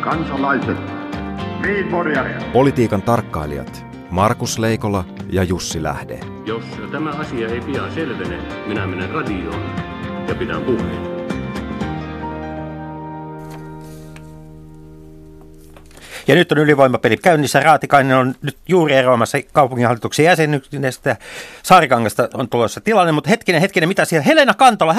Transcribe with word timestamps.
Kansalaiset. 0.00 0.76
Niin, 1.62 1.86
Politiikan 2.52 3.02
tarkkailijat 3.02 3.86
Markus 4.10 4.58
Leikola 4.58 5.04
ja 5.30 5.42
Jussi 5.42 5.82
Lähde. 5.82 6.20
Jos 6.46 6.64
tämä 6.92 7.10
asia 7.10 7.48
ei 7.48 7.60
pian 7.60 7.92
selvene, 7.92 8.38
minä 8.66 8.86
menen 8.86 9.10
radioon 9.10 9.62
ja 10.28 10.34
pidän 10.34 10.62
puheen. 10.62 11.07
Ja 16.28 16.34
nyt 16.34 16.52
on 16.52 16.58
ylivoimapeli 16.58 17.16
käynnissä. 17.16 17.60
Raatikainen 17.60 18.16
on 18.16 18.34
nyt 18.42 18.56
juuri 18.68 18.94
eroamassa 18.94 19.38
kaupunginhallituksen 19.52 20.24
jäsenyydestä. 20.24 21.16
Saarikangasta 21.62 22.28
on 22.34 22.48
tulossa 22.48 22.80
tilanne, 22.80 23.12
mutta 23.12 23.30
hetkinen, 23.30 23.60
hetkinen, 23.60 23.88
mitä 23.88 24.04
siellä? 24.04 24.24
Helena 24.24 24.54
Kantola. 24.54 24.94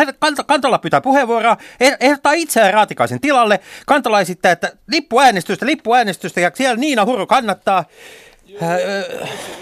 Kantola 0.47 0.77
pyytää 0.77 1.01
puheenvuoroa, 1.01 1.57
eh, 1.79 1.97
ehdottaa 1.99 2.33
itseään 2.33 2.73
Raatikaisen 2.73 3.21
tilalle. 3.21 3.59
Kantola 3.85 4.21
esittää, 4.21 4.51
että 4.51 4.71
lippuäänestystä, 4.87 5.65
lippuäänestystä 5.65 6.41
ja 6.41 6.51
siellä 6.53 6.75
Niina 6.75 7.05
Huru 7.05 7.27
kannattaa. 7.27 7.85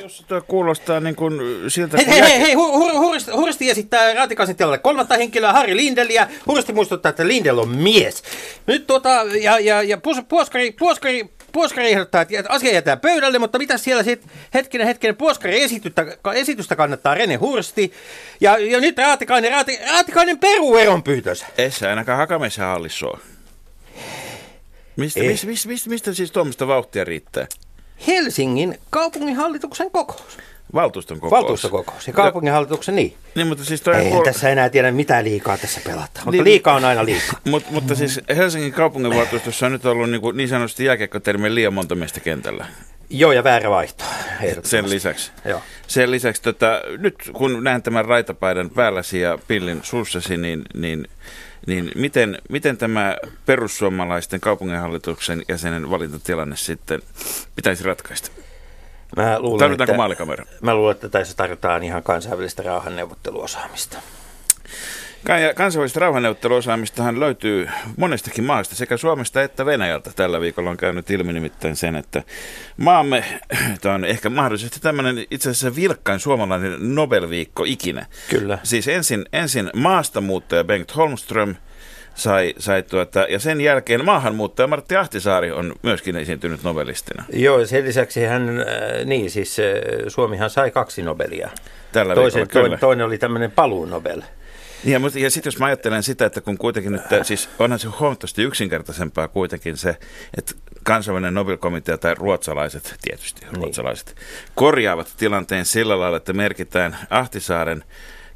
Jos 0.02 0.26
tämä 0.28 0.42
kuulostaa 0.42 1.00
niin 1.00 1.16
kuin 1.16 1.42
siltä... 1.68 1.98
Hei, 1.98 2.08
hei, 2.08 2.22
hei, 2.22 2.42
hei 2.42 2.54
hur, 2.54 3.14
Hursti 3.36 3.70
esittää 3.70 4.14
Raatikaisen 4.14 4.56
tilalle 4.56 4.78
kolmatta 4.78 5.18
henkilöä, 5.18 5.54
Harri 5.54 5.76
Lindeliä. 5.76 6.28
Hursti 6.48 6.74
muistuttaa, 6.74 7.10
että 7.10 7.28
Lindel 7.28 7.60
on 7.60 7.70
mies. 7.70 8.24
Nyt 8.68 8.88
tuota, 8.88 9.10
ja, 9.42 9.60
ja, 9.60 9.84
ja 9.84 9.98
puoskari, 10.30 10.72
puoskari, 10.72 11.30
puoskari 11.58 11.92
ehdottaa, 11.92 12.22
että 12.22 12.50
asia 12.50 12.74
jätetään 12.74 13.00
pöydälle, 13.00 13.40
mutta 13.40 13.58
mitä 13.58 13.78
siellä 13.78 14.04
sitten, 14.04 14.32
hetkinen, 14.54 14.88
hetkinen, 14.88 15.16
puoskari 15.16 15.64
esitystä, 15.64 16.06
esitystä 16.36 16.76
kannattaa 16.76 17.16
Rene 17.16 17.36
Hursti. 17.36 17.94
Ja, 18.42 18.58
ja 18.58 18.80
nyt 18.80 18.98
Raatikainen, 18.98 19.52
Raati, 19.52 19.80
Raatikainen 19.92 20.40
peruu 20.40 20.78
eronpyytös. 20.78 21.46
Essä 21.58 21.90
ainakaan 21.90 22.18
Hakamessa 22.18 22.66
hallissa 22.66 23.08
Mistä, 24.96 25.20
mistä, 25.20 25.48
mistä, 25.48 25.68
mistä, 25.70 25.90
mistä 25.90 26.14
siis 26.14 26.32
tuommoista 26.32 26.68
vauhtia 26.68 27.04
riittää? 27.04 27.48
Helsingin 28.08 28.80
kaupunginhallituksen 28.90 29.92
kokous. 29.92 30.38
Valtuuston 30.74 31.20
kokous. 31.20 31.32
Valtuustokokous 31.42 32.08
ja 32.08 32.14
kaupunginhallituksen 32.14 32.96
niin. 32.96 33.14
niin 33.36 33.48
mutta 33.48 33.64
siis 33.64 33.82
toi 33.82 33.96
Ei 33.96 34.12
kuul... 34.12 34.24
tässä 34.24 34.50
enää 34.50 34.70
tiedä 34.70 34.92
mitä 34.92 35.24
liikaa 35.24 35.58
tässä 35.58 35.82
pelataan, 35.84 36.26
mutta 36.26 36.32
niin, 36.32 36.44
liikaa 36.44 36.76
on 36.76 36.86
aina 36.86 37.06
liikaa. 37.06 37.40
Mut, 37.46 37.72
mutta 37.72 37.96
siis 37.96 38.22
Helsingin 38.36 38.74
kaupunginvaltuustossa 38.74 39.66
on 39.66 39.72
nyt 39.72 39.86
ollut 39.86 40.10
niin, 40.10 40.22
kuin, 40.22 40.38
niin 40.38 40.50
sanotusti 40.50 40.86
jääkiekkotermien 40.86 41.56
liian 41.56 41.74
monta 41.74 41.96
miestä 41.96 42.20
kentällä. 42.20 42.66
Joo, 43.10 43.32
ja 43.32 43.44
väärä 43.44 43.70
vaihto. 43.70 44.04
Sen 44.64 44.90
lisäksi. 44.90 45.32
Joo. 45.46 45.62
Sen 45.88 46.12
lisäksi, 46.12 46.42
tota, 46.42 46.82
nyt 46.98 47.16
kun 47.34 47.64
näen 47.64 47.84
tämän 47.84 48.06
raitapaidan 48.06 48.70
päälläsi 48.70 49.20
ja 49.20 49.38
pillin 49.48 49.80
suussasi, 49.84 50.38
niin, 50.38 50.62
niin, 50.74 51.08
niin 51.68 51.92
miten, 51.96 52.42
miten 52.50 52.78
tämä 52.78 53.18
perussuomalaisten 53.46 54.40
kaupunginhallituksen 54.40 55.44
jäsenen 55.50 55.90
valintatilanne 55.90 56.56
sitten 56.56 57.02
pitäisi 57.56 57.84
ratkaista? 57.84 58.32
Mä 59.16 59.40
luulen, 59.40 59.60
Tarvitaanko 59.60 59.92
että, 59.92 59.98
maalikamera? 59.98 60.46
Mä 60.62 60.76
luulen, 60.76 60.96
että 60.96 61.10
tässä 61.10 61.38
tarvitaan 61.38 61.84
ihan 61.84 62.04
kansainvälistä 62.04 62.64
rauhanneuvotteluosaamista. 62.64 63.98
Kansainvälistä 65.56 66.00
rauhanneuvotteluosaamistahan 66.00 67.20
löytyy 67.20 67.70
monestakin 67.98 68.44
maasta, 68.44 68.76
sekä 68.76 68.98
Suomesta 68.98 69.44
että 69.44 69.66
Venäjältä. 69.66 70.12
Tällä 70.16 70.42
viikolla 70.42 70.70
on 70.70 70.78
käynyt 70.78 71.10
ilmi 71.10 71.34
nimittäin 71.34 71.76
sen, 71.76 71.96
että 71.96 72.24
maamme, 72.78 73.24
tämä 73.82 73.96
on 73.96 74.06
ehkä 74.06 74.30
mahdollisesti 74.30 74.80
tämmöinen 74.80 75.26
itse 75.32 75.50
asiassa 75.50 75.76
vilkkain 75.76 76.20
suomalainen 76.20 76.96
Nobel-viikko 76.96 77.64
ikinä. 77.66 78.06
Kyllä. 78.30 78.60
Siis 78.64 78.88
ensin, 78.88 79.26
ensin 79.34 79.70
maastamuuttaja 79.76 80.64
Bengt 80.64 80.96
Holmström– 80.96 81.56
sai, 82.18 82.54
sai 82.60 82.84
tuota, 82.84 83.26
ja 83.30 83.40
sen 83.40 83.62
jälkeen 83.62 84.06
maahanmuuttaja 84.06 84.68
Martti 84.68 84.96
Ahtisaari 84.96 85.52
on 85.52 85.76
myöskin 85.82 86.16
esiintynyt 86.16 86.64
nobelistina. 86.64 87.24
Joo, 87.34 87.66
sen 87.66 87.86
lisäksi 87.86 88.26
hän, 88.26 88.60
äh, 88.60 89.06
niin 89.06 89.32
siis 89.32 89.60
äh, 89.60 89.66
Suomihan 90.08 90.50
sai 90.50 90.72
kaksi 90.72 91.02
Nobelia. 91.02 91.50
Tällä 91.92 92.16
Toisen, 92.16 92.40
viikolla, 92.40 92.64
toinen, 92.64 92.80
toinen 92.80 93.06
oli 93.06 93.18
tämmöinen 93.18 93.52
paluu 93.52 93.86
Nobel. 93.86 94.22
Ja, 94.84 95.00
mutta, 95.00 95.20
ja 95.20 95.32
sitten 95.32 95.48
jos 95.48 95.60
mä 95.60 95.66
ajattelen 95.66 96.04
sitä, 96.04 96.26
että 96.26 96.42
kun 96.42 96.58
kuitenkin 96.58 96.92
nyt, 96.92 97.02
siis 97.24 97.50
onhan 97.60 97.80
se 97.80 97.88
huomattavasti 97.88 98.44
yksinkertaisempaa 98.44 99.28
kuitenkin 99.28 99.78
se, 99.78 99.98
että 100.38 100.54
kansainvälinen 100.84 101.34
Nobelkomitea 101.34 101.98
tai 101.98 102.16
ruotsalaiset, 102.16 102.96
tietysti 103.02 103.42
niin. 103.42 103.56
ruotsalaiset, 103.56 104.16
korjaavat 104.56 105.14
tilanteen 105.18 105.66
sillä 105.66 106.00
lailla, 106.00 106.18
että 106.18 106.34
merkitään 106.34 106.98
Ahtisaaren 107.10 107.84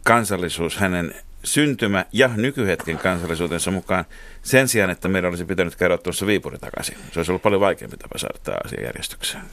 kansallisuus 0.03 0.77
hänen 0.77 1.15
syntymä- 1.43 2.05
ja 2.11 2.29
nykyhetken 2.35 2.97
kansallisuutensa 2.97 3.71
mukaan 3.71 4.05
sen 4.41 4.67
sijaan, 4.67 4.89
että 4.89 5.07
meidän 5.07 5.29
olisi 5.29 5.45
pitänyt 5.45 5.75
käydä 5.75 5.97
tuossa 5.97 6.27
Viipuri 6.27 6.57
takaisin. 6.57 6.97
Se 7.11 7.19
olisi 7.19 7.31
ollut 7.31 7.41
paljon 7.41 7.61
vaikeampi 7.61 7.97
tapa 7.97 8.17
saada 8.17 8.39
tämä 8.43 8.57
asia 8.65 8.83
järjestykseen. 8.83 9.43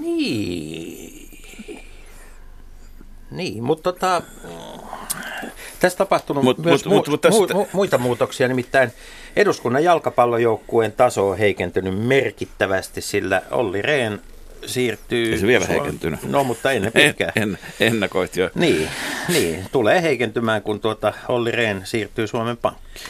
Niin. 0.00 1.28
Niin, 3.30 3.64
mutta 3.64 3.92
tota, 3.92 4.22
tässä 5.80 5.98
tapahtunut 5.98 6.44
mut, 6.44 6.58
myös 6.58 6.84
mut, 6.84 7.06
mu- 7.06 7.10
mut, 7.10 7.20
tästä... 7.20 7.54
mu- 7.54 7.68
muita 7.72 7.98
muutoksia, 7.98 8.48
nimittäin 8.48 8.92
eduskunnan 9.36 9.84
jalkapallojoukkueen 9.84 10.92
taso 10.92 11.28
on 11.28 11.38
heikentynyt 11.38 11.98
merkittävästi, 12.06 13.00
sillä 13.00 13.42
Olli 13.50 13.82
Rehn 13.82 14.18
siirtyy... 14.66 15.32
Ei 15.32 15.38
se 15.38 15.46
vielä 15.46 15.66
heikentynyt. 15.66 16.22
No, 16.22 16.44
mutta 16.44 16.72
ennen 16.72 16.92
pitkään. 16.92 17.32
En, 17.36 17.42
en, 17.42 17.58
ennakoit 17.86 18.36
jo. 18.36 18.50
Niin, 18.54 18.88
niin, 19.28 19.64
tulee 19.72 20.02
heikentymään, 20.02 20.62
kun 20.62 20.80
tuota 20.80 21.12
Olli 21.28 21.50
Rehn 21.50 21.80
siirtyy 21.84 22.26
Suomen 22.26 22.56
Pankkiin. 22.56 23.06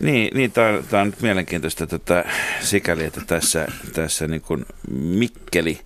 Niin, 0.00 0.36
niin 0.36 0.52
tämä 0.52 0.68
on, 0.68 0.84
on 1.00 1.06
nyt 1.06 1.20
mielenkiintoista 1.20 1.86
tätä, 1.86 2.24
sikäli, 2.60 3.04
että 3.04 3.20
tässä, 3.26 3.66
tässä 3.92 4.26
niin 4.26 4.40
kuin 4.40 4.66
Mikkeli 4.90 5.80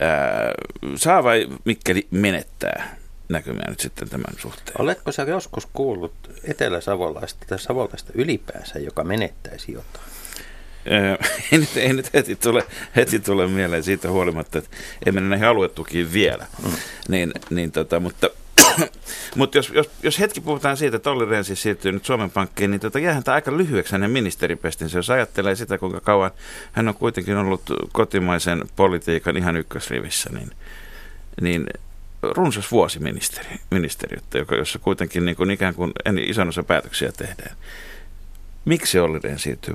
ää, 0.00 0.52
saa 0.96 1.24
vai 1.24 1.48
Mikkeli 1.64 2.06
menettää 2.10 2.96
näkymiä 3.28 3.64
nyt 3.68 3.80
sitten 3.80 4.08
tämän 4.08 4.34
suhteen. 4.38 4.80
Oletko 4.80 5.12
sä 5.12 5.22
joskus 5.22 5.68
kuullut 5.72 6.12
etelä-savolaista 6.44 7.46
tai 7.48 7.58
savolaista 7.58 8.12
ylipäänsä, 8.14 8.78
joka 8.78 9.04
menettäisi 9.04 9.72
jotain? 9.72 10.09
ei, 11.52 11.58
nyt, 11.58 11.76
ei 11.76 11.92
nyt 11.92 12.14
heti 12.14 12.36
tule, 12.36 12.62
heti 12.96 13.18
tule 13.18 13.46
mieleen 13.46 13.82
siitä 13.82 14.10
huolimatta, 14.10 14.58
että 14.58 14.76
ei 15.06 15.12
mennä 15.12 15.28
näihin 15.28 15.46
aluetukiin 15.46 16.12
vielä. 16.12 16.46
Mm. 16.62 16.72
Niin, 17.08 17.32
niin 17.50 17.72
tota, 17.72 18.00
mutta 18.00 18.30
mutta 19.36 19.58
jos, 19.58 19.70
jos, 19.70 19.90
jos 20.02 20.18
hetki 20.18 20.40
puhutaan 20.40 20.76
siitä, 20.76 20.96
että 20.96 21.10
Olli 21.10 21.24
Rehn 21.24 21.44
siis 21.44 21.62
siirtyy 21.62 21.92
nyt 21.92 22.04
Suomen 22.04 22.30
Pankkiin, 22.30 22.70
niin 22.70 22.80
tota, 22.80 22.98
jäähän 22.98 23.24
tämä 23.24 23.34
aika 23.34 23.56
lyhyeksi 23.56 23.92
hänen 23.92 24.10
ministeripestinsä. 24.10 24.98
Jos 24.98 25.10
ajattelee 25.10 25.54
sitä, 25.54 25.78
kuinka 25.78 26.00
kauan 26.00 26.30
hän 26.72 26.88
on 26.88 26.94
kuitenkin 26.94 27.36
ollut 27.36 27.62
kotimaisen 27.92 28.64
politiikan 28.76 29.36
ihan 29.36 29.56
ykkösrivissä, 29.56 30.30
niin, 30.32 30.50
niin 31.40 31.66
runsas 32.22 32.70
vuosi 32.70 32.98
ministeri, 32.98 33.56
ministeriötä, 33.70 34.38
joka, 34.38 34.54
jossa 34.54 34.78
kuitenkin 34.78 35.24
niin 35.24 35.36
kuin 35.36 35.50
ikään 35.50 35.74
kuin 35.74 35.92
ison 36.20 36.48
osa 36.48 36.62
päätöksiä 36.62 37.12
tehdään. 37.12 37.56
Miksi 38.64 38.98
Olli 38.98 39.18
Rehn 39.18 39.38
siirtyy 39.38 39.74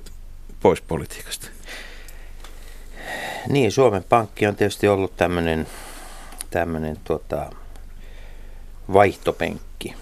pois 0.60 0.82
politiikasta? 0.82 1.48
Niin, 3.50 3.72
Suomen 3.72 4.04
Pankki 4.04 4.48
on 4.48 4.56
tietysti 4.56 4.88
ollut 4.88 5.18
tämmöinen 5.18 5.68
tämmöinen 6.50 6.98
tota, 7.04 7.50
vaihtopenkki, 8.94 9.96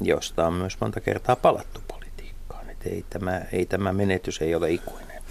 josta 0.00 0.46
on 0.46 0.52
myös 0.52 0.80
monta 0.80 1.00
kertaa 1.00 1.36
palattu 1.36 1.80
politiikkaan. 1.88 2.70
Et 2.70 2.86
ei, 2.86 3.04
tämä, 3.10 3.40
ei 3.52 3.66
tämä 3.66 3.92
menetys 3.92 4.42
ei 4.42 4.54
ole 4.54 4.70
ikuinen. 4.70 5.22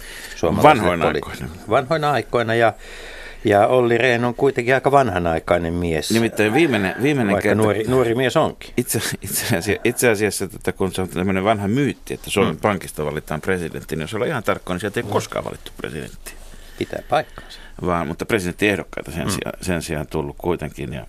Vanhoina 0.62 1.08
aikoina. 1.08 1.48
Vanhoina 1.70 2.10
aikoina 2.10 2.54
ja 2.54 2.72
ja 3.46 3.66
Olli 3.66 3.98
Rehn 3.98 4.24
on 4.24 4.34
kuitenkin 4.34 4.74
aika 4.74 4.92
vanhanaikainen 4.92 5.74
mies. 5.74 6.10
Nimittäin 6.10 6.54
viimeinen, 6.54 6.94
viimeinen 7.02 7.32
Vaikka 7.32 7.48
kerta, 7.48 7.62
nuori, 7.62 7.84
nuori 7.88 8.14
mies 8.14 8.36
onkin. 8.36 8.70
Itse, 8.76 9.00
itse 9.22 9.56
asiassa, 9.56 9.80
itse 9.84 10.10
asiassa 10.10 10.44
että 10.44 10.72
kun 10.72 10.92
se 10.92 11.02
on 11.02 11.08
tämmöinen 11.08 11.44
vanha 11.44 11.68
myytti, 11.68 12.14
että 12.14 12.30
Suomen 12.30 12.54
mm. 12.54 12.60
pankista 12.60 13.04
valitaan 13.04 13.40
presidentti, 13.40 13.96
niin 13.96 14.00
jos 14.00 14.14
ollaan 14.14 14.30
ihan 14.30 14.42
tarkkoja, 14.42 14.74
niin 14.74 14.80
sieltä 14.80 15.00
ei 15.00 15.04
mm. 15.04 15.10
koskaan 15.10 15.44
valittu 15.44 15.72
presidentti. 15.76 16.32
Pitää 16.78 17.02
paikkansa. 17.08 17.58
Vaan, 17.86 18.06
mutta 18.06 18.26
presidenttiehdokkaita 18.26 19.10
sen, 19.10 19.24
mm. 19.24 19.30
sijaan, 19.30 19.58
sen 19.60 19.82
sijaan 19.82 20.06
tullut 20.06 20.36
kuitenkin. 20.38 20.92
Ja, 20.92 21.06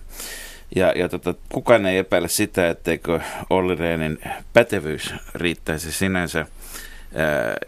ja, 0.76 0.92
ja 0.96 1.08
tota, 1.08 1.34
kukaan 1.48 1.86
ei 1.86 1.98
epäile 1.98 2.28
sitä, 2.28 2.68
etteikö 2.68 3.20
Olli 3.50 3.74
Rehnin 3.74 4.18
pätevyys 4.52 5.14
riittäisi 5.34 5.92
sinänsä 5.92 6.38
ää, 6.38 6.46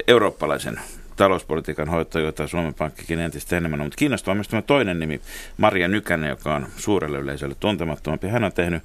eurooppalaisen 0.08 0.81
talouspolitiikan 1.20 1.88
hoito, 1.88 2.19
jota 2.19 2.46
Suomen 2.46 2.75
Pankkikin 2.75 3.20
entistä 3.20 3.56
enemmän 3.56 3.81
on. 3.81 3.87
Mutta 3.87 3.96
kiinnostaa 3.96 4.34
myös 4.34 4.49
tämä 4.49 4.62
toinen 4.62 4.99
nimi, 4.99 5.20
Maria 5.56 5.88
Nykänen, 5.88 6.31
joka 6.31 6.55
on 6.55 6.67
suurelle 6.76 7.19
yleisölle 7.19 7.55
tuntemattomampi. 7.61 8.28
Hän 8.28 8.44
on 8.44 8.52
tehnyt 8.52 8.82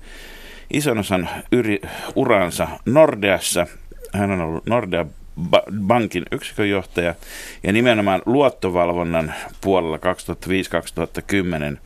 ison 0.74 0.98
osan 0.98 1.30
yri, 1.52 1.82
uransa 2.16 2.68
Nordeassa. 2.86 3.68
Hän 4.14 4.32
on 4.32 4.42
ollut 4.42 4.66
Nordea 4.66 5.06
bankin 5.88 6.24
yksikönjohtaja 6.32 7.16
ja 7.64 7.74
nimenomaan 7.74 8.22
luottovalvonnan 8.26 9.34
puolella 9.62 9.98
2005-2010 9.98 11.78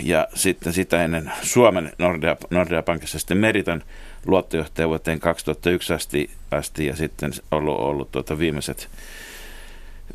ja 0.00 0.28
sitten 0.34 0.72
sitä 0.72 1.04
ennen 1.04 1.32
Suomen 1.42 1.92
Nordea, 1.98 2.36
Nordea 2.50 2.82
Pankissa 2.82 3.18
sitten 3.18 3.38
Meritan 3.38 3.82
luottojohtaja 4.26 4.88
vuoteen 4.88 5.20
2001 5.20 5.92
asti, 5.92 6.30
asti 6.50 6.86
ja 6.86 6.96
sitten 6.96 7.32
ollut, 7.50 7.78
ollut 7.78 8.12
tuota 8.12 8.38
viimeiset 8.38 8.88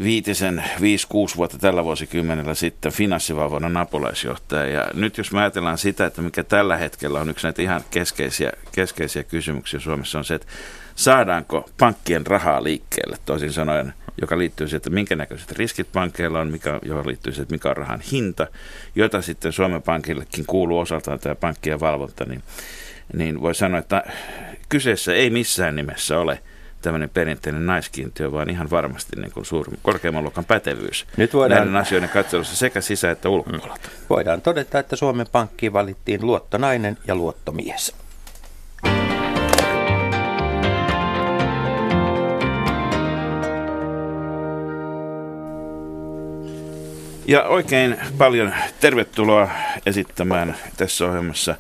viitisen, 0.04 0.64
viisi, 0.82 1.08
kuusi 1.08 1.36
vuotta 1.36 1.58
tällä 1.58 1.84
vuosikymmenellä 1.84 2.54
sitten 2.54 2.92
finanssivalvonnan 2.92 3.78
apulaisjohtaja. 3.78 4.66
Ja 4.66 4.88
nyt 4.94 5.18
jos 5.18 5.32
me 5.32 5.42
ajatellaan 5.42 5.78
sitä, 5.78 6.06
että 6.06 6.22
mikä 6.22 6.44
tällä 6.44 6.78
hetkellä 6.78 7.20
on 7.20 7.30
yksi 7.30 7.48
näitä 7.48 7.62
ihan 7.62 7.82
keskeisiä, 7.92 8.52
keskeisiä 8.72 9.24
kysymyksiä 9.24 9.80
Suomessa 9.80 10.18
on 10.18 10.26
se, 10.26 10.36
että 10.36 10.48
saadaanko 10.96 11.70
pankkien 11.80 12.28
rahaa 12.28 12.64
liikkeelle, 12.64 13.18
toisin 13.26 13.54
sanoen, 13.54 13.94
joka 14.22 14.38
liittyy 14.38 14.68
siihen, 14.68 14.78
että 14.78 14.90
minkä 14.90 15.16
näköiset 15.16 15.52
riskit 15.52 15.92
pankkeilla 15.94 16.40
on, 16.40 16.52
mikä, 16.52 16.80
johon 16.82 17.08
liittyy 17.08 17.34
siihen, 17.34 17.44
että 17.44 17.56
mikä 17.56 17.70
on 17.70 17.78
rahan 17.78 18.02
hinta, 18.02 18.48
jota 18.96 19.22
sitten 19.22 19.52
Suomen 19.52 19.82
Pankillekin 19.82 20.46
kuuluu 20.46 20.80
osaltaan 20.80 21.20
tämä 21.20 21.36
pankkien 21.36 21.80
valvonta, 21.80 22.26
niin, 22.26 22.44
niin 23.14 23.42
voi 23.42 23.56
sanoa, 23.56 23.80
että 23.80 24.04
kyseessä 24.70 25.14
ei 25.14 25.30
missään 25.30 25.76
nimessä 25.76 26.20
ole– 26.20 26.40
tämmöinen 26.84 27.10
perinteinen 27.10 27.66
naiskiintiö, 27.66 28.32
vaan 28.32 28.50
ihan 28.50 28.70
varmasti 28.70 29.16
niin 29.16 29.32
kuin 29.32 29.46
suuri, 29.46 29.72
korkeamman 29.84 30.24
luokan 30.24 30.46
pätevyys 30.46 31.06
Nyt 31.18 31.34
voidaan, 31.34 31.60
näiden 31.60 31.76
asioiden 31.76 32.10
katselussa 32.10 32.56
sekä 32.56 32.82
sisä- 32.82 33.12
että 33.12 33.30
ulkopuolelta. 33.30 33.90
voidaan 34.10 34.42
todeta, 34.42 34.80
että 34.80 34.96
Suomen 34.96 35.28
Pankkiin 35.32 35.74
valittiin 35.74 36.26
luottonainen 36.26 36.98
ja 37.08 37.16
luottomies. 37.16 37.96
Ja 47.28 47.44
oikein 47.44 47.98
paljon 48.18 48.54
tervetuloa 48.80 49.50
esittämään 49.86 50.56
tässä 50.78 51.06
ohjelmassa, 51.06 51.56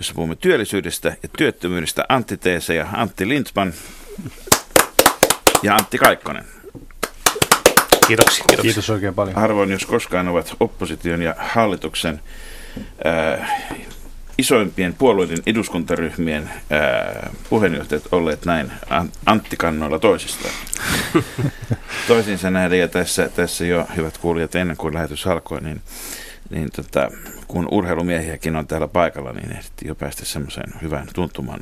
jossa 0.00 0.14
puhumme 0.14 0.36
työllisyydestä 0.36 1.16
ja 1.22 1.28
työttömyydestä, 1.38 2.04
antiteeseja 2.08 2.86
Antti 2.92 3.28
Lindman 3.28 3.72
ja 5.62 5.74
Antti 5.74 5.98
Kaikkonen. 5.98 6.44
Kiitoksia, 8.06 8.44
kiitoksia. 8.48 8.62
Kiitos 8.62 8.90
oikein 8.90 9.14
paljon. 9.14 9.36
Harvoin, 9.36 9.70
jos 9.70 9.86
koskaan 9.86 10.28
ovat 10.28 10.56
opposition 10.60 11.22
ja 11.22 11.34
hallituksen 11.38 12.20
äh, 13.06 13.50
isoimpien 14.38 14.94
puolueiden 14.94 15.38
eduskuntaryhmien 15.46 16.50
ää, 16.70 17.30
puheenjohtajat 17.50 18.04
olleet 18.12 18.44
näin 18.44 18.72
anttikannoilla 19.26 19.98
toisistaan. 19.98 20.54
Toisinsa 22.08 22.50
nähdä, 22.50 22.76
ja 22.76 22.88
tässä, 22.88 23.28
tässä 23.28 23.66
jo, 23.66 23.86
hyvät 23.96 24.18
kuulijat, 24.18 24.54
ennen 24.54 24.76
kuin 24.76 24.94
lähetys 24.94 25.26
alkoi, 25.26 25.60
niin, 25.60 25.82
niin 26.50 26.70
tota, 26.76 27.10
kun 27.48 27.68
urheilumiehiäkin 27.70 28.56
on 28.56 28.66
täällä 28.66 28.88
paikalla, 28.88 29.32
niin 29.32 29.52
ehdittiin 29.52 29.88
jo 29.88 29.94
päästä 29.94 30.24
semmoiseen 30.24 30.72
hyvään 30.82 31.08
tuntumaan. 31.14 31.60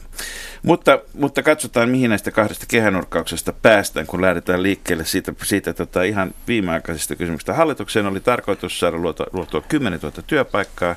Mutta, 0.63 0.99
mutta 1.15 1.43
katsotaan, 1.43 1.89
mihin 1.89 2.11
näistä 2.11 2.31
kahdesta 2.31 2.67
kehänurkkauksesta 2.69 3.53
päästään, 3.53 4.07
kun 4.07 4.23
lähdetään 4.23 4.63
liikkeelle 4.63 5.05
siitä, 5.05 5.33
siitä 5.43 5.75
tota, 5.75 6.03
ihan 6.03 6.35
viimeaikaisesta 6.49 7.17
kysymyksestä. 7.17 7.55
Hallituksen 7.55 8.07
oli 8.07 8.21
tarkoitus 8.21 8.81
saada 8.81 8.97
luotua, 8.97 9.27
luotua 9.33 9.61
10 9.61 10.01
000 10.03 10.23
työpaikkaa, 10.27 10.95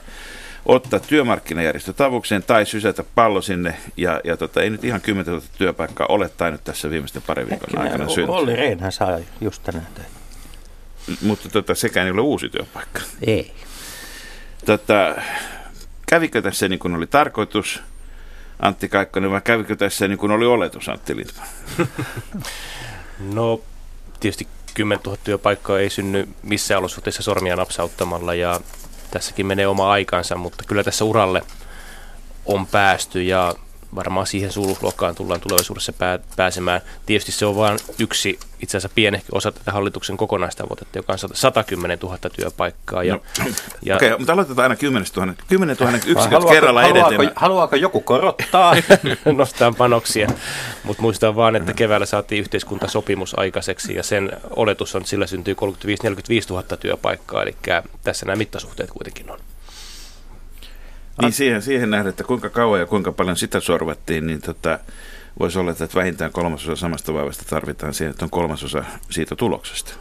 ottaa 0.66 1.00
työmarkkinajärjestöt 1.00 2.02
avukseen 2.02 2.44
tai 2.44 2.66
sysätä 2.66 3.04
pallo 3.16 3.42
sinne. 3.42 3.76
Ja, 3.98 4.22
ja 4.24 4.38
tota, 4.38 4.62
ei 4.62 4.70
nyt 4.70 4.84
ihan 4.84 5.02
10 5.02 5.34
000 5.34 5.48
työpaikkaa 5.58 6.08
ole 6.10 6.30
tainnut 6.30 6.64
tässä 6.64 6.90
viimeisten 6.90 7.22
parin 7.28 7.50
viikon 7.50 7.82
aikana 7.82 8.10
syntyä. 8.10 8.36
Olli 8.36 8.56
Rehnhän 8.56 8.92
saa 8.92 9.20
just 9.42 9.64
tänään 9.64 9.88
töitä. 9.96 10.22
Mutta 11.22 11.50
tota, 11.50 11.76
sekään 11.76 12.08
ei 12.08 12.12
ole 12.12 12.22
uusi 12.22 12.50
työpaikka. 12.50 13.02
Ei. 13.22 13.54
Tota, 14.66 15.16
kävikö 16.08 16.42
tässä 16.42 16.68
niin 16.68 16.80
kuin 16.80 16.96
oli 16.96 17.08
tarkoitus, 17.08 17.82
Antti 18.60 18.90
Kaikkonen, 18.90 19.32
vai 19.32 19.42
kävikö 19.42 19.76
tässä 19.76 20.08
niin 20.08 20.18
kuin 20.18 20.32
oli 20.32 20.46
oletus, 20.46 20.90
Antti 20.90 21.16
Lindman? 21.16 21.48
No, 23.34 23.62
tietysti 24.20 24.48
10 24.74 25.04
000 25.06 25.18
työpaikkaa 25.24 25.80
ei 25.80 25.90
synny 25.90 26.28
missään 26.44 26.80
olosuhteissa 26.80 27.24
sormia 27.24 27.56
napsauttamalla 27.56 28.34
ja 28.34 28.60
tässäkin 29.12 29.46
menee 29.46 29.68
oma 29.68 29.92
aikansa, 29.92 30.36
mutta 30.36 30.64
kyllä 30.68 30.84
tässä 30.84 31.06
uralle 31.06 31.42
on 32.46 32.68
päästy 32.68 33.24
ja 33.24 33.56
varmaan 33.96 34.28
siihen 34.28 34.52
suuruusluokkaan 34.52 35.16
tullaan 35.16 35.42
tulevaisuudessa 35.42 35.94
pää, 35.94 36.20
pääsemään. 36.36 36.82
Tietysti 37.06 37.32
se 37.32 37.46
on 37.46 37.56
vain 37.56 37.80
yksi 38.00 38.40
itse 38.62 38.78
asiassa 38.78 38.96
pienehkö 38.96 39.28
osa 39.32 39.52
tätä 39.52 39.72
hallituksen 39.72 40.18
kokonaistavoitetta, 40.18 41.00
joka 41.00 41.14
on 41.14 41.20
110 41.34 42.00
000 42.00 42.18
työpaikkaa. 42.18 43.04
Ja, 43.04 43.14
no, 43.14 43.22
ja, 43.84 43.96
Okei, 43.96 44.08
okay, 44.08 44.18
mutta 44.18 44.34
aloitetaan 44.34 44.64
aina 44.64 44.76
10 44.76 45.08
000, 45.18 45.34
10 45.48 45.78
000 45.80 45.94
yksiköt 46.06 46.44
kerralla 46.50 46.82
haluaako. 46.82 47.24
Haluaako 47.36 47.76
joku 47.76 48.02
korottaa? 48.02 48.76
Nostaa 49.38 49.72
panoksia, 49.72 50.28
mutta 50.84 51.02
muistan 51.02 51.36
vaan, 51.36 51.56
että 51.56 51.74
keväällä 51.74 52.06
saatiin 52.06 52.42
yhteiskuntasopimus 52.42 53.40
aikaiseksi 53.40 53.96
ja 53.96 54.04
sen 54.04 54.32
oletus 54.50 54.96
on, 54.96 55.02
että 55.02 55.10
sillä 55.10 55.28
syntyy 55.28 55.54
35-45 55.54 55.58
000 56.50 56.64
työpaikkaa, 56.64 57.44
eli 57.44 57.56
tässä 58.04 58.26
nämä 58.26 58.36
mittasuhteet 58.36 58.92
kuitenkin 58.92 59.32
on. 59.32 59.40
Niin 61.22 61.34
siihen, 61.34 61.62
siihen 61.62 61.90
nähdä, 61.90 62.10
että 62.10 62.24
kuinka 62.24 62.50
kauan 62.50 62.80
ja 62.80 62.86
kuinka 62.86 63.12
paljon 63.12 63.38
sitä 63.38 63.60
sorvattiin, 63.60 64.28
niin 64.28 64.42
tota, 64.42 64.80
voisi 65.40 65.60
olla, 65.60 65.72
että 65.72 65.88
vähintään 65.96 66.32
kolmasosa 66.32 66.76
samasta 66.76 67.14
vaivasta 67.14 67.44
tarvitaan 67.50 67.94
siihen, 67.94 68.12
että 68.12 68.26
on 68.26 68.32
kolmasosa 68.32 68.84
siitä 69.10 69.36
tuloksesta. 69.36 69.94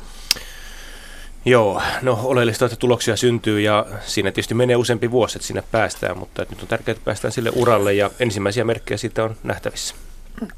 Joo, 1.45 1.83
no 2.03 2.21
oleellista, 2.23 2.65
että 2.65 2.77
tuloksia 2.77 3.17
syntyy 3.17 3.61
ja 3.61 3.87
siinä 4.01 4.31
tietysti 4.31 4.55
menee 4.55 4.77
useampi 4.77 5.11
vuosi, 5.11 5.39
että 5.39 5.47
sinne 5.47 5.62
päästään, 5.73 6.19
mutta 6.19 6.43
että 6.43 6.55
nyt 6.55 6.62
on 6.62 6.69
tärkeää, 6.69 6.93
että 6.93 7.05
päästään 7.05 7.33
sille 7.33 7.51
uralle 7.55 7.95
ja 7.95 8.11
ensimmäisiä 8.21 8.65
merkkejä 8.65 8.99
siitä 8.99 9.25
on 9.25 9.37
nähtävissä. 9.43 9.95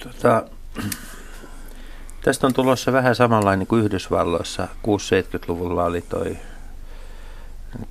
Tota, 0.03 0.45
tästä 2.23 2.47
on 2.47 2.55
tulossa 2.55 2.93
vähän 2.93 3.15
samanlainen 3.15 3.67
kuin 3.67 3.85
Yhdysvalloissa 3.85 4.69
6-70-luvulla 4.87 5.85
oli 5.85 6.01
toi 6.01 6.37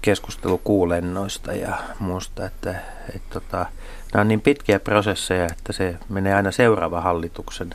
keskustelu 0.02 0.58
kuulennoista 0.58 1.54
ja 1.54 1.78
muusta, 2.00 2.46
että, 2.46 2.76
että 3.16 3.40
tota, 3.40 3.66
nämä 4.14 4.22
on 4.22 4.28
niin 4.28 4.42
pitkiä 4.42 4.80
prosesseja, 4.80 5.46
että 5.46 5.74
se 5.74 5.96
menee 6.10 6.34
aina 6.34 6.52
seuraava 6.52 7.02
hallituksen 7.02 7.70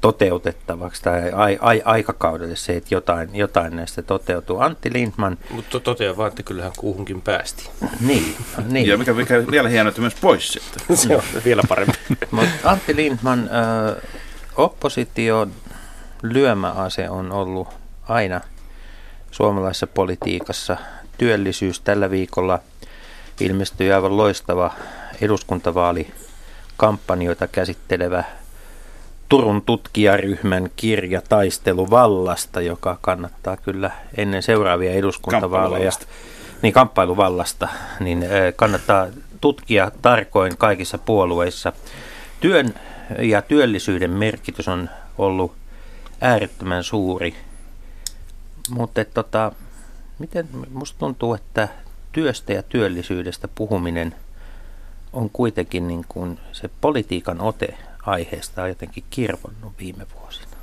toteutettavaksi 0.00 1.02
tai 1.02 1.32
ai, 1.32 1.58
ai, 1.60 1.82
aikakaudelle 1.84 2.56
se, 2.56 2.76
että 2.76 2.94
jotain, 2.94 3.28
jotain 3.32 3.76
näistä 3.76 4.02
toteutuu. 4.02 4.60
Antti 4.60 4.92
Lindman... 4.92 5.38
Mutta 5.50 5.80
totean 5.80 6.16
vaan, 6.16 6.28
että 6.28 6.42
kyllähän 6.42 6.72
kuuhunkin 6.76 7.22
päästi. 7.22 7.70
Niin, 8.00 8.36
niin. 8.68 8.86
Ja 8.86 8.98
mikä, 8.98 9.12
mikä 9.12 9.46
vielä 9.50 9.68
hienoa, 9.68 9.88
että 9.88 10.00
myös 10.00 10.14
pois 10.20 10.48
sitten. 10.48 10.96
se 10.96 11.16
on 11.16 11.22
vielä 11.44 11.62
parempi. 11.68 11.98
Mutta 12.30 12.70
Antti 12.70 12.96
Lindman, 12.96 13.40
äh, 13.40 14.02
opposition 14.56 15.52
lyömäase 16.22 17.10
on 17.10 17.32
ollut 17.32 17.68
aina– 18.08 18.40
suomalaisessa 19.36 19.86
politiikassa. 19.86 20.76
Työllisyys 21.18 21.80
tällä 21.80 22.10
viikolla 22.10 22.58
ilmestyi 23.40 23.92
aivan 23.92 24.16
loistava 24.16 24.70
eduskuntavaali 25.20 26.10
kampanjoita 26.76 27.46
käsittelevä 27.46 28.24
Turun 29.28 29.62
tutkijaryhmän 29.62 30.70
kirja 30.76 31.22
Taistelu 31.28 31.90
vallasta, 31.90 32.60
joka 32.60 32.98
kannattaa 33.00 33.56
kyllä 33.56 33.90
ennen 34.16 34.42
seuraavia 34.42 34.92
eduskuntavaaleja, 34.92 35.90
niin 36.62 36.74
kamppailuvallasta, 36.74 37.68
niin 38.00 38.24
kannattaa 38.56 39.06
tutkia 39.40 39.90
tarkoin 40.02 40.56
kaikissa 40.56 40.98
puolueissa. 40.98 41.72
Työn 42.40 42.74
ja 43.18 43.42
työllisyyden 43.42 44.10
merkitys 44.10 44.68
on 44.68 44.90
ollut 45.18 45.52
äärettömän 46.20 46.84
suuri 46.84 47.34
mutta 48.70 49.04
tota, 49.04 49.52
miten 50.18 50.48
musta 50.70 50.98
tuntuu, 50.98 51.34
että 51.34 51.68
työstä 52.12 52.52
ja 52.52 52.62
työllisyydestä 52.62 53.48
puhuminen 53.48 54.14
on 55.12 55.30
kuitenkin 55.30 55.88
niin 55.88 56.04
kuin 56.08 56.38
se 56.52 56.70
politiikan 56.80 57.40
ote 57.40 57.78
aiheesta 58.02 58.62
on 58.62 58.68
jotenkin 58.68 59.04
kirvonnut 59.10 59.72
viime 59.78 60.06
vuosina, 60.20 60.56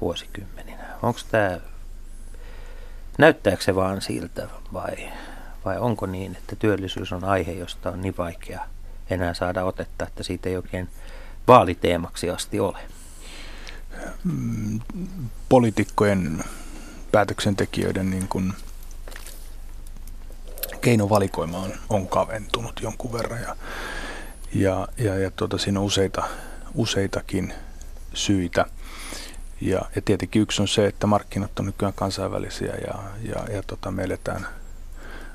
vuosikymmeninä. 0.00 0.84
Onko 1.02 1.20
tämä, 1.30 1.60
näyttääkö 3.18 3.62
se 3.62 3.74
vaan 3.74 4.02
siltä 4.02 4.48
vai, 4.72 5.08
vai 5.64 5.78
onko 5.78 6.06
niin, 6.06 6.36
että 6.36 6.56
työllisyys 6.56 7.12
on 7.12 7.24
aihe, 7.24 7.52
josta 7.52 7.90
on 7.90 8.00
niin 8.00 8.14
vaikea 8.18 8.66
enää 9.10 9.34
saada 9.34 9.64
otetta, 9.64 10.06
että 10.06 10.22
siitä 10.22 10.48
ei 10.48 10.56
oikein 10.56 10.88
vaaliteemaksi 11.48 12.30
asti 12.30 12.60
ole? 12.60 12.78
Mm, 14.24 14.80
poliitikkojen 15.48 16.44
päätöksentekijöiden 17.14 18.10
niin 18.10 18.28
kuin 18.28 18.52
keinovalikoima 20.80 21.58
on, 21.58 21.72
on 21.88 22.08
kaventunut 22.08 22.80
jonkun 22.82 23.12
verran 23.12 23.42
ja, 23.42 23.56
ja, 24.54 24.88
ja, 24.98 25.18
ja 25.18 25.30
tuota, 25.30 25.58
siinä 25.58 25.80
on 25.80 25.86
useita, 25.86 26.22
useitakin 26.74 27.54
syitä. 28.14 28.66
Ja, 29.60 29.82
ja 29.96 30.02
tietenkin 30.02 30.42
yksi 30.42 30.62
on 30.62 30.68
se, 30.68 30.86
että 30.86 31.06
markkinat 31.06 31.58
on 31.58 31.66
nykyään 31.66 31.94
kansainvälisiä 31.94 32.74
ja, 32.86 32.94
ja, 33.22 33.54
ja 33.54 33.62
tota, 33.66 33.90
me 33.90 34.02
eletään 34.02 34.46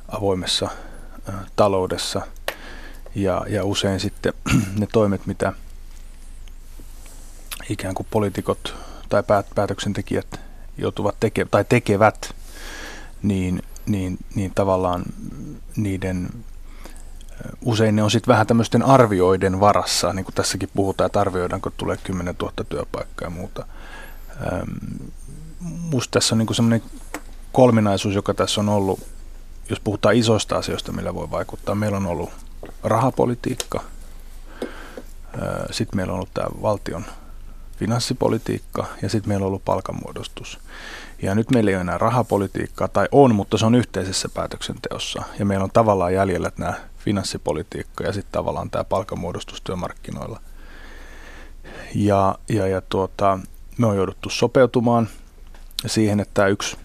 avoimessa 0.08 0.70
ä, 1.30 1.34
taloudessa. 1.56 2.22
Ja, 3.16 3.46
ja 3.50 3.66
usein 3.66 4.00
sitten 4.00 4.34
ne 4.80 4.88
toimet, 4.92 5.26
mitä 5.26 5.54
ikään 7.70 7.96
kuin 7.96 8.08
poliitikot 8.12 8.76
tai 9.10 9.24
päät, 9.24 9.46
päätöksentekijät 9.56 10.49
joutuvat 10.82 11.16
teke, 11.20 11.46
tai 11.52 11.66
tekevät, 11.70 12.36
niin, 13.24 13.64
niin, 13.86 14.18
niin 14.36 14.52
tavallaan 14.56 15.04
niiden 15.76 16.30
usein 17.62 17.96
ne 17.96 18.04
on 18.04 18.12
sitten 18.12 18.32
vähän 18.32 18.48
tämmöisten 18.48 18.84
arvioiden 18.84 19.60
varassa, 19.60 20.14
niin 20.14 20.26
kuin 20.26 20.36
tässäkin 20.36 20.70
puhutaan, 20.74 21.06
että 21.06 21.22
arvioidaanko 21.22 21.70
tulee 21.70 21.98
10 22.04 22.36
000 22.42 22.54
työpaikkaa 22.70 23.26
ja 23.26 23.30
muuta. 23.30 23.66
Musta 25.60 26.12
tässä 26.12 26.36
on 26.36 26.40
niin 26.40 26.56
semmoinen 26.56 26.84
kolminaisuus, 27.52 28.16
joka 28.16 28.34
tässä 28.34 28.62
on 28.62 28.70
ollut, 28.70 29.00
jos 29.70 29.80
puhutaan 29.80 30.16
isoista 30.16 30.58
asioista, 30.58 30.92
millä 30.92 31.14
voi 31.14 31.32
vaikuttaa. 31.32 31.76
Meillä 31.76 31.98
on 31.98 32.08
ollut 32.08 32.30
rahapolitiikka, 32.84 33.84
sitten 35.72 35.98
meillä 35.98 36.12
on 36.12 36.16
ollut 36.16 36.34
tämä 36.34 36.48
valtion 36.62 37.06
finanssipolitiikka 37.80 38.86
ja 39.02 39.10
sitten 39.10 39.30
meillä 39.30 39.44
on 39.44 39.48
ollut 39.48 39.66
palkanmuodostus. 39.66 40.60
Ja 41.22 41.36
nyt 41.36 41.52
meillä 41.52 41.72
ei 41.72 41.76
ole 41.76 41.82
enää 41.82 41.98
rahapolitiikkaa, 41.98 42.88
tai 42.88 43.08
on, 43.12 43.36
mutta 43.36 43.58
se 43.58 43.66
on 43.66 43.76
yhteisessä 43.76 44.30
päätöksenteossa. 44.30 45.24
Ja 45.40 45.46
meillä 45.46 45.64
on 45.64 45.72
tavallaan 45.74 46.14
jäljellä 46.14 46.52
nämä 46.58 46.74
finanssipolitiikka 46.98 48.04
ja 48.04 48.14
sitten 48.14 48.32
tavallaan 48.32 48.70
tämä 48.70 48.84
palkanmuodostus 48.84 49.62
työmarkkinoilla. 49.62 50.40
Ja, 51.96 52.36
ja, 52.50 52.68
ja 52.68 52.82
tuota, 52.82 53.40
me 53.78 53.88
on 53.88 53.96
jouduttu 53.96 54.30
sopeutumaan 54.30 55.10
siihen, 55.86 56.20
että 56.20 56.48
yksi 56.48 56.78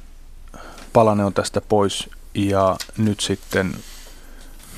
palane 0.93 1.25
on 1.25 1.35
tästä 1.35 1.61
pois 1.61 2.11
ja 2.35 2.77
nyt 2.99 3.21
sitten 3.21 3.75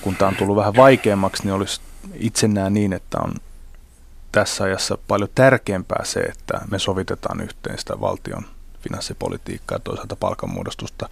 kun 0.01 0.17
tämä 0.17 0.29
on 0.29 0.37
tullut 0.37 0.57
vähän 0.57 0.77
vaikeammaksi, 0.77 1.43
niin 1.43 1.55
olisi 1.55 1.81
itse 2.15 2.49
näen 2.49 2.75
niin, 2.75 2.93
että 2.93 3.19
on 3.19 3.35
tässä 4.37 4.64
ajassa 4.64 4.99
paljon 5.09 5.28
tärkeämpää 5.35 6.05
se, 6.05 6.21
että 6.21 6.61
me 6.71 6.78
sovitetaan 6.78 7.40
yhteen 7.40 7.78
sitä 7.78 8.00
valtion 8.00 8.45
finanssipolitiikkaa 8.81 9.76
ja 9.76 9.81
toisaalta 9.81 10.16
palkanmuodostusta. 10.16 11.09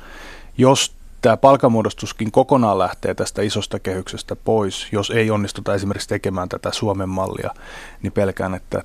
Jos 0.59 0.93
tämä 1.23 1.37
palkanmuodostuskin 1.37 2.33
kokonaan 2.33 2.79
lähtee 2.79 3.15
tästä 3.15 3.43
isosta 3.43 3.79
kehyksestä 3.79 4.37
pois, 4.37 4.89
jos 4.93 5.11
ei 5.11 5.31
onnistuta 5.31 5.75
esimerkiksi 5.75 6.09
tekemään 6.09 6.49
tätä 6.49 6.73
Suomen 6.73 7.09
mallia, 7.09 7.51
niin 8.03 8.13
pelkään, 8.13 8.55
että 8.55 8.85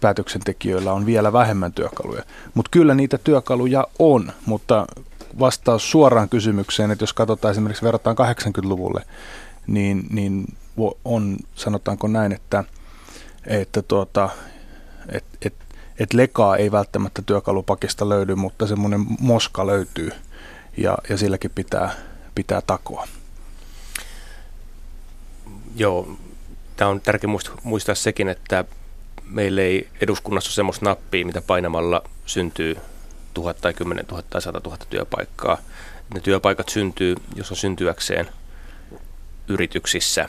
päätöksentekijöillä 0.00 0.92
on 0.92 1.06
vielä 1.06 1.32
vähemmän 1.32 1.72
työkaluja. 1.72 2.22
Mutta 2.54 2.70
kyllä 2.70 2.94
niitä 2.94 3.18
työkaluja 3.18 3.86
on, 3.98 4.32
mutta 4.46 4.86
vastaus 5.38 5.90
suoraan 5.90 6.28
kysymykseen, 6.28 6.90
että 6.90 7.02
jos 7.02 7.12
katsotaan 7.12 7.52
esimerkiksi 7.52 7.84
verrataan 7.84 8.16
80-luvulle, 8.16 9.04
niin, 9.66 10.06
niin 10.10 10.46
on, 11.04 11.36
sanotaanko 11.54 12.08
näin, 12.08 12.32
että, 12.32 12.64
että 13.46 13.82
tuota, 13.82 14.28
et, 15.08 15.24
et, 15.42 15.54
et 15.98 16.12
lekaa 16.12 16.56
ei 16.56 16.72
välttämättä 16.72 17.22
työkalupakista 17.22 18.08
löydy, 18.08 18.34
mutta 18.34 18.66
semmoinen 18.66 19.06
moska 19.20 19.66
löytyy 19.66 20.10
ja, 20.76 20.98
ja 21.08 21.16
silläkin 21.16 21.50
pitää, 21.54 21.94
pitää 22.34 22.60
takoa. 22.60 23.08
Joo, 25.76 26.16
tämä 26.76 26.90
on 26.90 27.00
tärkeää 27.00 27.32
muistaa 27.62 27.94
sekin, 27.94 28.28
että 28.28 28.64
meillä 29.24 29.62
ei 29.62 29.88
eduskunnassa 30.00 30.48
ole 30.48 30.54
semmoista 30.54 30.84
nappia, 30.84 31.26
mitä 31.26 31.40
painamalla 31.40 32.02
syntyy 32.26 32.76
tuhat 33.34 33.60
tai 33.60 33.74
kymmenen 33.74 34.06
tuhat 34.06 34.30
tai 34.30 34.42
sata 34.42 34.60
tuhatta 34.60 34.86
työpaikkaa. 34.90 35.58
Ne 36.14 36.20
työpaikat 36.20 36.68
syntyy, 36.68 37.16
jos 37.36 37.50
on 37.50 37.56
syntyäkseen 37.56 38.28
yrityksissä. 39.48 40.28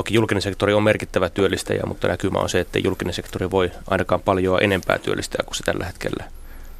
Toki 0.00 0.14
julkinen 0.14 0.42
sektori 0.42 0.72
on 0.72 0.82
merkittävä 0.82 1.28
työllistäjä, 1.30 1.82
mutta 1.86 2.08
näkymä 2.08 2.38
on 2.38 2.48
se, 2.48 2.60
että 2.60 2.78
julkinen 2.78 3.14
sektori 3.14 3.50
voi 3.50 3.70
ainakaan 3.86 4.20
paljon 4.20 4.62
enempää 4.62 4.98
työllistää 4.98 5.44
kuin 5.44 5.56
se 5.56 5.62
tällä 5.62 5.84
hetkellä 5.84 6.24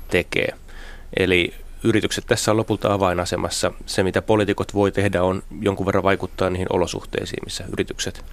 tekee. 0.09 0.49
Eli 1.17 1.55
yritykset 1.85 2.25
tässä 2.27 2.51
on 2.51 2.57
lopulta 2.57 2.93
avainasemassa. 2.93 3.73
Se, 3.87 4.03
mitä 4.03 4.23
poliitikot 4.23 4.75
voi 4.75 4.93
tehdä, 4.93 5.23
on 5.23 5.43
jonkun 5.61 5.87
verran 5.87 6.03
vaikuttaa 6.03 6.51
niihin 6.51 6.67
olosuhteisiin, 6.71 7.45
missä 7.45 7.65
yritykset 7.73 8.25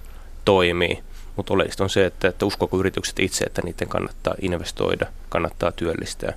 toimii. 0.44 1.02
Mutta 1.36 1.54
oleellista 1.54 1.84
on 1.84 1.90
se, 1.90 2.06
että, 2.06 2.28
että 2.28 2.46
uskoko 2.46 2.78
yritykset 2.78 3.18
itse, 3.18 3.44
että 3.44 3.62
niiden 3.64 3.88
kannattaa 3.88 4.34
investoida, 4.42 5.06
kannattaa 5.28 5.72
työllistää. 5.72 6.32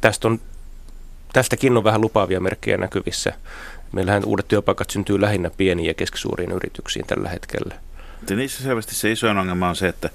Tästä 0.00 0.28
on, 0.28 0.40
tästäkin 1.32 1.76
on 1.76 1.84
vähän 1.84 2.00
lupaavia 2.00 2.40
merkkejä 2.40 2.76
näkyvissä. 2.76 3.32
Meillähän 3.92 4.24
uudet 4.24 4.48
työpaikat 4.48 4.90
syntyy 4.90 5.20
lähinnä 5.20 5.50
pieniin 5.50 5.88
ja 5.88 5.94
keskisuuriin 5.94 6.52
yrityksiin 6.52 7.06
tällä 7.06 7.28
hetkellä. 7.28 7.74
Ja 8.30 8.36
niissä 8.36 8.62
selvästi 8.62 8.94
se 8.94 9.12
iso 9.12 9.28
ongelma 9.28 9.68
on 9.68 9.76
se, 9.76 9.88
että, 9.88 10.10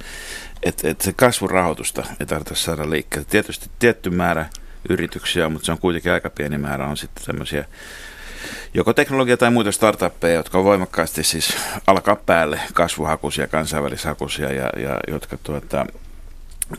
että, 0.63 0.89
että 0.89 1.03
se 1.03 1.13
kasvurahoitusta 1.13 2.03
ei 2.19 2.25
tarvitse 2.25 2.55
saada 2.55 2.89
liikkeelle. 2.89 3.27
Tietysti 3.29 3.69
tietty 3.79 4.09
määrä 4.09 4.45
yrityksiä, 4.89 5.49
mutta 5.49 5.65
se 5.65 5.71
on 5.71 5.77
kuitenkin 5.77 6.11
aika 6.11 6.29
pieni 6.29 6.57
määrä 6.57 6.87
on 6.87 6.97
sitten 6.97 7.25
tämmöisiä 7.25 7.65
joko 8.73 8.93
teknologia 8.93 9.37
tai 9.37 9.51
muita 9.51 9.71
startuppeja, 9.71 10.33
jotka 10.35 10.57
on 10.57 10.63
voimakkaasti 10.63 11.23
siis 11.23 11.57
alkaa 11.87 12.15
päälle 12.15 12.59
kasvuhakuisia, 12.73 13.47
kansainvälishakuisia 13.47 14.53
ja, 14.53 14.69
ja 14.77 14.99
jotka 15.07 15.37
tuota, 15.43 15.85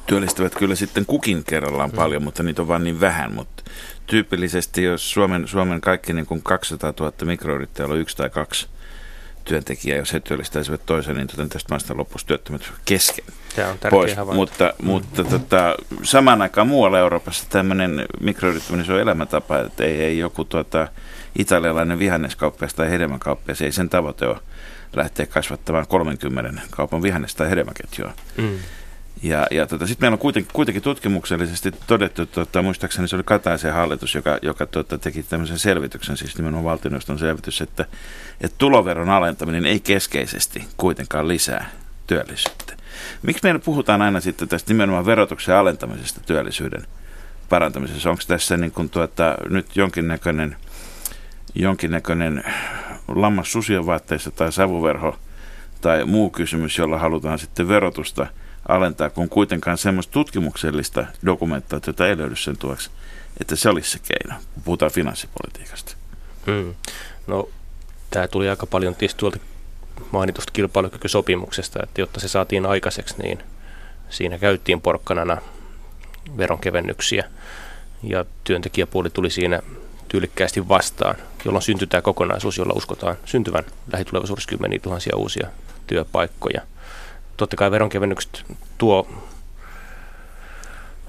työllistävät 0.07 0.55
kyllä 0.55 0.75
sitten 0.75 1.07
kukin 1.07 1.45
kerrallaan 1.45 1.91
mm. 1.91 1.97
paljon, 1.97 2.23
mutta 2.23 2.43
niitä 2.43 2.63
on 2.63 2.69
vain 2.69 2.85
niin 2.85 3.01
vähän. 3.01 3.35
Mutta 3.35 3.63
tyypillisesti, 4.07 4.83
jos 4.83 5.11
Suomen, 5.11 5.49
Suomen 5.49 5.81
kaikki 5.81 6.13
niin 6.13 6.27
kuin 6.27 6.43
200 6.43 6.93
000 7.01 7.13
mikroyrittäjää 7.25 7.91
on 7.91 7.99
yksi 7.99 8.17
tai 8.17 8.31
kaksi 8.31 8.69
työntekijää, 9.45 9.99
jos 9.99 10.13
he 10.13 10.21
työllistäisivät 10.21 10.87
toisen, 10.87 11.17
niin 11.17 11.27
tuota, 11.27 11.49
tästä 11.49 11.67
maasta 11.71 11.97
loppuisi 11.97 12.27
työttömät 12.27 12.73
kesken 12.85 13.25
Tämä 13.57 13.69
on 13.69 13.79
pois. 13.91 14.17
havainto. 14.17 14.35
Mutta, 14.35 14.75
mm. 14.79 14.87
mutta 14.87 15.25
tota, 15.25 15.75
samaan 16.03 16.43
aikaan 16.43 16.69
muualla 16.69 16.99
Euroopassa 16.99 17.47
tämmöinen 17.51 18.07
mikroyrittäminen 18.21 18.87
se 18.87 18.93
on 18.93 19.01
elämäntapa, 19.01 19.59
että 19.59 19.85
ei, 19.85 20.03
ei 20.03 20.19
joku 20.19 20.45
tuota, 20.45 20.89
italialainen 21.39 21.99
vihanneskauppias 21.99 22.75
tai 22.75 22.91
hedelmäkauppias, 22.91 23.63
ei 23.63 23.73
sen 23.73 23.89
tavoite 23.89 24.27
ole 24.27 24.39
lähteä 24.97 25.27
kasvattamaan 25.27 25.87
30 25.89 26.61
kaupan 26.71 27.03
vihannes- 27.03 27.35
tai 27.35 27.51
hedelmäketjua. 27.51 28.13
Mm. 28.37 28.59
Ja, 29.23 29.47
ja 29.51 29.67
tota, 29.67 29.87
sitten 29.87 30.05
meillä 30.05 30.15
on 30.15 30.19
kuitenkin, 30.19 30.53
kuitenkin 30.53 30.83
tutkimuksellisesti 30.83 31.73
todettu, 31.87 32.27
tota, 32.27 32.63
muistaakseni 32.63 33.09
se 33.09 33.17
oli 33.17 33.23
Kataisen 33.23 33.73
hallitus, 33.73 34.15
joka, 34.15 34.39
joka 34.43 34.67
tota, 34.67 34.99
teki 34.99 35.23
tämmöisen 35.23 35.59
selvityksen, 35.59 36.17
siis 36.17 36.39
nimenomaan 36.39 36.65
valtioneuvoston 36.65 37.19
selvitys, 37.19 37.61
että, 37.61 37.85
että 38.41 38.59
tuloveron 38.59 39.11
alentaminen 39.11 39.67
ei 39.67 39.81
keskeisesti 39.81 40.65
kuitenkaan 40.77 41.29
lisää 41.29 41.71
työllisyyttä. 42.07 42.75
Miksi 43.23 43.43
meillä 43.43 43.59
puhutaan 43.59 44.03
aina 44.03 44.21
sitten 44.21 44.49
tästä 44.49 44.71
nimenomaan 44.71 45.07
verotuksen 45.07 45.57
alentamisesta 45.57 46.21
työllisyyden 46.27 46.87
parantamisessa? 47.49 48.11
Onko 48.11 48.23
tässä 48.27 48.57
niin 48.57 48.73
kuin 48.73 48.91
tuota, 48.91 49.37
nyt 49.49 49.77
jonkinnäköinen, 49.77 50.57
jonkinnäköinen 51.55 52.45
lammas 53.09 53.53
susien 53.53 53.87
vaatteissa 53.87 54.31
tai 54.31 54.53
savuverho 54.53 55.19
tai 55.81 56.05
muu 56.05 56.31
kysymys, 56.31 56.79
jolla 56.79 56.99
halutaan 56.99 57.39
sitten 57.39 57.69
verotusta 57.69 58.27
alentaa, 58.69 59.11
kun 59.11 59.29
kuitenkaan 59.29 59.79
semmoista 59.79 60.13
tutkimuksellista 60.13 61.07
dokumentaatiota 61.27 62.09
ei 62.09 62.17
löydy 62.17 62.37
sen 62.37 62.57
tueksi, 62.57 62.91
että 63.41 63.57
se 63.57 63.69
olisi 63.69 63.91
se 63.91 63.99
keino, 63.99 64.41
kun 64.55 64.63
puhutaan 64.63 64.93
finanssipolitiikasta. 64.93 65.97
Hmm. 66.47 66.75
No, 67.27 67.49
tämä 68.11 68.29
tuli 68.29 68.49
aika 68.49 68.67
paljon 68.67 68.95
tietysti 68.95 69.19
tuolta 69.19 69.39
mainitusta 70.11 70.53
kilpailukykysopimuksesta, 70.53 71.81
että 71.83 72.01
jotta 72.01 72.21
se 72.21 72.29
saatiin 72.29 72.67
aikaiseksi, 72.67 73.15
niin 73.23 73.39
siinä 74.11 74.39
käyttiin 74.39 74.81
porkkanana 74.81 75.37
veronkevennyksiä 76.37 77.31
ja 78.03 78.25
työntekijäpuoli 78.45 79.11
tuli 79.11 79.31
siinä 79.31 79.61
tyylikkäästi 80.09 80.69
vastaan, 80.69 81.15
jolloin 81.45 81.63
syntyi 81.63 81.87
tämä 81.87 82.03
kokonaisuus, 82.03 82.59
jolla 82.59 82.73
uskotaan 82.77 83.17
syntyvän 83.25 83.65
lähitulevaisuudessa 83.93 84.49
kymmeniä 84.49 84.79
tuhansia 84.79 85.17
uusia 85.17 85.49
työpaikkoja. 85.87 86.61
Totta 87.37 87.57
kai 87.57 87.71
veronkevennykset 87.71 88.45
tuo 88.79 89.09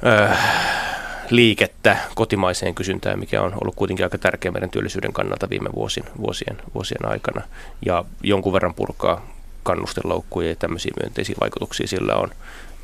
äh, 0.08 0.40
liikettä 1.30 1.98
kotimaiseen 2.16 2.76
kysyntään, 2.76 3.20
mikä 3.20 3.42
on 3.42 3.54
ollut 3.62 3.76
kuitenkin 3.76 4.06
aika 4.06 4.18
tärkeä 4.18 4.52
meidän 4.52 4.70
työllisyyden 4.70 5.14
kannalta 5.14 5.50
viime 5.50 5.70
vuosien, 5.76 6.06
vuosien, 6.18 6.58
vuosien 6.74 7.06
aikana. 7.10 7.42
Ja 7.86 8.06
jonkun 8.24 8.54
verran 8.54 8.74
purkaa 8.74 9.34
kannusteloukkuja 9.64 10.50
ja 10.50 10.56
tämmöisiä 10.56 10.92
myönteisiä 11.02 11.36
vaikutuksia 11.42 11.88
sillä 11.88 12.16
on. 12.16 12.30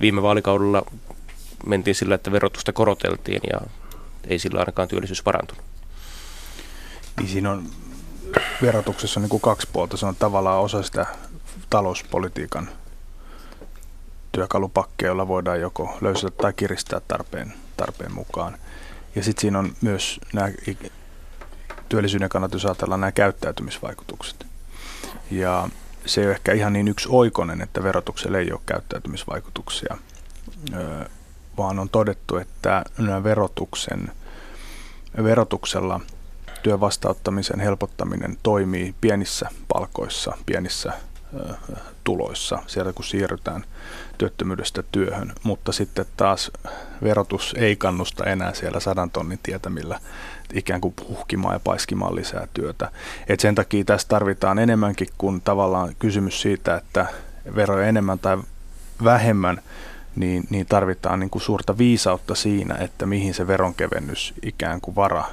Viime 0.02 0.22
vaalikaudella 0.22 0.82
mentiin 1.66 1.96
sillä, 1.96 2.16
että 2.16 2.32
verotusta 2.32 2.74
koroteltiin 2.74 3.42
ja 3.52 3.60
ei 4.28 4.40
sillä 4.40 4.60
ainakaan 4.60 4.88
työllisyys 4.88 5.24
parantunut. 5.24 5.64
Niin 7.18 7.30
siinä 7.30 7.52
on 7.52 7.64
verotuksessa 8.62 9.20
on 9.20 9.22
niin 9.22 9.30
kuin 9.30 9.42
kaksi 9.42 9.68
puolta. 9.74 9.98
Se 9.98 10.06
on 10.06 10.16
tavallaan 10.16 10.62
osa 10.62 10.84
sitä 10.84 11.06
talouspolitiikan 11.70 12.70
työkalupakkeja, 14.40 15.10
jolla 15.10 15.28
voidaan 15.28 15.62
joko 15.62 15.98
löysätä 16.02 16.36
tai 16.42 16.54
kiristää 16.54 17.02
tarpeen, 17.08 17.54
tarpeen 17.78 18.14
mukaan. 18.14 18.58
Ja 19.16 19.24
sitten 19.24 19.42
siinä 19.42 19.60
on 19.60 19.74
myös 19.82 20.20
nämä 20.34 20.50
työllisyyden 21.90 22.30
kannalta, 22.30 22.56
jos 22.56 22.66
ajatellaan 22.66 23.02
nämä 23.02 23.12
käyttäytymisvaikutukset. 23.12 24.46
Ja 25.32 25.70
se 26.06 26.22
ei 26.22 26.28
ole 26.28 26.34
ehkä 26.34 26.54
ihan 26.54 26.74
niin 26.74 26.88
yksi 26.88 27.08
oikonen, 27.12 27.62
että 27.62 27.84
verotuksella 27.84 28.38
ei 28.38 28.52
ole 28.52 28.62
käyttäytymisvaikutuksia, 28.66 29.98
vaan 31.58 31.80
on 31.80 31.90
todettu, 31.90 32.38
että 32.38 32.84
verotuksen, 33.24 34.12
verotuksella 35.24 36.00
työn 36.64 36.80
vastauttamisen 36.80 37.60
helpottaminen 37.60 38.38
toimii 38.44 38.96
pienissä 39.02 39.50
palkoissa, 39.68 40.38
pienissä 40.46 40.94
tuloissa, 42.04 42.60
sieltä 42.68 42.94
kun 42.94 43.06
siirrytään 43.06 43.64
työttömyydestä 44.18 44.84
työhön, 44.92 45.34
mutta 45.44 45.72
sitten 45.72 46.06
taas 46.18 46.52
verotus 47.04 47.56
ei 47.58 47.76
kannusta 47.76 48.24
enää 48.24 48.54
siellä 48.54 48.80
sadan 48.80 49.12
tonnin 49.12 49.40
tietämillä 49.44 50.00
ikään 50.54 50.82
kuin 50.82 50.94
puhkimaan 50.94 51.56
ja 51.56 51.60
paiskimaan 51.60 52.16
lisää 52.16 52.48
työtä. 52.54 52.92
Et 53.28 53.40
sen 53.40 53.56
takia 53.56 53.84
tässä 53.84 54.08
tarvitaan 54.08 54.60
enemmänkin 54.60 55.08
kuin 55.18 55.42
tavallaan 55.42 55.96
kysymys 56.00 56.42
siitä, 56.42 56.76
että 56.76 57.06
veroja 57.56 57.88
enemmän 57.88 58.20
tai 58.20 58.38
vähemmän, 59.04 59.62
niin, 60.16 60.44
niin 60.50 60.66
tarvitaan 60.66 61.20
niin 61.20 61.30
kuin 61.30 61.42
suurta 61.42 61.78
viisautta 61.78 62.36
siinä, 62.36 62.76
että 62.76 63.06
mihin 63.06 63.34
se 63.34 63.48
veronkevennys 63.48 64.34
ikään 64.44 64.82
kuin 64.82 64.96
vara, 64.96 65.24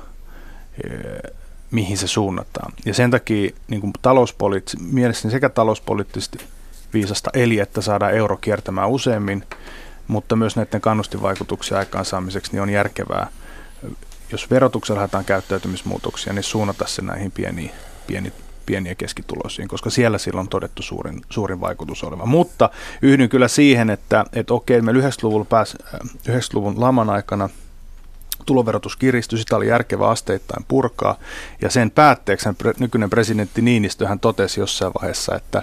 mihin 1.70 1.98
se 1.98 2.06
suunnataan. 2.06 2.72
Ja 2.84 2.94
sen 2.94 3.10
takia 3.10 3.50
niin 3.68 3.80
kuin 3.80 3.92
talouspoliitt- 4.02 4.80
mielestäni 4.80 5.32
sekä 5.32 5.48
talouspoliittisesti 5.48 6.38
viisasta, 6.94 7.30
eli 7.34 7.58
että 7.58 7.80
saadaan 7.80 8.14
euro 8.14 8.36
kiertämään 8.36 8.88
useammin, 8.88 9.44
mutta 10.08 10.36
myös 10.36 10.56
näiden 10.56 10.80
kannustinvaikutuksia 10.80 11.78
aikaansaamiseksi 11.78 12.52
niin 12.52 12.62
on 12.62 12.70
järkevää, 12.70 13.28
jos 14.32 14.50
verotuksella 14.50 15.00
haetaan 15.00 15.24
käyttäytymismuutoksia, 15.24 16.32
niin 16.32 16.42
suunnata 16.42 16.86
se 16.86 17.02
näihin 17.02 17.30
pieniin, 17.30 17.70
pieni, 18.06 18.32
pieniä 18.66 18.94
keskituloisiin, 18.94 19.68
koska 19.68 19.90
siellä 19.90 20.18
sillä 20.18 20.40
on 20.40 20.48
todettu 20.48 20.82
suurin, 20.82 21.22
suurin 21.30 21.60
vaikutus 21.60 22.04
oleva. 22.04 22.26
Mutta 22.26 22.70
yhdyn 23.02 23.28
kyllä 23.28 23.48
siihen, 23.48 23.90
että, 23.90 24.24
että 24.32 24.54
okei, 24.54 24.82
me 24.82 24.92
90-luvun, 24.92 25.46
pääs, 25.46 25.76
90-luvun 26.28 26.80
laman 26.80 27.10
aikana 27.10 27.48
tuloverotus 28.46 28.96
kiristyi, 28.96 29.38
sitä 29.38 29.56
oli 29.56 29.68
järkevä 29.68 30.08
asteittain 30.08 30.64
purkaa, 30.68 31.18
ja 31.62 31.70
sen 31.70 31.90
päätteeksi 31.90 32.48
nykyinen 32.78 33.10
presidentti 33.10 33.62
Niinistö 33.62 34.08
hän 34.08 34.20
totesi 34.20 34.60
jossain 34.60 34.92
vaiheessa, 35.00 35.34
että 35.36 35.62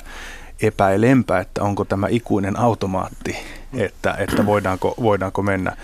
epäilempä, 0.62 1.40
että 1.40 1.64
onko 1.64 1.86
tämä 1.86 2.08
ikuinen 2.08 2.60
automaatti, 2.60 3.36
että, 3.74 4.16
että 4.18 4.46
voidaanko, 4.46 4.94
voidaanko 5.02 5.42
mennä. 5.42 5.78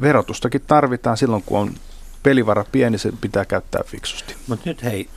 Verotustakin 0.00 0.62
tarvitaan 0.66 1.16
silloin, 1.16 1.42
kun 1.46 1.60
on 1.60 1.74
pelivara 2.22 2.64
pieni, 2.72 2.98
se 2.98 3.12
pitää 3.20 3.44
käyttää 3.44 3.82
fiksusti. 3.86 4.34
Mutta 4.48 4.68
nyt 4.68 4.84
hei, 4.84 5.08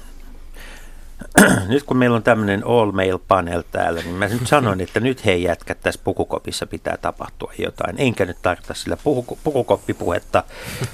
nyt 1.67 1.83
kun 1.83 1.97
meillä 1.97 2.15
on 2.15 2.23
tämmöinen 2.23 2.67
all 2.67 2.91
mail 2.91 3.19
panel 3.27 3.63
täällä, 3.71 4.01
niin 4.01 4.15
mä 4.15 4.27
nyt 4.27 4.47
sanoin, 4.47 4.81
että 4.81 4.99
nyt 4.99 5.25
hei 5.25 5.43
jätkät, 5.43 5.81
tässä 5.81 6.01
pukukopissa 6.03 6.67
pitää 6.67 6.97
tapahtua 6.97 7.53
jotain. 7.57 7.95
Enkä 7.97 8.25
nyt 8.25 8.37
tarkoita 8.41 8.73
sillä 8.73 8.97
puku, 8.97 9.39
pukukoppipuhetta, 9.43 10.43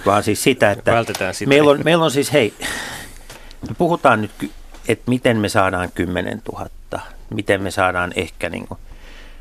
vaan 0.06 0.24
siis 0.24 0.44
sitä, 0.44 0.72
että 0.72 1.04
sitä. 1.32 1.50
Meillä, 1.50 1.72
on, 1.72 1.80
meillä 1.84 2.06
on 2.06 2.12
siis, 2.12 2.34
hei, 2.34 2.54
me 3.70 3.76
puhutaan 3.78 4.22
nyt, 4.22 4.52
että 4.88 5.10
miten 5.10 5.38
me 5.38 5.50
saadaan 5.50 5.92
10 5.92 6.42
000, 6.52 6.70
miten 7.30 7.62
me 7.62 7.72
saadaan 7.72 8.14
ehkä 8.16 8.50
niin 8.50 8.68
kuin, 8.68 8.80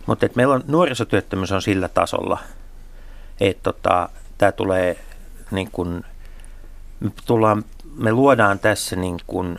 mutta 0.06 0.26
että 0.26 0.36
meillä 0.36 0.54
on 0.54 0.64
nuorisotyöttömyys 0.66 1.52
on 1.52 1.62
sillä 1.62 1.88
tasolla, 1.88 2.38
että 3.40 3.62
tota, 3.62 4.08
tämä 4.38 4.52
tulee 4.52 4.96
niin 5.50 5.70
kuin, 5.72 6.04
me, 7.00 7.10
tullaan, 7.26 7.64
me 7.96 8.12
luodaan 8.12 8.58
tässä 8.58 8.96
niin 8.96 9.20
kuin 9.26 9.58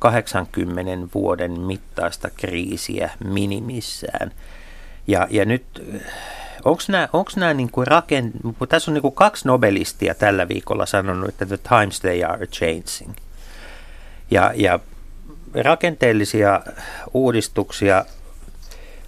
80 0.00 1.14
vuoden 1.14 1.60
mittaista 1.60 2.30
kriisiä 2.36 3.10
minimissään. 3.24 4.32
Ja, 5.06 5.26
ja 5.30 5.44
nyt, 5.44 5.64
onko 6.64 6.82
nämä, 7.36 7.54
niin 7.54 7.70
kuin 7.70 7.86
rakent... 7.86 8.34
tässä 8.68 8.90
on 8.90 8.94
niin 8.94 9.02
kuin 9.02 9.14
kaksi 9.14 9.48
nobelistia 9.48 10.14
tällä 10.14 10.48
viikolla 10.48 10.86
sanonut, 10.86 11.28
että 11.28 11.46
the 11.46 11.56
times 11.56 12.00
they 12.00 12.24
are 12.24 12.46
changing. 12.46 13.14
Ja, 14.30 14.52
ja 14.54 14.78
rakenteellisia 15.54 16.60
uudistuksia 17.14 18.04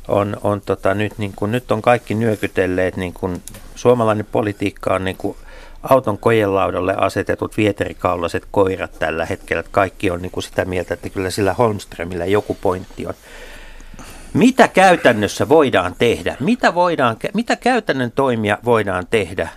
on, 0.08 0.36
on 0.42 0.60
tota, 0.60 0.94
nyt, 0.94 1.18
niin 1.18 1.32
kuin, 1.36 1.52
nyt 1.52 1.72
on 1.72 1.82
kaikki 1.82 2.14
nyökytelleet, 2.14 2.96
niin 2.96 3.12
kuin, 3.12 3.42
suomalainen 3.74 4.26
politiikka 4.32 4.94
on 4.94 5.04
niin 5.04 5.16
kuin, 5.16 5.36
auton 5.82 6.18
kojelaudalle 6.18 6.94
asetetut 6.96 7.56
vieterikaulaset 7.56 8.46
koirat 8.50 8.98
tällä 8.98 9.26
hetkellä. 9.26 9.60
Että 9.60 9.72
kaikki 9.72 10.10
on 10.10 10.22
niin 10.22 10.32
kuin 10.32 10.44
sitä 10.44 10.64
mieltä, 10.64 10.94
että 10.94 11.08
kyllä 11.08 11.30
sillä 11.30 11.52
Holmströmillä 11.52 12.26
joku 12.26 12.56
pointti 12.60 13.06
on. 13.06 13.14
Mitä 14.34 14.68
käytännössä 14.68 15.48
voidaan 15.48 15.94
tehdä? 15.98 16.36
Mitä, 16.40 16.74
voidaan, 16.74 17.16
mitä 17.34 17.56
käytännön 17.56 18.12
toimia 18.12 18.58
voidaan 18.64 19.06
tehdä 19.10 19.48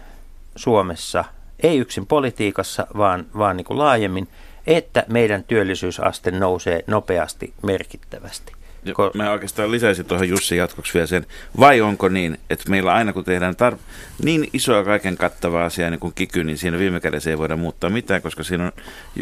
Suomessa, 0.55 1.25
ei 1.63 1.77
yksin 1.77 2.05
politiikassa, 2.07 2.87
vaan, 2.97 3.25
vaan 3.37 3.57
niin 3.57 3.65
kuin 3.65 3.77
laajemmin, 3.77 4.27
että 4.67 5.03
meidän 5.07 5.43
työllisyysaste 5.43 6.31
nousee 6.31 6.83
nopeasti 6.87 7.53
merkittävästi? 7.61 8.53
Ko- 8.93 9.17
mä 9.17 9.31
oikeastaan 9.31 9.71
lisäisin 9.71 10.05
tuohon 10.05 10.29
Jussi 10.29 10.57
jatkoksi 10.57 10.93
vielä 10.93 11.07
sen, 11.07 11.25
vai 11.59 11.81
onko 11.81 12.09
niin, 12.09 12.37
että 12.49 12.69
meillä 12.69 12.93
aina 12.93 13.13
kun 13.13 13.23
tehdään 13.23 13.55
tar- 13.55 13.77
niin 14.23 14.47
isoa 14.53 14.83
kaiken 14.83 15.17
kattavaa 15.17 15.65
asiaa 15.65 15.89
niin 15.89 15.99
kuin 15.99 16.13
kiky, 16.13 16.43
niin 16.43 16.57
siinä 16.57 16.79
viime 16.79 16.99
kädessä 16.99 17.29
ei 17.29 17.37
voida 17.37 17.55
muuttaa 17.55 17.89
mitään, 17.89 18.21
koska 18.21 18.43
siinä 18.43 18.63
on 18.63 18.71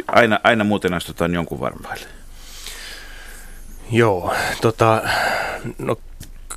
aina, 0.07 0.39
aina 0.43 0.63
muuten 0.63 0.93
astutaan 0.93 1.33
jonkun 1.33 1.59
varpaille. 1.59 2.05
Joo, 3.91 4.33
tota, 4.61 5.01
no 5.77 5.97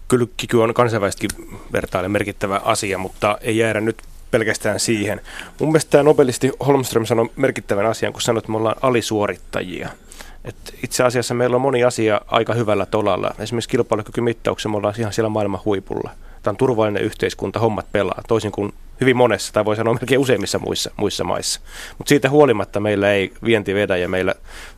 kyllä 0.09 0.27
kiky 0.37 0.57
on 0.57 0.75
kansainvälisesti 0.75 1.29
vertaille 1.73 2.09
merkittävä 2.09 2.61
asia, 2.65 2.99
mutta 2.99 3.39
ei 3.41 3.59
jäädä 3.59 3.81
nyt 3.81 4.03
pelkästään 4.31 4.81
siihen. 4.81 5.21
Mun 5.61 5.69
mielestä 5.69 5.91
tämä 5.91 6.03
nobelisti 6.03 6.53
Holmström 6.67 7.07
sanoi 7.07 7.31
merkittävän 7.37 7.87
asian, 7.87 8.13
kun 8.13 8.23
sanoi, 8.23 8.39
että 8.39 8.51
me 8.51 8.57
ollaan 8.57 8.77
alisuorittajia– 8.83 9.89
et 10.47 10.57
itse 10.83 11.05
asiassa 11.05 11.35
meillä 11.35 11.57
on 11.57 11.61
moni 11.61 11.85
asia 11.85 12.21
aika 12.27 12.55
hyvällä 12.55 12.87
tolalla. 12.87 13.31
Esimerkiksi 13.39 13.71
kilpailukykymittauksen 13.71 14.71
me 14.71 14.77
ollaan 14.77 14.95
ihan 14.99 15.13
siellä 15.13 15.29
maailman 15.29 15.61
huipulla. 15.65 16.11
Tämä 16.43 16.53
on 16.53 16.57
turvallinen 16.57 17.03
yhteiskunta, 17.03 17.59
hommat 17.59 17.87
pelaa, 17.93 18.23
toisin 18.29 18.53
kuin 18.53 18.75
hyvin 19.01 19.17
monessa, 19.17 19.53
tai 19.53 19.65
voi 19.65 19.77
sanoa 19.77 19.95
melkein 19.95 20.21
useimmissa 20.21 20.59
muissa, 20.59 20.91
muissa 20.97 21.25
maissa. 21.25 21.61
Mutta 21.99 22.09
siitä 22.09 22.31
huolimatta 22.31 22.81
meillä 22.81 23.13
ei 23.13 23.33
vienti 23.45 23.75
vedä 23.75 23.97
ja 23.97 24.09
meillä 24.09 24.35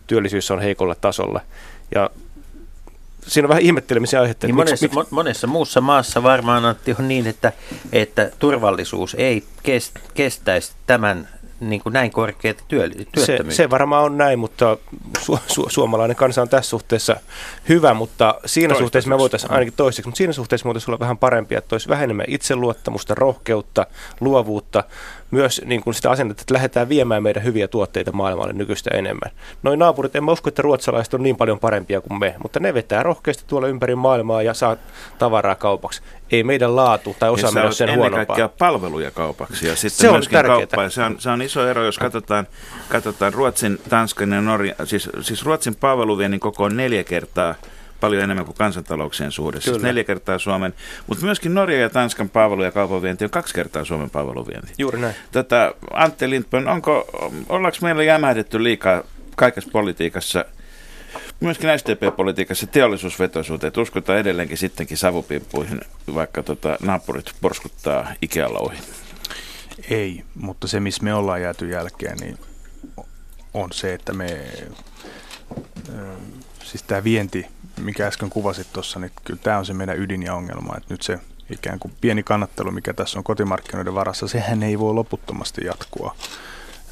työllisyys 0.06 0.50
on 0.50 0.60
heikolla 0.60 0.94
tasolla. 0.94 1.40
Ja 1.94 2.10
siinä 3.22 3.46
on 3.46 3.48
vähän 3.48 3.62
ihmettelemisen 3.62 4.20
aihetta. 4.20 4.46
Niin 4.46 4.54
monessa, 4.54 4.86
miksi, 4.86 5.10
monessa 5.10 5.46
muussa 5.46 5.80
maassa 5.80 6.22
varmaan 6.22 6.64
Antti 6.64 6.96
on 6.98 7.08
niin, 7.08 7.26
että, 7.26 7.52
että 7.92 8.30
turvallisuus 8.38 9.14
ei 9.18 9.44
kestäisi 10.14 10.72
tämän 10.86 11.28
niin 11.60 11.82
kuin 11.82 11.92
näin 11.92 12.10
korkeat 12.10 12.64
työttömyyttä. 12.68 13.20
Se, 13.26 13.38
se 13.48 13.70
varmaan 13.70 14.04
on 14.04 14.18
näin, 14.18 14.38
mutta 14.38 14.76
su, 15.18 15.38
su, 15.46 15.66
suomalainen 15.68 16.16
kansa 16.16 16.42
on 16.42 16.48
tässä 16.48 16.70
suhteessa 16.70 17.16
hyvä, 17.68 17.94
mutta 17.94 18.34
siinä 18.46 18.74
suhteessa 18.74 19.10
me 19.10 19.18
voitaisiin 19.18 19.52
ainakin 19.52 19.74
toiseksi, 19.76 20.08
mutta 20.08 20.18
siinä 20.18 20.32
suhteessa 20.32 20.64
me 20.64 20.68
voitaisiin 20.68 20.90
olla 20.90 21.00
vähän 21.00 21.18
parempia, 21.18 21.58
että 21.58 21.74
olisi 21.74 21.88
vähemmän 21.88 22.26
itseluottamusta, 22.28 23.14
rohkeutta, 23.14 23.86
luovuutta, 24.20 24.84
myös 25.30 25.62
niin 25.64 25.82
kuin 25.82 25.94
sitä 25.94 26.10
asennetta, 26.10 26.40
että 26.40 26.54
lähdetään 26.54 26.88
viemään 26.88 27.22
meidän 27.22 27.44
hyviä 27.44 27.68
tuotteita 27.68 28.12
maailmalle 28.12 28.52
nykyistä 28.52 28.90
enemmän. 28.94 29.30
Noin 29.62 29.78
naapurit, 29.78 30.16
en 30.16 30.24
mä 30.24 30.32
usko, 30.32 30.48
että 30.48 30.62
ruotsalaiset 30.62 31.14
on 31.14 31.22
niin 31.22 31.36
paljon 31.36 31.58
parempia 31.58 32.00
kuin 32.00 32.20
me, 32.20 32.34
mutta 32.42 32.60
ne 32.60 32.74
vetää 32.74 33.02
rohkeasti 33.02 33.44
tuolla 33.46 33.68
ympäri 33.68 33.94
maailmaa 33.94 34.42
ja 34.42 34.54
saa 34.54 34.76
tavaraa 35.18 35.54
kaupaksi. 35.54 36.02
Ei 36.30 36.44
meidän 36.44 36.76
laatu 36.76 37.16
tai 37.18 37.30
osaaminen 37.30 37.64
ole 37.64 37.72
sen 37.72 37.94
huonompaa. 37.94 38.26
kaikkea 38.26 38.48
palveluja 38.58 39.10
kaupaksi 39.10 39.66
ja 39.66 39.76
sitten 39.76 40.06
se 40.06 40.12
myöskin 40.12 40.38
on 40.38 40.90
Se 40.90 41.02
on, 41.02 41.16
se 41.18 41.30
on 41.30 41.42
iso 41.42 41.68
ero, 41.68 41.84
jos 41.84 41.98
katsotaan, 41.98 42.46
katsotaan 42.88 43.34
Ruotsin, 43.34 43.78
Tanskan 43.88 44.32
ja 44.32 44.40
Norja, 44.40 44.74
siis, 44.84 45.10
siis 45.20 45.44
Ruotsin 45.44 45.74
palveluviennin 45.74 46.40
koko 46.40 46.64
on 46.64 46.76
neljä 46.76 47.04
kertaa 47.04 47.54
paljon 48.00 48.22
enemmän 48.22 48.44
kuin 48.44 48.56
kansantalouksien 48.56 49.32
suhde. 49.32 49.60
Siis 49.60 49.82
neljä 49.82 50.04
kertaa 50.04 50.38
Suomen, 50.38 50.74
mutta 51.06 51.24
myöskin 51.24 51.54
Norja 51.54 51.80
ja 51.80 51.90
Tanskan 51.90 52.28
palvelu- 52.28 52.64
ja 52.64 52.72
kaupanvienti 52.72 53.24
on 53.24 53.30
kaksi 53.30 53.54
kertaa 53.54 53.84
Suomen 53.84 54.10
palveluvienti. 54.10 54.72
Juuri 54.78 55.00
näin. 55.00 55.14
Tätä, 55.32 55.72
Antti 55.92 56.30
Lindberg, 56.30 56.66
onko, 56.66 57.06
ollaanko 57.48 57.78
meillä 57.82 58.02
jämähdetty 58.02 58.62
liikaa 58.62 59.02
kaikessa 59.36 59.70
politiikassa, 59.72 60.44
myöskin 61.40 61.70
STP-politiikassa 61.78 62.66
teollisuusvetoisuuteen, 62.66 63.68
että 63.68 63.80
uskotaan 63.80 64.18
edelleenkin 64.18 64.58
sittenkin 64.58 64.96
savupiippuihin, 64.96 65.80
vaikka 66.14 66.42
tota, 66.42 66.76
naapurit 66.82 67.32
porskuttaa 67.40 68.12
Ikealouhin? 68.22 68.78
Ei, 69.90 70.24
mutta 70.34 70.68
se 70.68 70.80
missä 70.80 71.04
me 71.04 71.14
ollaan 71.14 71.42
jääty 71.42 71.70
jälkeen, 71.70 72.16
niin 72.16 72.38
on 73.54 73.72
se, 73.72 73.94
että 73.94 74.12
me, 74.12 74.26
siis 76.64 76.82
tämä 76.82 77.04
vienti 77.04 77.46
mikä 77.78 78.06
äsken 78.06 78.30
kuvasit 78.30 78.72
tuossa, 78.72 79.00
niin 79.00 79.10
kyllä 79.24 79.40
tämä 79.42 79.58
on 79.58 79.66
se 79.66 79.74
meidän 79.74 79.98
ydin 79.98 80.22
ja 80.22 80.34
ongelma, 80.34 80.76
että 80.76 80.94
nyt 80.94 81.02
se 81.02 81.18
ikään 81.50 81.78
kuin 81.78 81.94
pieni 82.00 82.22
kannattelu, 82.22 82.70
mikä 82.70 82.92
tässä 82.94 83.18
on 83.18 83.24
kotimarkkinoiden 83.24 83.94
varassa, 83.94 84.28
sehän 84.28 84.62
ei 84.62 84.78
voi 84.78 84.94
loputtomasti 84.94 85.64
jatkua 85.64 86.16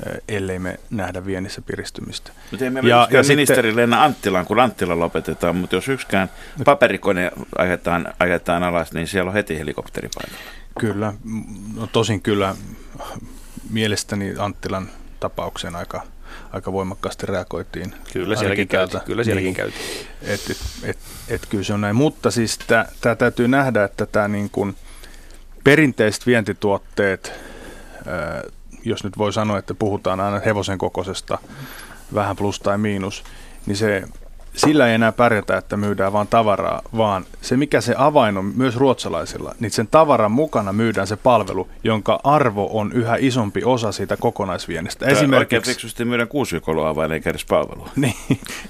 eh, 0.06 0.36
ellei 0.36 0.58
me 0.58 0.80
nähdä 0.90 1.26
viennissä 1.26 1.62
piristymistä. 1.62 2.32
Mutta 2.50 2.64
ei 2.64 2.70
me 2.70 2.80
ja, 2.80 3.08
ja 3.10 3.22
ministeri 3.22 3.56
sitten, 3.56 3.76
Leena 3.76 4.04
Anttilaan, 4.04 4.46
kun 4.46 4.60
Anttila 4.60 4.98
lopetetaan, 4.98 5.56
mutta 5.56 5.76
jos 5.76 5.88
yksikään 5.88 6.30
paperikone 6.64 7.30
ajetaan, 7.58 8.14
ajetaan 8.18 8.62
alas, 8.62 8.92
niin 8.92 9.08
siellä 9.08 9.28
on 9.28 9.34
heti 9.34 9.58
helikopteri 9.58 10.08
paikalla. 10.14 10.50
Kyllä, 10.80 11.12
no 11.76 11.86
tosin 11.86 12.22
kyllä 12.22 12.56
mielestäni 13.70 14.34
Anttilan 14.38 14.88
tapaukseen 15.20 15.76
aika, 15.76 16.02
aika 16.56 16.72
voimakkaasti 16.72 17.26
reagoitiin. 17.26 17.94
Kyllä 18.12 18.36
sielläkin 18.36 18.68
käytiin. 18.68 19.02
Kyllä 19.02 19.24
sielläkin 19.24 19.46
niin, 19.46 19.54
käytiin. 19.54 20.06
Et, 20.22 20.40
et, 20.50 20.58
et, 20.82 20.98
et, 21.28 21.46
kyllä 21.46 21.64
se 21.64 21.74
on 21.74 21.80
näin. 21.80 21.96
Mutta 21.96 22.30
siis 22.30 22.58
tämä 23.00 23.14
täytyy 23.18 23.48
nähdä, 23.48 23.84
että 23.84 24.06
tämä 24.06 24.28
niin 24.28 24.50
kuin 24.50 24.76
perinteiset 25.64 26.26
vientituotteet, 26.26 27.32
jos 28.84 29.04
nyt 29.04 29.18
voi 29.18 29.32
sanoa, 29.32 29.58
että 29.58 29.74
puhutaan 29.74 30.20
aina 30.20 30.38
hevosen 30.38 30.78
kokoisesta, 30.78 31.38
vähän 32.14 32.36
plus 32.36 32.60
tai 32.60 32.78
miinus, 32.78 33.24
niin 33.66 33.76
se 33.76 34.02
sillä 34.56 34.88
ei 34.88 34.94
enää 34.94 35.12
pärjätä, 35.12 35.56
että 35.56 35.76
myydään 35.76 36.12
vain 36.12 36.28
tavaraa, 36.28 36.82
vaan 36.96 37.24
se 37.40 37.56
mikä 37.56 37.80
se 37.80 37.94
avain 37.98 38.38
on 38.38 38.52
myös 38.56 38.76
ruotsalaisilla, 38.76 39.54
niin 39.60 39.70
sen 39.70 39.86
tavaran 39.86 40.32
mukana 40.32 40.72
myydään 40.72 41.06
se 41.06 41.16
palvelu, 41.16 41.68
jonka 41.84 42.20
arvo 42.24 42.68
on 42.72 42.92
yhä 42.92 43.16
isompi 43.20 43.64
osa 43.64 43.92
siitä 43.92 44.16
kokonaisviennistä. 44.16 45.06
Tämä 45.06 45.12
esimerkiksi 45.18 45.70
fiksusti 45.70 46.04
myydään 46.04 46.28
avain 46.88 47.12
eikä 47.12 47.30
edes 47.30 47.44
palvelua. 47.44 47.90
niin, 47.96 48.14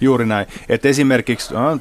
juuri 0.00 0.26
näin. 0.26 0.46
Et 0.68 0.86
esimerkiksi 0.86 1.54
no, 1.54 1.78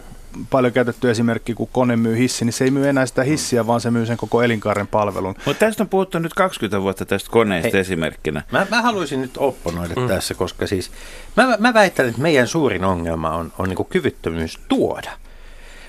paljon 0.50 0.74
käytetty 0.74 1.10
esimerkki, 1.10 1.54
kun 1.54 1.70
kone 1.72 1.96
myy 1.96 2.18
hissi, 2.18 2.46
niin 2.46 2.54
se 2.54 2.64
ei 2.64 2.72
myy 2.72 2.90
enää 2.90 3.06
sitä 3.06 3.24
hissiä, 3.24 3.68
vaan 3.68 3.82
se 3.82 3.92
myy 3.92 4.06
sen 4.06 4.18
koko 4.18 4.42
elinkaaren 4.44 4.88
palvelun. 4.88 5.36
Mutta 5.46 5.66
tästä 5.66 5.84
on 5.84 5.90
puhuttu 5.90 6.20
nyt 6.20 6.34
20 6.34 6.82
vuotta 6.82 7.06
tästä 7.06 7.32
koneesta 7.32 7.70
Hei, 7.74 7.82
esimerkkinä. 7.82 8.44
Mä, 8.52 8.68
mä 8.70 8.82
haluaisin 8.82 9.22
nyt 9.22 9.38
opponoida 9.38 9.94
mm. 9.96 10.08
tässä, 10.08 10.34
koska 10.34 10.68
siis 10.68 10.92
mä, 11.38 11.58
mä 11.60 11.74
väitän, 11.74 12.10
että 12.10 12.22
meidän 12.22 12.48
suurin 12.48 12.86
ongelma 12.86 13.30
on, 13.30 13.54
on 13.58 13.70
niin 13.70 13.86
kyvyttömyys 13.90 14.60
tuoda. 14.68 15.12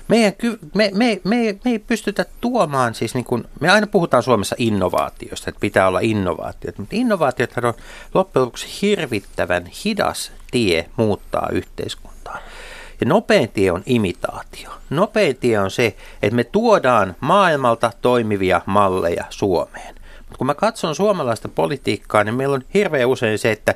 Meidän, 0.07 0.33
me, 0.75 0.91
me, 0.93 1.21
me, 1.23 1.57
me 1.65 1.71
ei 1.71 1.79
pystytä 1.79 2.25
tuomaan, 2.41 2.95
siis 2.95 3.13
niin 3.13 3.25
kuin, 3.25 3.43
me 3.59 3.69
aina 3.69 3.87
puhutaan 3.87 4.23
Suomessa 4.23 4.55
innovaatiosta, 4.59 5.49
että 5.49 5.59
pitää 5.59 5.87
olla 5.87 5.99
innovaatiot, 5.99 6.77
mutta 6.77 6.95
innovaatiot 6.95 7.51
on 7.57 7.73
loppujen 8.13 8.45
lopuksi 8.45 8.67
hirvittävän 8.81 9.65
hidas 9.65 10.31
tie 10.51 10.89
muuttaa 10.97 11.49
yhteiskuntaa. 11.51 12.16
Ja 13.01 13.07
nopein 13.07 13.49
tie 13.49 13.71
on 13.71 13.83
imitaatio. 13.85 14.69
Nopein 14.89 15.35
tie 15.35 15.59
on 15.59 15.71
se, 15.71 15.95
että 16.21 16.35
me 16.35 16.43
tuodaan 16.43 17.15
maailmalta 17.19 17.91
toimivia 18.01 18.61
malleja 18.65 19.25
Suomeen. 19.29 19.95
Mutta 20.19 20.37
kun 20.37 20.47
mä 20.47 20.53
katson 20.53 20.95
suomalaista 20.95 21.49
politiikkaa, 21.49 22.23
niin 22.23 22.35
meillä 22.35 22.55
on 22.55 22.63
hirveän 22.73 23.09
usein 23.09 23.39
se, 23.39 23.51
että 23.51 23.75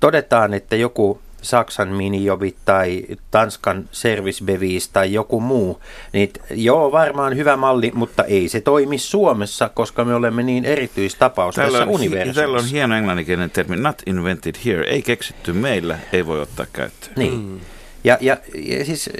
todetaan, 0.00 0.54
että 0.54 0.76
joku 0.76 1.20
Saksan 1.42 1.88
minijovit 1.88 2.56
tai 2.64 3.04
Tanskan 3.30 3.88
servicebevis 3.92 4.88
tai 4.88 5.12
joku 5.12 5.40
muu, 5.40 5.80
niin 6.12 6.30
joo, 6.50 6.92
varmaan 6.92 7.36
hyvä 7.36 7.56
malli, 7.56 7.90
mutta 7.94 8.24
ei 8.24 8.48
se 8.48 8.60
toimi 8.60 8.98
Suomessa, 8.98 9.68
koska 9.68 10.04
me 10.04 10.14
olemme 10.14 10.42
niin 10.42 10.64
erityistapaus 10.64 11.54
tällä 11.54 11.78
tässä 11.78 11.90
universumissa. 11.90 12.40
Tällä 12.40 12.58
on 12.58 12.64
hieno 12.64 12.96
englanninkielinen 12.96 13.50
termi, 13.50 13.76
not 13.76 14.02
invented 14.06 14.54
here, 14.64 14.90
ei 14.90 15.02
keksitty 15.02 15.52
meillä, 15.52 15.98
ei 16.12 16.26
voi 16.26 16.40
ottaa 16.40 16.66
käyttöön. 16.72 17.12
Niin. 17.16 17.60
Ja, 18.04 18.18
ja, 18.20 18.36
ja 18.54 18.84
siis 18.84 19.10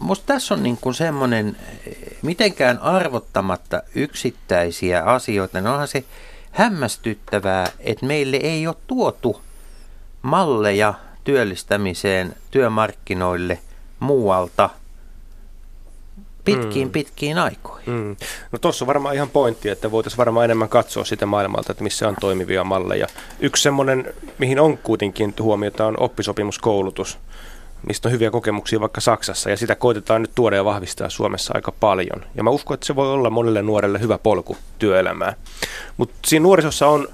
musta 0.00 0.26
tässä 0.26 0.54
on 0.54 0.62
niin 0.62 0.78
kuin 0.80 0.94
semmoinen 0.94 1.56
mitenkään 2.22 2.78
arvottamatta 2.78 3.82
yksittäisiä 3.94 5.02
asioita, 5.02 5.60
niin 5.60 5.68
onhan 5.68 5.88
se 5.88 6.04
hämmästyttävää, 6.50 7.66
että 7.80 8.06
meille 8.06 8.36
ei 8.36 8.66
ole 8.66 8.76
tuotu 8.86 9.40
malleja 10.22 10.94
työllistämiseen 11.24 12.34
työmarkkinoille 12.50 13.58
muualta 14.00 14.70
pitkiin 16.44 16.88
mm. 16.88 16.92
pitkiin 16.92 17.38
aikoihin. 17.38 17.94
Mm. 17.94 18.16
No 18.52 18.58
tuossa 18.58 18.84
on 18.84 18.86
varmaan 18.86 19.14
ihan 19.14 19.30
pointti, 19.30 19.68
että 19.68 19.90
voitaisiin 19.90 20.18
varmaan 20.18 20.44
enemmän 20.44 20.68
katsoa 20.68 21.04
sitä 21.04 21.26
maailmalta, 21.26 21.72
että 21.72 21.84
missä 21.84 22.08
on 22.08 22.16
toimivia 22.20 22.64
malleja. 22.64 23.06
Yksi 23.40 23.62
semmoinen, 23.62 24.14
mihin 24.38 24.60
on 24.60 24.78
kuitenkin 24.78 25.34
huomiota, 25.40 25.86
on 25.86 26.00
oppisopimuskoulutus 26.00 27.18
mistä 27.86 28.08
on 28.08 28.12
hyviä 28.12 28.30
kokemuksia 28.30 28.80
vaikka 28.80 29.00
Saksassa, 29.00 29.50
ja 29.50 29.56
sitä 29.56 29.74
koitetaan 29.74 30.22
nyt 30.22 30.30
tuoda 30.34 30.56
ja 30.56 30.64
vahvistaa 30.64 31.10
Suomessa 31.10 31.52
aika 31.54 31.72
paljon. 31.72 32.24
Ja 32.34 32.44
mä 32.44 32.50
uskon, 32.50 32.74
että 32.74 32.86
se 32.86 32.96
voi 32.96 33.12
olla 33.12 33.30
monelle 33.30 33.62
nuorelle 33.62 34.00
hyvä 34.00 34.18
polku 34.18 34.56
työelämään. 34.78 35.34
Mutta 35.96 36.14
siinä 36.26 36.42
nuorisossa 36.42 36.86
on, 36.86 37.08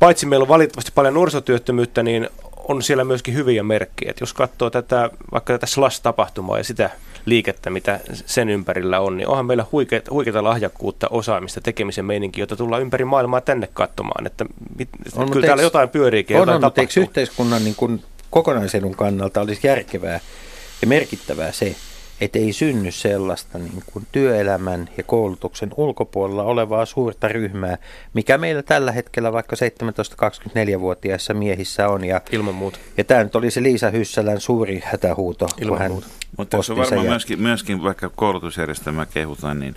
paitsi 0.00 0.26
meillä 0.26 0.44
on 0.44 0.48
valitettavasti 0.48 0.92
paljon 0.94 1.14
nuorisotyöttömyyttä, 1.14 2.02
niin 2.02 2.28
on 2.68 2.82
siellä 2.82 3.04
myöskin 3.04 3.34
hyviä 3.34 3.62
merkkejä. 3.62 4.10
Et 4.10 4.20
jos 4.20 4.34
katsoo 4.34 4.70
tätä, 4.70 5.10
vaikka 5.32 5.52
tätä 5.52 5.66
SLAS-tapahtumaa 5.66 6.58
ja 6.58 6.64
sitä 6.64 6.90
liikettä, 7.26 7.70
mitä 7.70 8.00
sen 8.12 8.48
ympärillä 8.48 9.00
on, 9.00 9.16
niin 9.16 9.28
onhan 9.28 9.46
meillä 9.46 9.66
huikeita, 9.72 10.10
huikeita 10.10 10.44
lahjakkuutta, 10.44 11.08
osaamista, 11.10 11.60
tekemisen 11.60 12.04
meininki, 12.04 12.40
jota 12.40 12.56
tullaan 12.56 12.82
ympäri 12.82 13.04
maailmaa 13.04 13.40
tänne 13.40 13.68
katsomaan. 13.72 14.26
Että 14.26 14.44
mit, 14.78 14.88
on, 15.16 15.30
kyllä 15.30 15.46
täällä 15.46 15.62
jotain 15.62 15.88
pyöriikin, 15.88 16.36
on, 16.36 16.40
jotain 16.40 16.56
on, 16.56 16.60
tapahtuu. 16.60 17.02
yhteiskunnan 17.02 17.64
niin 17.64 17.74
kun 17.74 18.00
kokonaisedun 18.36 18.96
kannalta 18.96 19.40
olisi 19.40 19.66
järkevää 19.66 20.20
ja 20.82 20.86
merkittävää 20.86 21.52
se, 21.52 21.76
että 22.20 22.38
ei 22.38 22.52
synny 22.52 22.90
sellaista 22.90 23.58
niin 23.58 23.82
kuin 23.92 24.06
työelämän 24.12 24.88
ja 24.96 25.02
koulutuksen 25.02 25.70
ulkopuolella 25.76 26.42
olevaa 26.42 26.86
suurta 26.86 27.28
ryhmää, 27.28 27.78
mikä 28.14 28.38
meillä 28.38 28.62
tällä 28.62 28.92
hetkellä 28.92 29.32
vaikka 29.32 29.56
17-24-vuotiaissa 29.56 31.34
miehissä 31.34 31.88
on. 31.88 32.04
Ja, 32.04 32.20
Ilman 32.32 32.54
muuta. 32.54 32.78
Ja 32.96 33.04
tämä 33.04 33.24
nyt 33.24 33.36
oli 33.36 33.50
se 33.50 33.62
Liisa 33.62 33.90
Hyssälän 33.90 34.40
suuri 34.40 34.82
hätähuuto. 34.84 35.48
Ilman 35.60 35.90
muuta. 35.90 36.06
Mutta 36.38 36.62
se 36.62 36.72
on 36.72 36.78
varmaan 36.78 37.04
ja... 37.04 37.10
myöskin, 37.10 37.42
myöskin, 37.42 37.82
vaikka 37.82 38.10
koulutusjärjestelmää 38.16 39.06
kehutaan, 39.06 39.60
niin, 39.60 39.74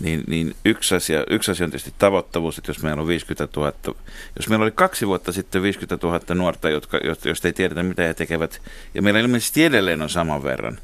niin, 0.00 0.24
niin 0.26 0.54
yksi, 0.64 0.94
asia, 0.94 1.24
yksi 1.30 1.50
asia 1.50 1.64
on 1.64 1.70
tietysti 1.70 1.94
tavoittavuus, 1.98 2.58
että 2.58 2.70
jos 2.70 2.82
meillä 2.82 3.02
on 3.02 3.08
50 3.08 3.48
000, 3.56 3.72
jos 4.36 4.48
meillä 4.48 4.62
oli 4.62 4.70
kaksi 4.70 5.06
vuotta 5.06 5.32
sitten 5.32 5.62
50 5.62 6.06
000 6.06 6.34
nuorta, 6.34 6.70
jotka, 6.70 7.00
joista 7.24 7.48
ei 7.48 7.52
tiedetä 7.52 7.82
mitä 7.82 8.02
he 8.02 8.14
tekevät, 8.14 8.62
ja 8.94 9.02
meillä 9.02 9.20
ilmeisesti 9.20 9.64
edelleen 9.64 10.02
on 10.02 10.10
saman 10.10 10.42
verran, 10.42 10.78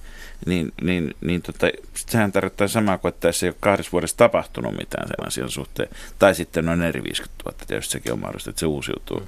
niin, 0.47 0.73
niin, 0.83 1.15
niin 1.21 1.43
tota, 1.43 1.67
sehän 1.95 2.33
tarkoittaa 2.33 2.69
samaa 2.69 2.99
kuin, 2.99 3.09
että 3.09 3.29
tässä 3.29 3.47
ei 3.47 3.51
ole 3.51 3.57
kahdessa 3.61 3.93
vuodessa 3.93 4.17
tapahtunut 4.17 4.77
mitään 4.77 5.09
sen 5.09 5.27
asian 5.27 5.51
suhteen. 5.51 5.89
Tai 6.19 6.35
sitten 6.35 6.69
on 6.69 6.83
eri 6.83 7.03
50 7.03 7.45
000, 7.45 7.59
tietysti 7.67 7.93
sekin 7.93 8.13
on 8.13 8.19
mahdollista, 8.19 8.51
että 8.51 8.61
se 8.61 8.67
uusiutuu. 8.67 9.21
Mm. 9.21 9.27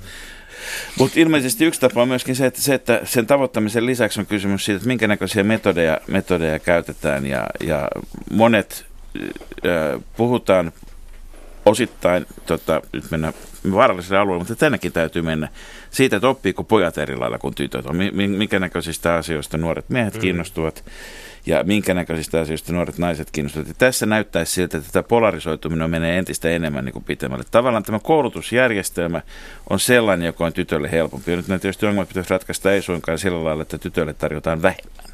Mutta 0.99 1.21
ilmeisesti 1.21 1.65
yksi 1.65 1.81
tapa 1.81 2.03
on 2.03 2.09
myöskin 2.09 2.37
se 2.37 2.47
että, 2.47 2.61
se, 2.61 2.75
että 2.75 3.01
sen 3.05 3.27
tavoittamisen 3.27 3.87
lisäksi 3.87 4.21
on 4.21 4.27
kysymys 4.27 4.65
siitä, 4.65 4.77
että 4.77 4.89
minkä 4.89 5.09
näköisiä 5.09 5.45
metodeja, 5.45 6.01
metodeja 6.07 6.59
käytetään. 6.59 7.27
Ja, 7.27 7.47
ja 7.61 7.89
monet 8.31 8.87
puhutaan 10.17 10.73
osittain, 11.67 12.27
tota, 12.47 12.83
nyt 12.93 13.11
mennään 13.11 13.35
vaaralliselle 13.73 14.19
alueelle, 14.19 14.39
mutta 14.39 14.57
tännekin 14.57 14.93
täytyy 14.93 15.23
mennä 15.23 15.49
siitä, 15.91 16.17
että 16.17 16.29
oppiiko 16.29 16.65
pojat 16.65 16.99
eri 16.99 17.17
lailla 17.17 17.39
kuin 17.39 17.55
tytöt 17.55 17.87
on. 17.87 17.97
Minkä 18.13 18.59
näköisistä 18.59 19.15
asioista 19.15 19.59
nuoret 19.59 19.89
miehet 19.89 20.15
mm. 20.15 20.21
kiinnostuvat 20.21 20.85
ja 21.47 21.65
minkä 21.65 21.95
näköisistä 21.95 22.41
asioista 22.41 22.73
nuoret 22.73 22.99
naiset 22.99 23.31
kiinnostuvat. 23.31 23.69
Ja 23.69 23.75
tässä 23.79 24.07
näyttäisi 24.07 24.53
siltä, 24.53 24.79
että 24.79 24.93
tämä 24.93 25.03
polarisoituminen 25.03 25.91
menee 25.91 26.19
entistä 26.19 26.51
enemmän 26.51 26.85
niin 26.85 26.93
kuin 26.93 27.05
pitemmälle. 27.05 27.45
Tavallaan 27.51 27.83
tämä 27.83 27.99
koulutusjärjestelmä 27.99 29.23
on 29.71 29.81
sellainen, 29.81 30.27
joka 30.27 30.47
on 30.47 30.53
tytölle 30.53 30.91
helpompi. 30.91 31.31
Ja 31.31 31.37
nyt 31.37 31.49
nämä 31.49 31.59
tietysti 31.59 31.87
ongelmat 31.87 32.09
pitäisi 32.09 32.31
ratkaista 32.31 32.73
ei 32.73 32.83
suinkaan 32.83 33.19
sillä 33.19 33.45
lailla, 33.45 33.63
että 33.63 33.79
tytölle 33.79 34.15
tarjotaan 34.15 34.63
vähemmän, 34.63 35.05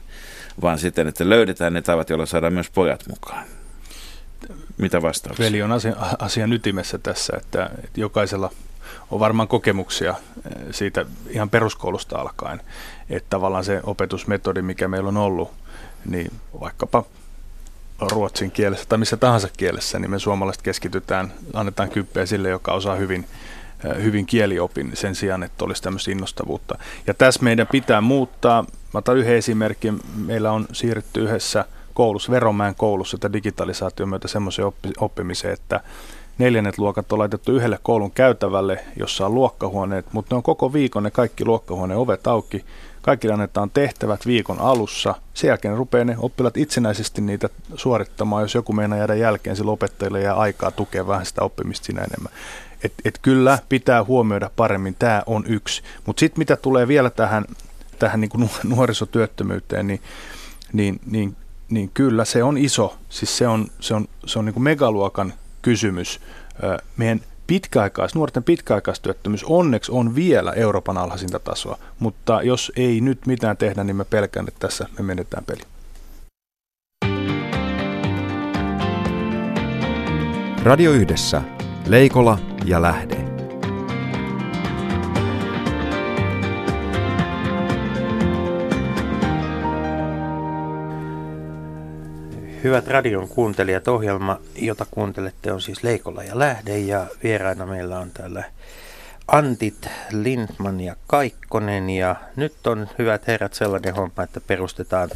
vaan 0.62 0.78
sitten, 0.78 1.06
että 1.06 1.28
löydetään 1.28 1.72
ne 1.72 1.82
tavat, 1.82 2.10
joilla 2.10 2.26
saadaan 2.26 2.52
myös 2.52 2.70
pojat 2.70 3.04
mukaan. 3.08 3.59
Mitä 4.80 5.02
vastauksia? 5.02 5.46
Veli 5.46 5.62
on 5.62 5.72
asia, 5.72 5.96
asian 6.18 6.52
ytimessä 6.52 6.98
tässä, 6.98 7.32
että, 7.36 7.70
että 7.84 8.00
jokaisella 8.00 8.50
on 9.10 9.20
varmaan 9.20 9.48
kokemuksia 9.48 10.10
eh, 10.10 10.66
siitä 10.70 11.06
ihan 11.28 11.50
peruskoulusta 11.50 12.18
alkaen, 12.18 12.60
että 13.10 13.30
tavallaan 13.30 13.64
se 13.64 13.80
opetusmetodi, 13.84 14.62
mikä 14.62 14.88
meillä 14.88 15.08
on 15.08 15.16
ollut, 15.16 15.52
niin 16.04 16.32
vaikkapa 16.60 17.04
ruotsin 18.00 18.50
kielessä 18.50 18.84
tai 18.88 18.98
missä 18.98 19.16
tahansa 19.16 19.48
kielessä, 19.56 19.98
niin 19.98 20.10
me 20.10 20.18
suomalaiset 20.18 20.62
keskitytään, 20.62 21.32
annetaan 21.54 21.90
kyppeä 21.90 22.26
sille, 22.26 22.48
joka 22.48 22.72
osaa 22.72 22.96
hyvin, 22.96 23.26
eh, 23.84 24.02
hyvin 24.02 24.26
kieliopin 24.26 24.90
sen 24.94 25.14
sijaan, 25.14 25.42
että 25.42 25.64
olisi 25.64 25.82
tämmöistä 25.82 26.10
innostavuutta. 26.10 26.78
Ja 27.06 27.14
tässä 27.14 27.42
meidän 27.42 27.66
pitää 27.66 28.00
muuttaa. 28.00 28.62
Mä 28.62 28.98
otan 28.98 29.16
yhden 29.16 29.36
esimerkin. 29.36 30.00
Meillä 30.16 30.52
on 30.52 30.66
siirrytty 30.72 31.20
yhdessä 31.20 31.64
koulussa, 31.94 32.32
Veromäen 32.32 32.74
koulussa, 32.74 33.16
että 33.16 33.32
digitalisaation 33.32 34.08
myötä 34.08 34.28
semmoiseen 34.28 34.66
oppi, 34.66 34.90
oppimiseen, 34.98 35.52
että 35.52 35.80
neljännet 36.38 36.78
luokat 36.78 37.12
on 37.12 37.18
laitettu 37.18 37.52
yhdelle 37.52 37.78
koulun 37.82 38.10
käytävälle, 38.10 38.84
jossa 38.96 39.26
on 39.26 39.34
luokkahuoneet, 39.34 40.06
mutta 40.12 40.34
ne 40.34 40.36
on 40.36 40.42
koko 40.42 40.72
viikon 40.72 41.02
ne 41.02 41.10
kaikki 41.10 41.44
luokkahuoneen 41.44 41.98
ovet 42.00 42.26
auki. 42.26 42.64
Kaikille 43.02 43.34
annetaan 43.34 43.70
tehtävät 43.70 44.26
viikon 44.26 44.58
alussa. 44.58 45.14
Sen 45.34 45.48
jälkeen 45.48 45.76
rupeaa 45.76 46.04
ne 46.04 46.16
oppilat 46.18 46.56
itsenäisesti 46.56 47.20
niitä 47.20 47.48
suorittamaan. 47.74 48.42
Jos 48.42 48.54
joku 48.54 48.72
meinaa 48.72 48.98
jäädä 48.98 49.14
jälkeen, 49.14 49.56
sillä 49.56 49.70
opettajille 49.70 50.20
jää 50.20 50.34
aikaa 50.34 50.70
tukea 50.70 51.06
vähän 51.06 51.26
sitä 51.26 51.42
oppimista 51.42 51.86
siinä 51.86 52.02
enemmän. 52.02 52.32
Et, 52.84 52.92
et 53.04 53.18
kyllä 53.22 53.58
pitää 53.68 54.04
huomioida 54.04 54.50
paremmin, 54.56 54.96
tämä 54.98 55.22
on 55.26 55.44
yksi. 55.46 55.82
Mutta 56.06 56.20
sitten 56.20 56.38
mitä 56.38 56.56
tulee 56.56 56.88
vielä 56.88 57.10
tähän, 57.10 57.44
tähän 57.98 58.20
niin 58.20 58.28
kuin 58.28 58.50
nuorisotyöttömyyteen, 58.64 59.86
niin, 59.86 60.00
niin, 60.72 61.00
niin, 61.06 61.36
niin 61.70 61.90
kyllä 61.94 62.24
se 62.24 62.42
on 62.42 62.58
iso. 62.58 62.96
Siis 63.08 63.38
se 63.38 63.48
on, 63.48 63.66
se 63.80 63.94
on, 63.94 64.08
se 64.26 64.38
on 64.38 64.44
niin 64.44 64.54
kuin 64.54 64.64
megaluokan 64.64 65.32
kysymys. 65.62 66.20
Meidän 66.96 67.20
pitkäaikais, 67.46 68.14
nuorten 68.14 68.44
pitkäaikaistyöttömyys 68.44 69.44
onneksi 69.44 69.92
on 69.92 70.14
vielä 70.14 70.52
Euroopan 70.52 70.98
alhaisinta 70.98 71.38
tasoa, 71.38 71.78
mutta 71.98 72.42
jos 72.42 72.72
ei 72.76 73.00
nyt 73.00 73.26
mitään 73.26 73.56
tehdä, 73.56 73.84
niin 73.84 73.96
mä 73.96 74.04
pelkään, 74.04 74.48
että 74.48 74.60
tässä 74.60 74.86
me 74.98 75.04
menetään 75.04 75.44
peli. 75.44 75.60
Radio 80.62 80.92
Yhdessä. 80.92 81.42
Leikola 81.86 82.38
ja 82.64 82.82
Lähde. 82.82 83.29
Hyvät 92.64 92.86
radion 92.86 93.28
kuuntelijat, 93.28 93.88
ohjelma, 93.88 94.40
jota 94.56 94.86
kuuntelette, 94.90 95.52
on 95.52 95.60
siis 95.60 95.82
Leikolla 95.82 96.24
ja 96.24 96.38
Lähde 96.38 96.78
ja 96.78 97.06
vieraina 97.22 97.66
meillä 97.66 97.98
on 97.98 98.10
täällä 98.10 98.44
Antit, 99.28 99.88
Lindman 100.10 100.80
ja 100.80 100.96
Kaikkonen 101.06 101.90
ja 101.90 102.16
nyt 102.36 102.66
on 102.66 102.88
hyvät 102.98 103.26
herrat 103.26 103.54
sellainen 103.54 103.94
homma, 103.94 104.22
että 104.22 104.40
perustetaan 104.40 105.10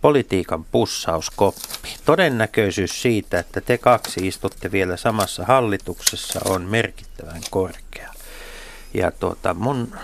politiikan 0.00 0.64
pussauskoppi. 0.64 1.96
Todennäköisyys 2.04 3.02
siitä, 3.02 3.38
että 3.38 3.60
te 3.60 3.78
kaksi 3.78 4.28
istutte 4.28 4.72
vielä 4.72 4.96
samassa 4.96 5.44
hallituksessa 5.44 6.40
on 6.44 6.62
merkittävän 6.62 7.42
korkea. 7.50 8.12
Ja 8.94 9.10
tuota, 9.10 9.54
mun, 9.54 9.96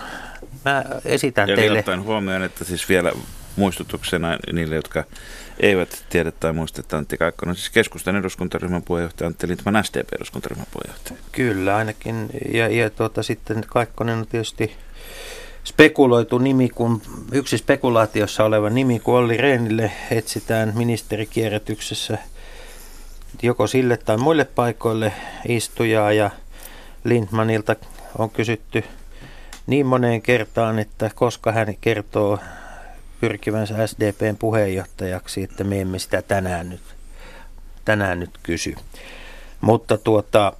mä 0.65 0.85
esitän 1.05 1.49
Ja 1.49 1.55
teille... 1.55 1.79
ottaen 1.79 2.03
huomioon, 2.03 2.43
että 2.43 2.63
siis 2.63 2.89
vielä 2.89 3.11
muistutuksena 3.59 4.37
niille, 4.53 4.75
jotka 4.75 5.03
eivät 5.59 6.05
tiedä 6.09 6.31
tai 6.31 6.53
muista, 6.53 6.81
että 6.81 6.97
Antti 6.97 7.17
Kaikkonen, 7.17 7.55
siis 7.55 7.69
keskustan 7.69 8.15
eduskuntaryhmän 8.15 8.83
puheenjohtaja, 8.83 9.27
Antti 9.27 9.47
Lindman 9.47 9.83
SDP-eduskuntaryhmän 9.85 10.67
puheenjohtaja. 10.71 11.19
Kyllä, 11.31 11.75
ainakin. 11.75 12.29
Ja, 12.53 12.67
ja 12.67 12.89
tuota, 12.89 13.23
sitten 13.23 13.63
Kaikkonen 13.67 14.17
on 14.17 14.27
tietysti 14.27 14.75
spekuloitu 15.63 16.37
nimi, 16.37 16.69
kun 16.69 17.01
yksi 17.31 17.57
spekulaatiossa 17.57 18.45
oleva 18.45 18.69
nimi, 18.69 18.99
kun 18.99 19.15
Olli 19.15 19.37
Rehnille 19.37 19.91
etsitään 20.11 20.73
ministerikierrätyksessä 20.75 22.17
joko 23.41 23.67
sille 23.67 23.97
tai 23.97 24.17
muille 24.17 24.45
paikoille 24.45 25.13
istujaa 25.47 26.13
ja 26.13 26.29
Lindmanilta 27.03 27.75
on 28.17 28.29
kysytty 28.29 28.83
niin 29.67 29.85
moneen 29.85 30.21
kertaan, 30.21 30.79
että 30.79 31.11
koska 31.15 31.51
hän 31.51 31.75
kertoo 31.81 32.39
pyrkivänsä 33.21 33.87
SDPn 33.87 34.37
puheenjohtajaksi, 34.39 35.43
että 35.43 35.63
me 35.63 35.81
emme 35.81 35.99
sitä 35.99 36.21
tänään 36.21 36.69
nyt, 36.69 36.81
tänään 37.85 38.19
nyt 38.19 38.29
kysy. 38.43 38.75
Mutta 39.61 39.97
tuota, 39.97 40.53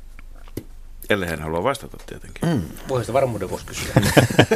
Ellei 1.09 1.29
hän 1.29 1.41
halua 1.41 1.63
vastata 1.63 1.97
tietenkin. 2.05 2.49
Mm. 2.49 2.61
Voisi 2.89 3.05
sitä 3.05 3.13
varmuuden 3.13 3.49
vuosi 3.49 3.65
kysyä. 3.65 3.93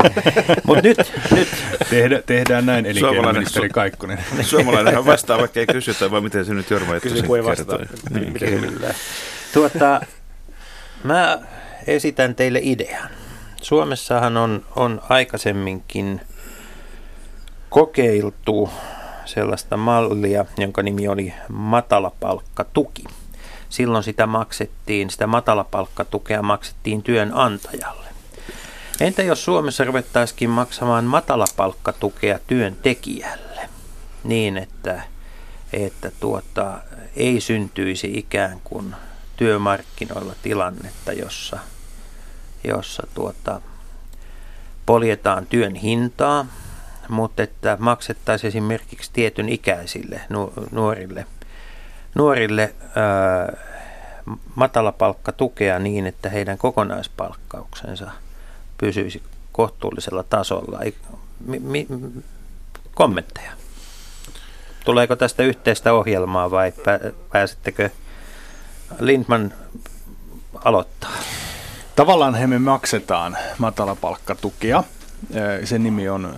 mutta 0.68 0.82
nyt, 0.84 0.98
nyt 1.32 1.48
Tehdä, 1.90 2.22
tehdään 2.26 2.66
näin, 2.66 2.86
Suomalainen 2.86 3.12
elinkeinoministeri 3.12 3.68
su- 3.68 3.72
Kaikkonen. 3.74 4.20
Suomalainenhan 4.42 5.06
vastaa, 5.06 5.38
vaikka 5.38 5.60
ei 5.60 5.66
kysytä, 5.66 6.12
vai 6.12 6.22
miten 6.22 6.46
se 6.46 6.54
nyt 6.54 6.70
Jorma 6.70 7.00
Kysy, 7.00 7.24
kun 7.24 7.38
ei 7.38 7.44
vastata. 7.44 7.78
kertoi. 7.78 8.20
Niin. 8.20 8.62
Millään? 8.62 8.96
Tuota, 9.54 10.02
mä 11.04 11.40
esitän 11.88 12.36
teille 12.36 12.60
idean. 12.64 13.10
Suomessahan 13.62 14.38
on, 14.38 14.66
on 14.76 15.02
aikaisemminkin 15.10 16.22
kokeiltu 17.74 18.70
sellaista 19.26 19.78
mallia, 19.78 20.46
jonka 20.58 20.84
nimi 20.84 21.08
oli 21.08 21.34
matalapalkkatuki. 21.50 23.04
Silloin 23.70 24.04
sitä 24.04 24.28
maksettiin, 24.28 25.10
sitä 25.10 25.28
matalapalkkatukea 25.28 26.42
maksettiin 26.42 27.04
työnantajalle. 27.04 28.08
Entä 29.00 29.24
jos 29.24 29.46
Suomessa 29.46 29.84
ruvettaisikin 29.84 30.50
maksamaan 30.50 31.06
matalapalkkatukea 31.06 32.40
työntekijälle 32.48 33.70
niin, 34.24 34.58
että, 34.58 35.02
että 35.74 36.12
tuota, 36.20 36.80
ei 37.16 37.42
syntyisi 37.42 38.12
ikään 38.18 38.60
kuin 38.64 38.96
työmarkkinoilla 39.38 40.36
tilannetta, 40.44 41.14
jossa, 41.14 41.60
jossa 42.64 43.08
tuota, 43.14 43.62
poljetaan 44.86 45.46
työn 45.46 45.76
hintaa, 45.76 46.46
mutta 47.10 47.44
että 47.44 47.78
maksettaisiin 47.80 48.48
esimerkiksi 48.50 49.10
tietyn 49.14 49.50
ikäisille 49.50 50.22
nu- 50.30 50.54
nuorille, 50.72 51.26
nuorille 52.16 52.74
ää, 52.96 53.54
matalapalkkatukea 54.56 55.80
niin, 55.80 56.08
että 56.08 56.30
heidän 56.30 56.58
kokonaispalkkauksensa 56.58 58.12
pysyisi 58.78 59.24
kohtuullisella 59.52 60.24
tasolla. 60.24 60.80
Mi- 61.46 61.60
mi- 61.60 61.88
kommentteja. 62.96 63.52
Tuleeko 64.86 65.16
tästä 65.16 65.44
yhteistä 65.44 65.94
ohjelmaa 65.94 66.52
vai 66.52 66.70
pä- 66.70 67.14
pääsettekö 67.32 67.90
Lindman 69.00 69.54
aloittaa? 70.66 71.12
Tavallaan 71.96 72.36
he 72.36 72.48
me 72.48 72.60
maksetaan 72.60 73.38
matalapalkkatukia. 73.58 74.84
Sen 75.64 75.84
nimi 75.84 76.10
on, 76.10 76.36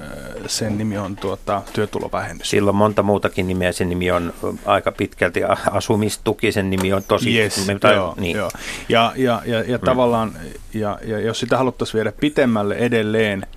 sen 0.48 0.78
nimi 0.78 0.98
on 0.98 1.16
tuota, 1.16 1.62
työtulovähennys. 1.74 2.50
Sillä 2.50 2.70
on 2.70 2.76
monta 2.76 3.04
muutakin 3.04 3.48
nimeä. 3.48 3.72
Sen 3.72 3.90
nimi 3.90 4.12
on 4.12 4.34
aika 4.66 4.92
pitkälti 4.92 5.42
asumistuki, 5.72 6.52
sen 6.52 6.70
nimi 6.70 6.94
on 6.94 7.04
tosi... 7.04 7.38
Yes, 7.40 7.68
tai- 7.82 7.94
joo, 7.96 8.14
niin. 8.18 8.38
joo. 8.38 8.52
Ja, 8.90 9.14
ja, 9.16 9.42
ja, 9.46 9.62
ja 9.62 9.80
tavallaan, 9.80 10.34
ja, 10.74 11.00
ja 11.04 11.20
jos 11.20 11.40
sitä 11.40 11.58
haluttaisiin 11.58 11.94
viedä 11.94 12.12
pitemmälle 12.12 12.76
edelleen, 12.76 13.48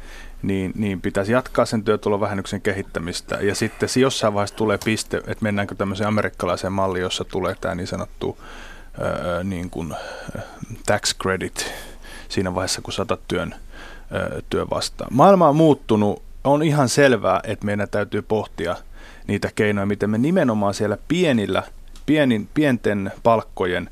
niin, 0.42 0.72
niin 0.74 1.00
pitäisi 1.00 1.32
jatkaa 1.32 1.64
sen 1.64 1.84
työtulovähennyksen 1.84 2.60
kehittämistä. 2.60 3.38
Ja 3.40 3.54
sitten 3.54 3.88
se 3.88 4.00
jossain 4.00 4.34
vaiheessa 4.34 4.56
tulee 4.56 4.78
piste, 4.84 5.16
että 5.16 5.42
mennäänkö 5.42 5.74
tämmöiseen 5.74 6.08
amerikkalaiseen 6.08 6.72
malliin, 6.72 7.02
jossa 7.02 7.24
tulee 7.24 7.54
tämä 7.60 7.74
niin 7.74 7.86
sanottu 7.86 8.38
ää, 9.00 9.44
niin 9.44 9.70
kuin, 9.70 9.94
tax 10.86 11.18
credit 11.18 11.72
siinä 12.28 12.54
vaiheessa, 12.54 12.82
kun 12.82 12.92
saatat 12.92 13.20
työn, 13.28 13.54
ää, 14.12 14.29
työn 14.51 14.71
vastaan. 14.71 15.11
Maailma 15.14 15.49
on 15.49 15.57
muuttunut. 15.57 16.23
On 16.44 16.62
ihan 16.62 16.88
selvää, 16.88 17.40
että 17.44 17.66
meidän 17.66 17.88
täytyy 17.90 18.23
pohtia 18.23 18.77
niitä 19.27 19.51
keinoja, 19.55 19.87
miten 19.87 20.11
me 20.11 20.18
nimenomaan 20.18 20.75
siellä 20.75 20.99
pienillä, 21.09 21.62
pienin, 22.07 22.49
pienten 22.55 23.12
palkkojen 23.23 23.90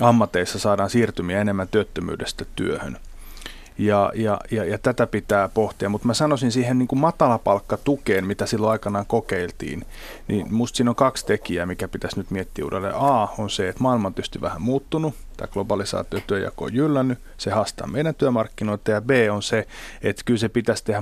ammateissa 0.00 0.58
saadaan 0.58 0.90
siirtymiä 0.90 1.40
enemmän 1.40 1.68
työttömyydestä 1.68 2.44
työhön. 2.56 2.96
Ja, 3.78 4.12
ja, 4.14 4.40
ja, 4.50 4.64
ja 4.64 4.78
tätä 4.78 5.06
pitää 5.06 5.48
pohtia, 5.48 5.88
mutta 5.88 6.06
mä 6.06 6.14
sanoisin 6.14 6.52
siihen 6.52 6.78
niin 6.78 6.88
kuin 6.88 6.98
matalapalkkatukeen, 6.98 8.26
mitä 8.26 8.46
silloin 8.46 8.72
aikanaan 8.72 9.06
kokeiltiin, 9.06 9.84
niin 10.28 10.54
musta 10.54 10.76
siinä 10.76 10.90
on 10.90 10.96
kaksi 10.96 11.26
tekijää, 11.26 11.66
mikä 11.66 11.88
pitäisi 11.88 12.16
nyt 12.16 12.30
miettiä 12.30 12.64
uudelleen. 12.64 12.94
A 12.96 13.28
on 13.38 13.50
se, 13.50 13.68
että 13.68 13.82
maailma 13.82 14.08
on 14.08 14.14
tietysti 14.14 14.40
vähän 14.40 14.62
muuttunut, 14.62 15.14
tämä 15.36 15.48
globalisaatio 15.52 16.20
työjako 16.26 16.64
on 16.64 16.74
jyllännyt, 16.74 17.18
se 17.36 17.50
haastaa 17.50 17.86
meidän 17.86 18.14
työmarkkinoita, 18.14 18.90
ja 18.90 19.00
B 19.00 19.10
on 19.32 19.42
se, 19.42 19.66
että 20.02 20.22
kyllä 20.24 20.38
se 20.38 20.48
pitäisi 20.48 20.84
tehdä 20.84 21.00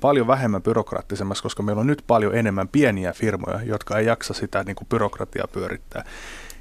paljon 0.00 0.26
vähemmän 0.26 0.62
byrokraattisemmaksi, 0.62 1.42
koska 1.42 1.62
meillä 1.62 1.80
on 1.80 1.86
nyt 1.86 2.04
paljon 2.06 2.34
enemmän 2.34 2.68
pieniä 2.68 3.12
firmoja, 3.12 3.62
jotka 3.62 3.98
ei 3.98 4.06
jaksa 4.06 4.34
sitä 4.34 4.64
niin 4.64 4.76
kuin 4.76 4.88
byrokratiaa 4.88 5.46
pyörittää. 5.46 6.04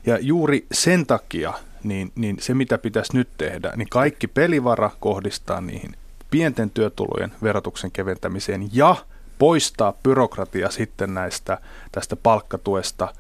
Ja 0.06 0.18
juuri 0.22 0.66
sen 0.72 1.06
takia, 1.06 1.54
niin, 1.84 2.12
niin 2.15 2.38
se 2.39 2.54
mitä 2.54 2.78
pitäisi 2.78 3.18
nyt 3.18 3.30
tehdä, 3.38 3.74
niin 3.76 3.89
kaikki 3.89 4.28
pelivara 4.28 4.92
kohdistaa 5.00 5.62
niihin 5.62 5.96
pienten 6.32 6.70
työtulojen 6.70 7.32
verotuksen 7.44 7.92
keventämiseen 7.92 8.70
ja 8.74 8.96
poistaa 9.39 9.94
byrokratia 10.04 10.70
sitten 10.70 11.13
näistä 11.13 11.58
tästä 11.92 12.15
palkkatuesta, 12.15 13.13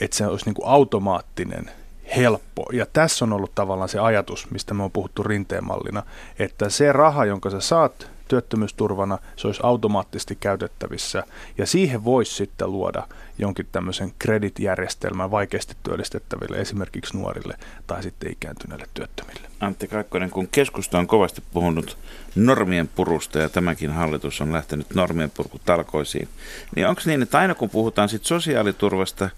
että 0.00 0.16
se 0.16 0.26
olisi 0.26 0.44
niin 0.44 0.54
kuin 0.54 0.68
automaattinen, 0.68 1.70
helppo. 2.16 2.66
Ja 2.72 2.86
tässä 2.92 3.24
on 3.24 3.32
ollut 3.32 3.54
tavallaan 3.54 3.88
se 3.88 3.98
ajatus, 3.98 4.50
mistä 4.50 4.74
me 4.74 4.82
on 4.82 4.90
puhuttu 4.90 5.22
rinteemallina, 5.22 6.02
että 6.38 6.68
se 6.68 6.92
raha, 6.92 7.24
jonka 7.24 7.50
sä 7.50 7.60
saat 7.60 8.10
työttömyysturvana, 8.28 9.18
se 9.36 9.46
olisi 9.46 9.60
automaattisesti 9.62 10.36
käytettävissä. 10.40 11.22
Ja 11.58 11.66
siihen 11.66 12.04
voisi 12.04 12.34
sitten 12.34 12.72
luoda 12.72 13.08
jonkin 13.38 13.66
tämmöisen 13.72 14.12
kreditjärjestelmän 14.18 15.30
vaikeasti 15.30 15.76
työllistettäville, 15.82 16.56
esimerkiksi 16.56 17.16
nuorille 17.16 17.54
tai 17.86 18.02
sitten 18.02 18.32
ikääntyneille 18.32 18.86
työttömille. 18.94 19.48
Antti 19.60 19.88
Kaikkonen, 19.88 20.30
kun 20.30 20.48
keskusta 20.48 20.98
on 20.98 21.06
kovasti 21.06 21.42
puhunut 21.52 21.98
normien 22.34 22.88
purusta 22.88 23.38
ja 23.38 23.48
tämäkin 23.48 23.90
hallitus 23.90 24.40
on 24.40 24.52
lähtenyt 24.52 24.94
normien 24.94 25.30
purkutalkoisiin, 25.30 26.28
niin 26.76 26.86
onko 26.86 27.00
niin, 27.04 27.22
että 27.22 27.38
aina 27.38 27.54
kun 27.54 27.70
puhutaan 27.70 28.08
sit 28.08 28.24
sosiaaliturvasta 28.24 29.28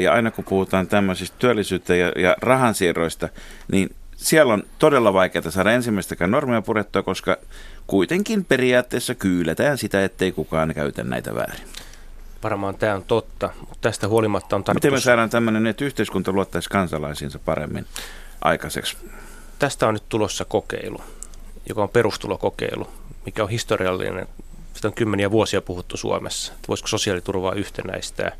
ja 0.00 0.12
aina 0.12 0.30
kun 0.30 0.44
puhutaan 0.44 0.86
tämmöisistä 0.86 1.36
työllisyyttä 1.38 1.94
ja, 1.94 2.12
ja 2.16 2.36
rahansiirroista, 2.42 3.28
niin 3.72 3.90
siellä 4.16 4.52
on 4.52 4.62
todella 4.78 5.12
vaikeaa 5.12 5.50
saada 5.50 5.72
ensimmäistäkään 5.72 6.30
normia 6.30 6.62
purettua, 6.62 7.02
koska 7.02 7.36
kuitenkin 7.86 8.44
periaatteessa 8.44 9.14
kyyletään 9.14 9.78
sitä, 9.78 10.04
ettei 10.04 10.32
kukaan 10.32 10.74
käytä 10.74 11.04
näitä 11.04 11.34
väärin. 11.34 11.68
varmaan 12.42 12.74
tämä 12.74 12.94
on 12.94 13.04
totta, 13.04 13.50
mutta 13.60 13.78
tästä 13.80 14.08
huolimatta 14.08 14.56
on 14.56 14.60
Miten 14.60 14.74
me 14.74 14.80
tarkoitus... 14.80 15.04
saadaan 15.04 15.30
tämmöinen, 15.30 15.66
että 15.66 15.84
yhteiskunta 15.84 16.32
luottaisi 16.32 16.70
kansalaisiinsa 16.70 17.38
paremmin 17.38 17.86
aikaiseksi? 18.40 18.96
Tästä 19.58 19.86
on 19.86 19.94
nyt 19.94 20.08
tulossa 20.08 20.44
kokeilu, 20.44 21.00
joka 21.68 21.82
on 21.82 21.88
perustulokokeilu, 21.88 22.88
mikä 23.26 23.42
on 23.42 23.48
historiallinen. 23.50 24.26
Sitä 24.74 24.88
on 24.88 24.94
kymmeniä 24.94 25.30
vuosia 25.30 25.60
puhuttu 25.60 25.96
Suomessa, 25.96 26.52
että 26.52 26.68
voisiko 26.68 26.88
sosiaaliturvaa 26.88 27.52
yhtenäistää. 27.52 28.32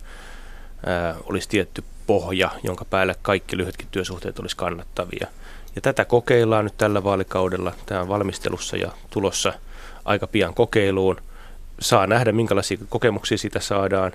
Ää, 0.87 1.15
olisi 1.25 1.49
tietty 1.49 1.85
pohja, 2.07 2.51
jonka 2.63 2.85
päälle 2.85 3.15
kaikki 3.23 3.57
lyhytkin 3.57 3.89
työsuhteet 3.91 4.39
olisi 4.39 4.57
kannattavia. 4.57 5.27
Ja 5.75 5.81
tätä 5.81 6.05
kokeillaan 6.05 6.65
nyt 6.65 6.79
tällä 6.79 7.05
vaalikaudella. 7.05 7.73
Tämä 7.87 8.01
on 8.01 8.09
valmistelussa 8.09 8.77
ja 8.77 8.93
tulossa 9.11 9.53
aika 10.05 10.27
pian 10.27 10.55
kokeiluun. 10.55 11.17
Saa 11.81 12.07
nähdä, 12.07 12.33
minkälaisia 12.33 12.79
kokemuksia 12.89 13.39
siitä 13.39 13.61
saadaan. 13.61 14.13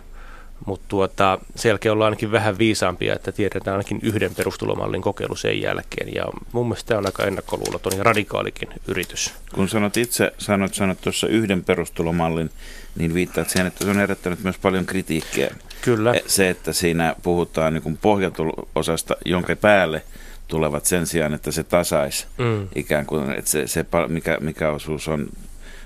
Mutta 0.66 0.86
tuota, 0.88 1.40
sen 1.56 1.70
jälkeen 1.70 1.94
ollaan 1.94 2.08
ainakin 2.08 2.32
vähän 2.32 2.58
viisaampia, 2.58 3.16
että 3.16 3.32
tiedetään 3.32 3.74
ainakin 3.78 4.00
yhden 4.04 4.36
perustulomallin 4.36 5.02
kokeilu 5.02 5.36
sen 5.36 5.62
jälkeen. 5.62 6.16
Ja 6.16 6.26
mun 6.52 6.68
mielestä 6.68 6.88
tämä 6.88 6.98
on 6.98 7.06
aika 7.06 7.24
ennakkoluuloton 7.24 7.98
ja 7.98 8.04
radikaalikin 8.04 8.70
yritys. 8.88 9.34
Kun 9.54 9.70
sanot 9.70 9.98
itse, 9.98 10.34
sanot, 10.38 10.74
sanot 10.74 11.02
tuossa 11.02 11.28
yhden 11.28 11.64
perustulomallin, 11.64 12.50
niin 12.96 13.14
viittaat 13.14 13.50
siihen, 13.50 13.68
että 13.68 13.84
se 13.84 13.90
on 13.90 13.98
herättänyt 13.98 14.44
myös 14.44 14.58
paljon 14.58 14.86
kritiikkiä. 14.86 15.56
Kyllä. 15.82 16.14
Se, 16.28 16.50
että 16.50 16.74
siinä 16.74 17.16
puhutaan 17.24 17.74
niin 17.74 17.98
pohjatulosasta, 17.98 19.16
jonka 19.26 19.56
päälle 19.56 20.02
tulevat 20.50 20.86
sen 20.86 21.08
sijaan, 21.08 21.34
että 21.34 21.52
se 21.52 21.64
tasaisi 21.64 22.28
Mm. 22.38 22.68
ikään 22.76 23.06
kuin, 23.06 23.32
että 23.32 23.52
se, 23.52 23.68
se 23.68 23.86
mikä, 24.08 24.38
mikä 24.42 24.70
osuus 24.72 25.08
on, 25.08 25.30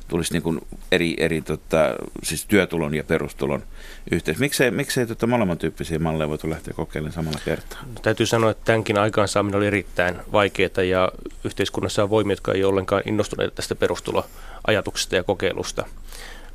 tulisi 0.07 0.33
niin 0.33 0.43
kuin 0.43 0.61
eri, 0.91 1.15
eri 1.17 1.41
tota, 1.41 1.95
siis 2.23 2.45
työtulon 2.45 2.95
ja 2.95 3.03
perustulon 3.03 3.63
yhteys. 4.11 4.37
Miksei, 4.39 4.71
miksei 4.71 5.07
tota 5.07 5.27
molemmat 5.27 5.59
tyyppisiä 5.59 5.99
malleja 5.99 6.29
voitu 6.29 6.49
lähteä 6.49 6.73
kokeilemaan 6.73 7.13
samalla 7.13 7.39
kertaa? 7.45 7.79
No, 7.81 8.01
täytyy 8.01 8.25
sanoa, 8.25 8.51
että 8.51 8.65
tämänkin 8.65 8.97
aikaansaaminen 8.97 9.57
oli 9.57 9.67
erittäin 9.67 10.15
vaikeaa 10.31 10.83
ja 10.89 11.11
yhteiskunnassa 11.43 12.03
on 12.03 12.09
voimia, 12.09 12.31
jotka 12.31 12.53
ei 12.53 12.63
ole 12.63 12.71
ollenkaan 12.71 13.03
innostuneita 13.05 13.55
tästä 13.55 13.75
perustuloajatuksesta 13.75 15.15
ja 15.15 15.23
kokeilusta. 15.23 15.85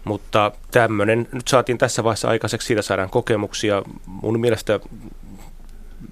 Mutta 0.05 0.53
tämmöinen 0.71 1.29
nyt 1.33 1.49
saatiin 1.49 1.79
tässä 1.79 2.05
vaiheessa 2.05 2.29
aikaiseksi, 2.29 2.66
siitä 2.66 2.83
saadaan 2.83 3.11
kokemuksia. 3.11 3.83
Mun 4.07 4.40
mielestä, 4.40 4.81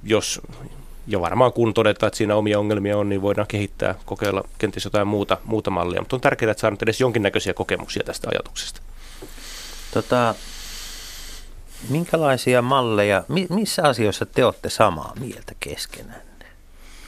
jos 0.03 0.41
ja 1.07 1.21
varmaan 1.21 1.53
kun 1.53 1.75
todetaan, 1.75 2.09
että 2.09 2.17
siinä 2.17 2.37
omia 2.37 2.59
ongelmia 2.59 2.99
on, 2.99 3.09
niin 3.09 3.23
voidaan 3.23 3.47
kehittää, 3.47 3.95
kokeilla 4.05 4.43
kenties 4.59 4.85
jotain 4.85 5.09
muuta, 5.09 5.39
muuta 5.45 5.71
mallia. 5.71 6.01
Mutta 6.01 6.17
on 6.17 6.21
tärkeää, 6.21 6.51
että 6.51 6.61
saadaan 6.61 6.79
edes 6.83 7.01
jonkinnäköisiä 7.01 7.55
kokemuksia 7.55 8.05
tästä 8.05 8.29
ajatuksesta. 8.31 8.81
Tota, 9.95 10.35
minkälaisia 11.89 12.63
malleja, 12.63 13.25
mi, 13.29 13.47
missä 13.51 13.83
asioissa 13.83 14.27
te 14.27 14.45
olette 14.45 14.71
samaa 14.71 15.13
mieltä 15.21 15.53
keskenään? 15.61 16.21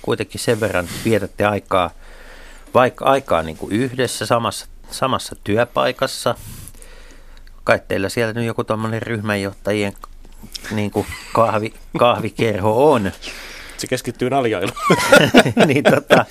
Kuitenkin 0.03 0.41
sen 0.41 0.61
verran 0.61 0.89
vietätte 1.05 1.45
aikaa, 1.45 1.91
vaikka 2.75 3.05
aikaa 3.05 3.43
niin 3.43 3.57
kuin 3.57 3.73
yhdessä 3.73 4.27
samassa, 4.27 4.67
samassa 4.91 5.37
työpaikassa. 5.45 6.35
Kai 7.65 7.81
teillä 7.89 8.09
siellä 8.09 8.33
nyt 8.33 8.47
joku 8.47 8.65
tuommoinen 8.65 9.03
ryhmänjohtajien 9.03 9.93
niin 10.71 10.91
kuin 10.91 11.07
kahvi, 11.33 11.75
kahvikerho 11.99 12.93
on. 12.93 13.13
Se 13.79 13.87
keskittyy 13.87 14.31
naljailuun. 14.31 14.77
niin 15.67 15.85
tota, 15.85 16.25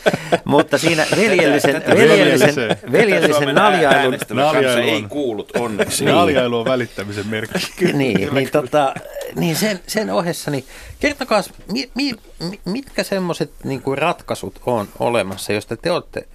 mutta 0.46 0.78
siinä 0.78 1.06
veljellisen, 1.16 1.84
veljellisen, 1.96 2.78
veljellisen 2.92 3.56
naljailun, 3.56 4.18
Naljailu 4.30 4.82
ei 4.82 4.96
on- 4.96 5.10
kuullut 5.10 5.52
onneksi. 5.56 6.06
Naljailu 6.06 6.60
on 6.60 6.66
välittämisen 6.66 7.28
merkki. 7.28 7.60
niin, 7.94 8.30
niin, 8.34 8.52
tota, 8.52 8.94
niin 9.36 9.56
sen, 9.56 9.80
sen 9.88 10.10
ohessa, 10.10 10.52
niin 10.52 10.66
kertokaa, 11.00 11.42
mi, 11.72 11.90
mi, 11.96 12.14
mi, 12.40 12.60
mitkä 12.66 13.04
semmoiset 13.04 13.52
niin 13.64 13.82
kuin 13.82 13.98
ratkaisut 13.98 14.62
on 14.66 14.88
olemassa, 15.00 15.54
jos 15.54 15.66
te, 15.66 15.78
te 15.78 15.92
olette, 15.92 16.28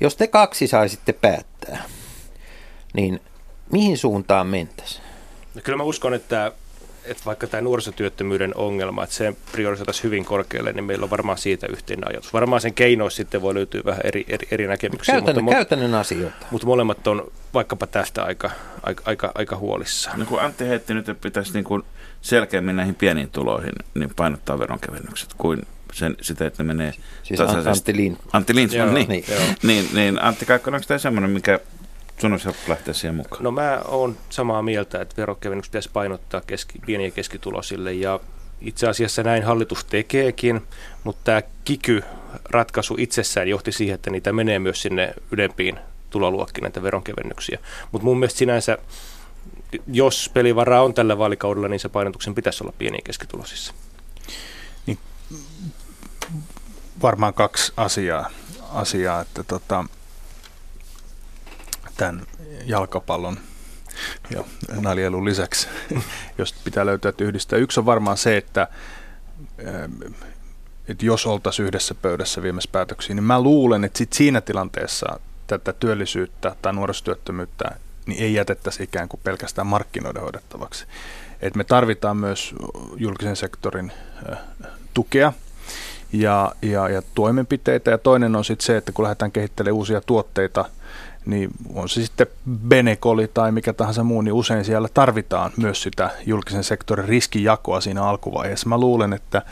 jos 0.00 0.16
te 0.16 0.26
kaksi 0.26 0.66
saisitte 0.66 1.12
päättää, 1.12 1.82
niin 2.94 3.20
mihin 3.72 3.98
suuntaan 3.98 4.46
mentäisiin? 4.46 5.04
No 5.54 5.60
kyllä 5.64 5.76
mä 5.78 5.84
uskon, 5.84 6.14
että, 6.14 6.52
että 7.04 7.22
vaikka 7.26 7.46
tämä 7.46 7.60
nuorisotyöttömyyden 7.60 8.56
ongelma, 8.56 9.04
että 9.04 9.16
se 9.16 9.36
priorisoitaisiin 9.52 10.04
hyvin 10.04 10.24
korkealle, 10.24 10.72
niin 10.72 10.84
meillä 10.84 11.04
on 11.04 11.10
varmaan 11.10 11.38
siitä 11.38 11.66
yhteinen 11.66 12.08
ajatus. 12.08 12.32
Varmaan 12.32 12.60
sen 12.60 12.74
keinoissa 12.74 13.16
sitten 13.16 13.42
voi 13.42 13.54
löytyä 13.54 13.82
vähän 13.84 14.00
eri, 14.04 14.24
eri, 14.28 14.48
eri 14.50 14.66
näkemyksiä, 14.66 15.14
Käytännön, 15.14 15.44
mutta, 15.44 15.56
käytännön 15.56 15.94
asioita. 15.94 16.36
mutta 16.50 16.66
molemmat 16.66 17.06
on 17.06 17.32
vaikkapa 17.54 17.86
tästä 17.86 18.22
aika, 18.24 18.50
aika, 18.82 19.02
aika, 19.06 19.32
aika 19.34 19.56
huolissaan. 19.56 20.20
No 20.20 20.26
kun 20.26 20.40
Antti 20.40 20.68
heitti 20.68 20.94
nyt, 20.94 21.08
että 21.08 21.22
pitäisi 21.22 21.52
niin 21.52 21.64
kuin 21.64 21.82
selkeämmin 22.20 22.76
näihin 22.76 22.94
pieniin 22.94 23.30
tuloihin 23.30 23.72
niin 23.94 24.10
painottaa 24.16 24.58
veronkevennykset 24.58 25.34
kuin 25.38 25.62
sen, 25.92 26.16
sitä, 26.20 26.46
että 26.46 26.62
ne 26.62 26.66
menee 26.66 26.92
Siis 27.22 27.38
tasaisesti. 27.38 27.68
Antti 27.70 27.96
Lind. 27.96 28.16
Antti 28.32 28.76
Joo, 28.76 28.92
niin, 28.92 29.08
niin. 29.08 29.24
niin, 29.28 29.56
niin, 29.62 29.88
niin 29.94 30.22
Antti 30.22 30.46
Kaikkonen, 30.46 30.76
onko 30.78 30.86
tämä 30.88 30.98
semmoinen, 30.98 31.30
mikä 31.30 31.60
sun 32.18 32.32
olisi 32.32 32.44
helppo 32.44 32.62
lähteä 32.68 32.94
siihen 32.94 33.14
mukaan? 33.14 33.42
No 33.42 33.50
mä 33.50 33.80
oon 33.84 34.16
samaa 34.30 34.62
mieltä, 34.62 35.00
että 35.00 35.16
verokevennykset 35.16 35.70
pitäisi 35.70 35.90
painottaa 35.92 36.40
keski, 36.40 36.78
pieni- 36.86 37.04
ja 37.04 37.10
keskituloisille 37.10 37.92
ja 37.92 38.20
itse 38.60 38.88
asiassa 38.88 39.22
näin 39.22 39.42
hallitus 39.42 39.84
tekeekin, 39.84 40.62
mutta 41.04 41.20
tämä 41.24 41.42
kiky-ratkaisu 41.64 42.94
itsessään 42.98 43.48
johti 43.48 43.72
siihen, 43.72 43.94
että 43.94 44.10
niitä 44.10 44.32
menee 44.32 44.58
myös 44.58 44.82
sinne 44.82 45.14
ylempiin 45.30 45.78
tuloluokkiin 46.10 46.62
näitä 46.62 46.82
veronkevennyksiä. 46.82 47.58
Mutta 47.92 48.04
mun 48.04 48.18
mielestä 48.18 48.38
sinänsä, 48.38 48.78
jos 49.92 50.30
pelivaraa 50.34 50.82
on 50.82 50.94
tällä 50.94 51.18
vaalikaudella, 51.18 51.68
niin 51.68 51.80
se 51.80 51.88
painotuksen 51.88 52.34
pitäisi 52.34 52.64
olla 52.64 52.74
pieni- 52.78 52.98
ja 52.98 53.02
keskituloisissa. 53.02 53.74
varmaan 57.02 57.34
kaksi 57.34 57.72
asiaa, 57.76 58.30
asiaa 58.72 59.20
että 59.20 59.42
tota, 59.42 59.84
tämän 61.96 62.22
jalkapallon 62.64 63.38
ja 64.30 64.44
naljailun 64.80 65.24
lisäksi, 65.24 65.68
jos 66.38 66.54
pitää 66.64 66.86
löytää, 66.86 67.12
yhdistää. 67.20 67.58
Yksi 67.58 67.80
on 67.80 67.86
varmaan 67.86 68.16
se, 68.16 68.36
että, 68.36 68.68
ähm, 69.68 70.12
että 70.88 71.06
jos 71.06 71.26
oltaisiin 71.26 71.66
yhdessä 71.66 71.94
pöydässä 71.94 72.42
viemässä 72.42 72.70
päätöksiä, 72.72 73.14
niin 73.14 73.24
mä 73.24 73.40
luulen, 73.40 73.84
että 73.84 73.98
sit 73.98 74.12
siinä 74.12 74.40
tilanteessa 74.40 75.20
tätä 75.46 75.72
työllisyyttä 75.72 76.56
tai 76.62 76.72
nuorisotyöttömyyttä 76.72 77.70
niin 78.06 78.22
ei 78.22 78.34
jätettäisi 78.34 78.82
ikään 78.82 79.08
kuin 79.08 79.20
pelkästään 79.24 79.66
markkinoiden 79.66 80.22
hoidettavaksi. 80.22 80.86
Et 81.40 81.54
me 81.54 81.64
tarvitaan 81.64 82.16
myös 82.16 82.54
julkisen 82.96 83.36
sektorin 83.36 83.92
äh, 84.32 84.38
tukea 84.94 85.32
ja, 86.12 86.52
ja, 86.62 86.88
ja 86.88 87.02
toimenpiteitä. 87.14 87.90
Ja 87.90 87.98
toinen 87.98 88.36
on 88.36 88.44
sitten 88.44 88.66
se, 88.66 88.76
että 88.76 88.92
kun 88.92 89.02
lähdetään 89.02 89.32
kehittelemään 89.32 89.76
uusia 89.76 90.00
tuotteita, 90.00 90.64
niin 91.26 91.50
on 91.74 91.88
se 91.88 92.02
sitten 92.02 92.26
Benekoli 92.68 93.28
tai 93.34 93.52
mikä 93.52 93.72
tahansa 93.72 94.04
muu, 94.04 94.20
niin 94.20 94.32
usein 94.32 94.64
siellä 94.64 94.88
tarvitaan 94.94 95.52
myös 95.56 95.82
sitä 95.82 96.10
julkisen 96.26 96.64
sektorin 96.64 97.08
riskijakoa 97.08 97.80
siinä 97.80 98.04
alkuvaiheessa. 98.04 98.68
Mä 98.68 98.78
luulen, 98.78 99.12
että 99.12 99.42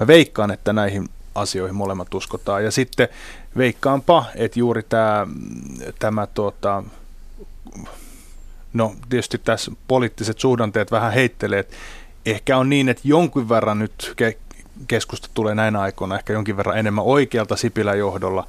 mä 0.00 0.06
veikkaan, 0.06 0.50
että 0.50 0.72
näihin 0.72 1.08
asioihin 1.34 1.76
molemmat 1.76 2.14
uskotaan. 2.14 2.64
Ja 2.64 2.70
sitten 2.70 3.08
veikkaanpa, 3.56 4.24
että 4.34 4.58
juuri 4.58 4.82
tämä, 4.82 5.26
tämä 5.98 6.26
tuota, 6.26 6.82
no 8.72 8.94
tietysti 9.08 9.38
tässä 9.38 9.72
poliittiset 9.88 10.38
suhdanteet 10.38 10.90
vähän 10.90 11.12
heittelee, 11.12 11.58
että 11.58 11.76
ehkä 12.26 12.58
on 12.58 12.68
niin, 12.68 12.88
että 12.88 13.02
jonkin 13.04 13.48
verran 13.48 13.78
nyt 13.78 14.14
ke- 14.22 14.56
keskusta 14.88 15.28
tulee 15.34 15.54
näinä 15.54 15.80
aikoina 15.80 16.16
ehkä 16.16 16.32
jonkin 16.32 16.56
verran 16.56 16.78
enemmän 16.78 17.04
oikealta 17.04 17.56
Sipilän 17.56 17.98
johdolla, 17.98 18.46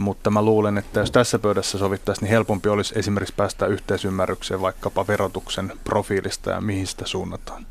mutta 0.00 0.30
mä 0.30 0.42
luulen, 0.42 0.78
että 0.78 1.00
jos 1.00 1.10
tässä 1.10 1.38
pöydässä 1.38 1.78
sovittaisiin, 1.78 2.22
niin 2.22 2.30
helpompi 2.30 2.68
olisi 2.68 2.98
esimerkiksi 2.98 3.34
päästä 3.36 3.66
yhteisymmärrykseen 3.66 4.60
vaikkapa 4.60 5.06
verotuksen 5.06 5.72
profiilista 5.84 6.50
ja 6.50 6.60
mihin 6.60 6.86
sitä 6.86 7.06
suunnataan. 7.06 7.66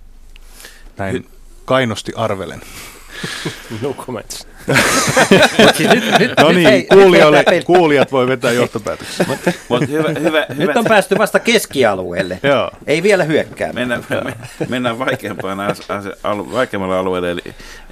Näin 0.97 1.27
kainosti 1.65 2.13
arvelen. 2.15 2.61
No 3.81 3.93
comments. 3.93 4.47
Mut 5.59 5.79
nyt, 5.79 6.19
nyt, 6.19 6.31
No 6.39 6.51
niin, 6.51 6.87
kuulijoille, 6.87 7.45
kuulijat 7.65 8.11
voi 8.11 8.27
vetää 8.27 8.51
johtopäätöksiä. 8.51 9.25
Mutta 9.27 9.51
hyvä, 9.85 10.09
hyvä, 10.09 10.19
hyvä. 10.19 10.45
Nyt 10.55 10.77
on 10.77 10.85
päästy 10.85 11.17
vasta 11.17 11.39
keskialueelle. 11.39 12.39
Joo. 12.43 12.71
Ei 12.87 13.03
vielä 13.03 13.23
hyökkää. 13.23 13.73
Mennään, 13.73 14.05
me, 14.23 14.33
mennään 14.69 14.99
vaikeampaan 14.99 15.59
as, 15.59 15.89
as, 15.89 16.05
alu, 16.23 16.51
vaikeammalle 16.51 16.97
alueelle, 16.97 17.31
eli, 17.31 17.41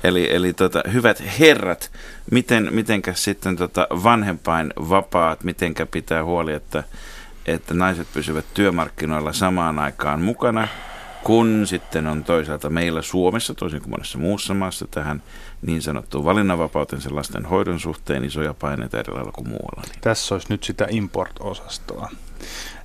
eli, 0.03 0.35
eli 0.35 0.53
tota, 0.53 0.83
hyvät 0.93 1.23
herrat, 1.39 1.91
miten, 2.31 2.67
mitenkä 2.71 3.13
sitten 3.13 3.55
tota 3.55 3.87
vanhempain 4.03 4.73
vapaat, 4.89 5.43
mitenkä 5.43 5.85
pitää 5.85 6.23
huoli, 6.23 6.53
että, 6.53 6.83
että 7.45 7.73
naiset 7.73 8.07
pysyvät 8.13 8.45
työmarkkinoilla 8.53 9.33
samaan 9.33 9.79
aikaan 9.79 10.21
mukana 10.21 10.67
kun 11.23 11.67
sitten 11.67 12.07
on 12.07 12.23
toisaalta 12.23 12.69
meillä 12.69 13.01
Suomessa, 13.01 13.53
toisin 13.53 13.81
kuin 13.81 13.89
monessa 13.89 14.17
muussa 14.17 14.53
maassa, 14.53 14.87
tähän 14.91 15.23
niin 15.61 15.81
sanottuun 15.81 16.25
valinnanvapauteen 16.25 17.01
sen 17.01 17.15
lasten 17.15 17.45
hoidon 17.45 17.79
suhteen 17.79 18.23
isoja 18.23 18.53
paineita 18.53 18.99
eri 18.99 19.13
lailla 19.13 19.31
kuin 19.31 19.47
muualla. 19.47 19.81
Niin. 19.85 20.01
Tässä 20.01 20.35
olisi 20.35 20.47
nyt 20.49 20.63
sitä 20.63 20.87
import-osastoa, 20.89 22.09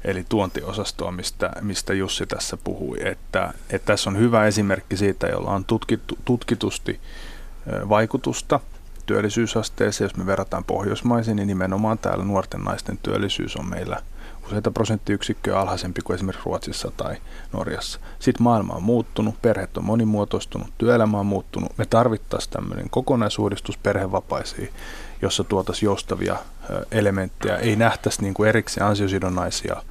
eli 0.05 0.25
tuontiosastoa, 0.29 1.13
mistä, 1.13 1.51
mistä 1.61 1.95
Jussi 1.95 2.27
tässä 2.27 2.57
puhui. 2.57 2.99
Että, 3.09 3.55
että 3.71 3.87
tässä 3.87 4.11
on 4.11 4.19
hyvä 4.19 4.47
esimerkki 4.47 4.97
siitä, 4.97 5.27
jolla 5.27 5.51
on 5.51 5.65
tutkittu, 5.65 6.19
tutkitusti 6.25 7.01
vaikutusta 7.89 8.61
työllisyysasteeseen. 9.07 10.07
Jos 10.07 10.17
me 10.17 10.27
verrataan 10.27 10.65
Pohjoismaisiin, 10.65 11.37
niin 11.37 11.49
nimenomaan 11.49 11.99
täällä 11.99 12.25
nuorten 12.25 12.65
naisten 12.65 12.99
työllisyys 13.03 13.57
on 13.57 13.69
meillä– 13.69 14.03
useita 14.47 14.71
prosenttiyksikköä 14.71 15.61
alhaisempi 15.61 16.01
kuin 16.03 16.15
esimerkiksi 16.15 16.45
Ruotsissa 16.47 16.93
tai 16.97 17.17
Norjassa. 17.53 18.01
Sitten 18.19 18.43
maailma 18.43 18.75
on 18.75 18.83
muuttunut, 18.83 19.43
perheet 19.43 19.77
on 19.77 19.85
monimuotoistunut, 19.85 20.69
työelämä 20.79 21.21
on 21.21 21.27
muuttunut. 21.27 21.79
Me 21.79 21.87
tarvittaisiin 21.87 22.53
tämmöinen 22.53 22.91
kokonaisuudistus 22.91 23.79
perhevapaisiin, 23.79 24.73
jossa 25.23 25.45
tuotaisiin 25.45 25.87
joustavia 25.87 26.37
elementtejä. 26.91 27.57
Ei 27.57 27.77
nähtäisi 27.77 28.23
niin 28.23 28.35
kuin 28.35 28.49
erikseen 28.49 28.87
ansiosidonnaisia 28.87 29.83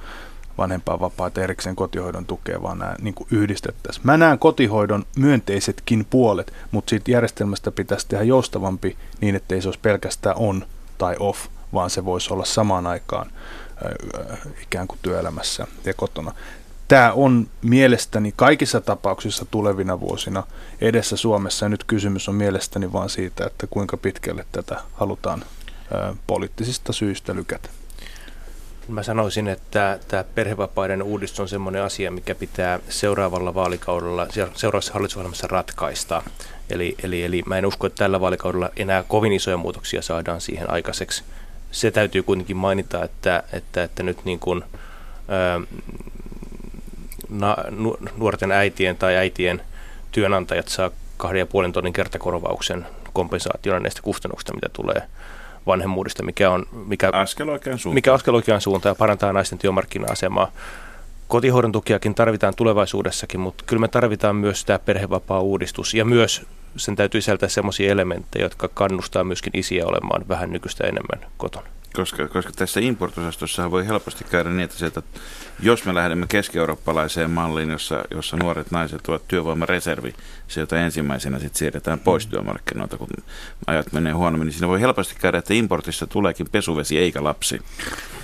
vanhempainvapaata 0.58 1.42
erikseen 1.42 1.76
kotihoidon 1.76 2.26
tukea, 2.26 2.62
vaan 2.62 2.78
nämä 2.78 2.94
niin 3.00 3.14
kuin 3.14 3.28
yhdistettäisiin. 3.30 4.06
Mä 4.06 4.16
näen 4.16 4.38
kotihoidon 4.38 5.04
myönteisetkin 5.16 6.06
puolet, 6.10 6.52
mutta 6.70 6.90
siitä 6.90 7.10
järjestelmästä 7.10 7.70
pitäisi 7.70 8.08
tehdä 8.08 8.24
joustavampi 8.24 8.96
niin, 9.20 9.34
ettei 9.36 9.62
se 9.62 9.68
olisi 9.68 9.80
pelkästään 9.80 10.36
on 10.38 10.66
tai 10.98 11.16
off, 11.18 11.46
vaan 11.74 11.90
se 11.90 12.04
voisi 12.04 12.32
olla 12.32 12.44
samaan 12.44 12.86
aikaan 12.86 13.30
ikään 14.62 14.86
kuin 14.86 14.98
työelämässä 15.02 15.66
ja 15.84 15.94
kotona. 15.94 16.34
Tämä 16.88 17.12
on 17.12 17.48
mielestäni 17.62 18.32
kaikissa 18.36 18.80
tapauksissa 18.80 19.44
tulevina 19.50 20.00
vuosina 20.00 20.42
edessä 20.80 21.16
Suomessa 21.16 21.64
ja 21.64 21.68
nyt 21.68 21.84
kysymys 21.84 22.28
on 22.28 22.34
mielestäni 22.34 22.92
vain 22.92 23.10
siitä, 23.10 23.46
että 23.46 23.66
kuinka 23.66 23.96
pitkälle 23.96 24.46
tätä 24.52 24.80
halutaan 24.92 25.44
poliittisista 26.26 26.92
syistä 26.92 27.34
lykätä. 27.34 27.68
Mä 28.88 29.02
sanoisin, 29.02 29.48
että 29.48 29.98
tämä 30.08 30.24
perhevapaiden 30.34 31.02
uudistus 31.02 31.40
on 31.40 31.48
sellainen 31.48 31.82
asia, 31.82 32.10
mikä 32.10 32.34
pitää 32.34 32.80
seuraavalla 32.88 33.54
vaalikaudella, 33.54 34.26
seuraavassa 34.54 34.92
hallitusohjelmassa 34.92 35.46
ratkaista. 35.46 36.22
Eli, 36.70 36.94
eli, 37.02 37.24
eli 37.24 37.42
mä 37.46 37.58
en 37.58 37.66
usko, 37.66 37.86
että 37.86 37.98
tällä 37.98 38.20
vaalikaudella 38.20 38.70
enää 38.76 39.02
kovin 39.02 39.32
isoja 39.32 39.56
muutoksia 39.56 40.02
saadaan 40.02 40.40
siihen 40.40 40.70
aikaiseksi 40.70 41.24
se 41.70 41.90
täytyy 41.90 42.22
kuitenkin 42.22 42.56
mainita, 42.56 43.04
että, 43.04 43.42
että, 43.52 43.82
että 43.82 44.02
nyt 44.02 44.24
niin 44.24 44.38
kuin, 44.38 44.64
ää, 45.28 45.60
na, 47.28 47.56
nuorten 48.16 48.52
äitien 48.52 48.96
tai 48.96 49.16
äitien 49.16 49.62
työnantajat 50.12 50.68
saa 50.68 50.90
kahden 51.16 51.38
ja 51.38 51.46
puolen 51.46 51.72
tonnin 51.72 51.92
kertakorvauksen 51.92 52.86
kompensaationa 53.12 53.80
näistä 53.80 54.02
kustannuksista, 54.02 54.54
mitä 54.54 54.68
tulee 54.72 55.02
vanhemmuudesta, 55.66 56.22
mikä 56.22 56.50
on 56.50 56.66
mikä, 56.86 57.10
askel 57.12 57.48
oikeaan 57.48 57.78
suuntaan. 57.78 57.94
mikä 57.94 58.14
askel 58.14 58.34
oikeaan 58.34 58.60
suuntaan 58.60 58.90
ja 58.90 58.94
parantaa 58.94 59.32
naisten 59.32 59.58
työmarkkina-asemaa. 59.58 60.52
Kotihoidon 61.28 61.72
tukiakin 61.72 62.14
tarvitaan 62.14 62.54
tulevaisuudessakin, 62.56 63.40
mutta 63.40 63.64
kyllä 63.66 63.80
me 63.80 63.88
tarvitaan 63.88 64.36
myös 64.36 64.64
tämä 64.64 64.78
perhevapaa-uudistus 64.78 65.94
ja 65.94 66.04
myös 66.04 66.46
sen 66.76 66.96
täytyy 66.96 67.20
sisältää 67.20 67.48
sellaisia 67.48 67.92
elementtejä, 67.92 68.44
jotka 68.44 68.68
kannustaa 68.68 69.24
myöskin 69.24 69.58
isiä 69.58 69.86
olemaan 69.86 70.28
vähän 70.28 70.52
nykyistä 70.52 70.84
enemmän 70.84 71.30
kotona. 71.36 71.75
Koska, 71.96 72.28
koska 72.28 72.52
tässä 72.56 72.80
importosastossa 72.80 73.70
voi 73.70 73.86
helposti 73.86 74.24
käydä 74.24 74.50
niin, 74.50 74.60
että, 74.60 74.76
sieltä, 74.76 75.02
jos 75.60 75.84
me 75.84 75.94
lähdemme 75.94 76.26
keski-eurooppalaiseen 76.28 77.30
malliin, 77.30 77.70
jossa, 77.70 78.04
jossa 78.10 78.36
nuoret 78.36 78.70
naiset 78.70 79.08
ovat 79.08 79.28
työvoimareservi, 79.28 80.14
se 80.48 80.60
jota 80.60 80.78
ensimmäisenä 80.78 81.38
sitten 81.38 81.58
siirretään 81.58 81.98
pois 81.98 82.26
mm. 82.26 82.30
työmarkkinoilta, 82.30 82.96
kun 82.96 83.08
ajat 83.66 83.92
menee 83.92 84.12
huonommin, 84.12 84.46
niin 84.46 84.52
siinä 84.52 84.68
voi 84.68 84.80
helposti 84.80 85.14
käydä, 85.20 85.38
että 85.38 85.54
importissa 85.54 86.06
tuleekin 86.06 86.46
pesuvesi 86.52 86.98
eikä 86.98 87.24
lapsi. 87.24 87.62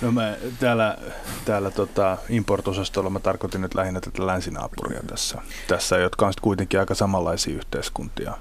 No 0.01 0.11
mä 0.11 0.35
täällä, 0.59 0.97
täällä 1.45 1.71
tota 1.71 2.17
importosastolla 2.29 3.09
mä 3.09 3.19
tarkoitin 3.19 3.61
nyt 3.61 3.75
lähinnä 3.75 4.01
tätä 4.01 4.27
länsinaapuria 4.27 4.99
tässä, 5.07 5.41
tässä 5.67 5.97
jotka 5.97 6.25
on 6.25 6.33
sitten 6.33 6.43
kuitenkin 6.43 6.79
aika 6.79 6.95
samanlaisia 6.95 7.55
yhteiskuntia 7.55 8.37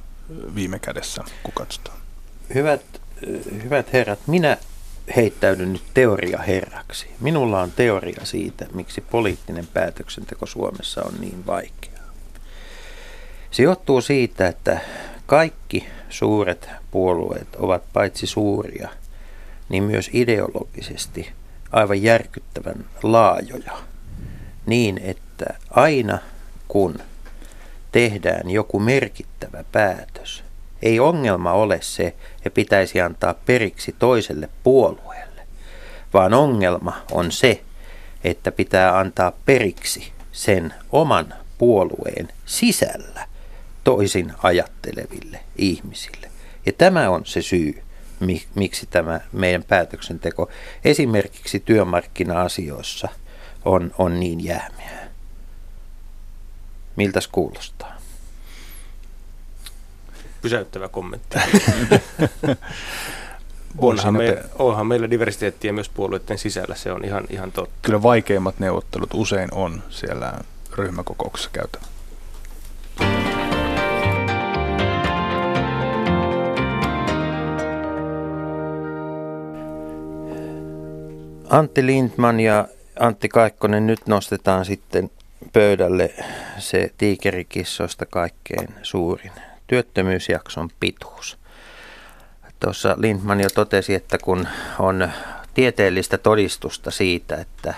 viime 0.55 0.79
kädessä, 0.79 1.25
kun 1.43 1.55
katsotaan. 1.55 1.99
Hyvät, 2.55 2.83
hyvät 3.63 3.93
herrat, 3.93 4.19
minä 4.27 4.57
heittäydyn 5.17 5.73
nyt 5.73 5.83
teoriaherraksi. 5.95 7.07
Minulla 7.21 7.61
on 7.61 7.71
teoria 7.71 8.25
siitä, 8.25 8.67
miksi 8.75 9.01
poliittinen 9.01 9.67
päätöksenteko 9.67 10.47
Suomessa 10.47 11.03
on 11.03 11.15
niin 11.21 11.47
vaikeaa. 11.47 11.93
Se 13.51 13.63
johtuu 13.63 14.01
siitä, 14.01 14.47
että 14.47 14.81
kaikki 15.27 15.87
suuret 16.09 16.71
puolueet 16.91 17.57
ovat 17.57 17.83
paitsi 17.93 18.27
suuria, 18.27 18.89
niin 19.69 19.83
myös 19.85 20.11
ideologisesti 20.13 21.33
aivan 21.71 22.03
järkyttävän 22.03 22.85
laajoja. 23.03 23.79
Niin, 24.67 24.99
että 24.99 25.47
aina 25.71 26.19
kun 26.69 26.99
tehdään 27.93 28.51
joku 28.51 28.79
merkittävä 28.79 29.65
päätös, 29.73 30.42
ei 30.83 31.01
ongelma 31.01 31.53
ole 31.53 31.79
se, 31.83 32.15
että 32.37 32.51
pitäisi 32.51 33.01
antaa 33.01 33.35
periksi 33.35 33.95
toiselle 33.99 34.49
puolueelle, 34.63 35.43
vaan 36.15 36.35
ongelma 36.35 37.03
on 37.13 37.33
se, 37.33 37.63
että 38.25 38.53
pitää 38.53 38.99
antaa 38.99 39.33
periksi 39.45 40.13
sen 40.33 40.75
oman 40.93 41.35
puolueen 41.59 42.29
sisällä 42.47 43.29
toisin 43.85 44.33
ajatteleville 44.43 45.41
ihmisille. 45.57 46.31
Ja 46.67 46.73
tämä 46.73 47.11
on 47.11 47.27
se 47.27 47.43
syy, 47.43 47.83
miksi 48.55 48.87
tämä 48.87 49.21
meidän 49.33 49.65
päätöksenteko 49.65 50.49
esimerkiksi 50.85 51.61
työmarkkina-asioissa 51.61 53.09
on, 53.65 53.95
on 53.99 54.21
niin 54.21 54.45
jäämiä. 54.45 54.91
Miltäs 56.97 57.29
kuulostaa? 57.29 58.02
Pysäyttävä 60.43 60.89
kommentti. 60.89 61.39
onhan, 63.79 64.15
me, 64.15 64.45
onhan 64.59 64.87
meillä 64.87 65.11
diversiteettiä 65.11 65.73
myös 65.73 65.89
puolueiden 65.89 66.39
sisällä, 66.39 66.75
se 66.75 66.93
on 66.93 67.05
ihan, 67.05 67.25
ihan 67.31 67.53
totta. 67.53 67.75
Kyllä 67.83 68.03
vaikeimmat 68.03 68.59
neuvottelut 68.59 69.11
usein 69.15 69.55
on 69.55 69.83
siellä 69.91 70.33
ryhmäkokouksessa 70.77 71.51
käytävä. 71.53 71.85
Antti 81.51 81.87
Lindman 81.87 82.41
ja 82.41 82.69
Antti 83.01 83.29
Kaikkonen, 83.29 83.87
nyt 83.87 84.07
nostetaan 84.07 84.65
sitten 84.65 85.11
pöydälle 85.53 86.15
se 86.59 86.91
tiikerikissoista 86.99 88.07
kaikkein 88.07 88.69
suurin 88.83 89.33
työttömyysjakson 89.73 90.71
pituus. 90.81 91.39
Tuossa 92.61 92.95
Lindman 92.99 93.41
jo 93.41 93.49
totesi, 93.55 93.95
että 93.95 94.19
kun 94.19 94.49
on 94.79 95.11
tieteellistä 95.55 96.19
todistusta 96.19 96.91
siitä, 96.91 97.37
että 97.37 97.75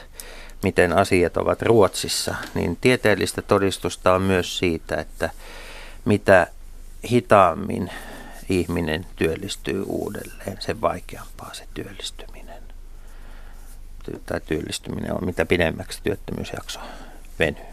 miten 0.63 0.93
asiat 0.93 1.37
ovat 1.37 1.63
Ruotsissa, 1.63 2.35
niin 2.55 2.77
tieteellistä 2.77 3.43
todistusta 3.43 4.15
on 4.15 4.23
myös 4.23 4.59
siitä, 4.59 4.97
että 4.97 5.31
mitä 6.05 6.47
hitaammin 7.11 7.91
ihminen 8.49 9.07
työllistyy 9.17 9.83
uudelleen, 9.87 10.57
sen 10.61 10.81
vaikeampaa 10.81 11.55
se 11.55 11.65
työllistyminen. 11.75 12.63
Tai 14.27 14.41
työllistyminen 14.41 15.13
on, 15.13 15.25
mitä 15.25 15.47
pidemmäksi 15.47 16.01
työttömyysjakso 16.03 16.81
venyy. 17.39 17.65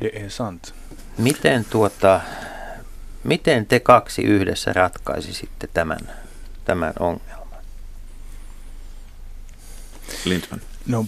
Det 0.00 0.24
är 0.24 0.30
sant. 0.30 0.74
Miten 1.18 1.64
tuota, 1.64 2.20
Miten 3.26 3.66
te 3.66 3.80
kaksi 3.80 4.22
yhdessä 4.22 4.72
ratkaisisitte 4.72 5.66
tämän, 5.66 5.98
tämän 6.64 6.92
ongelman? 6.98 7.46
Lindman. 10.24 10.60
No, 10.86 11.06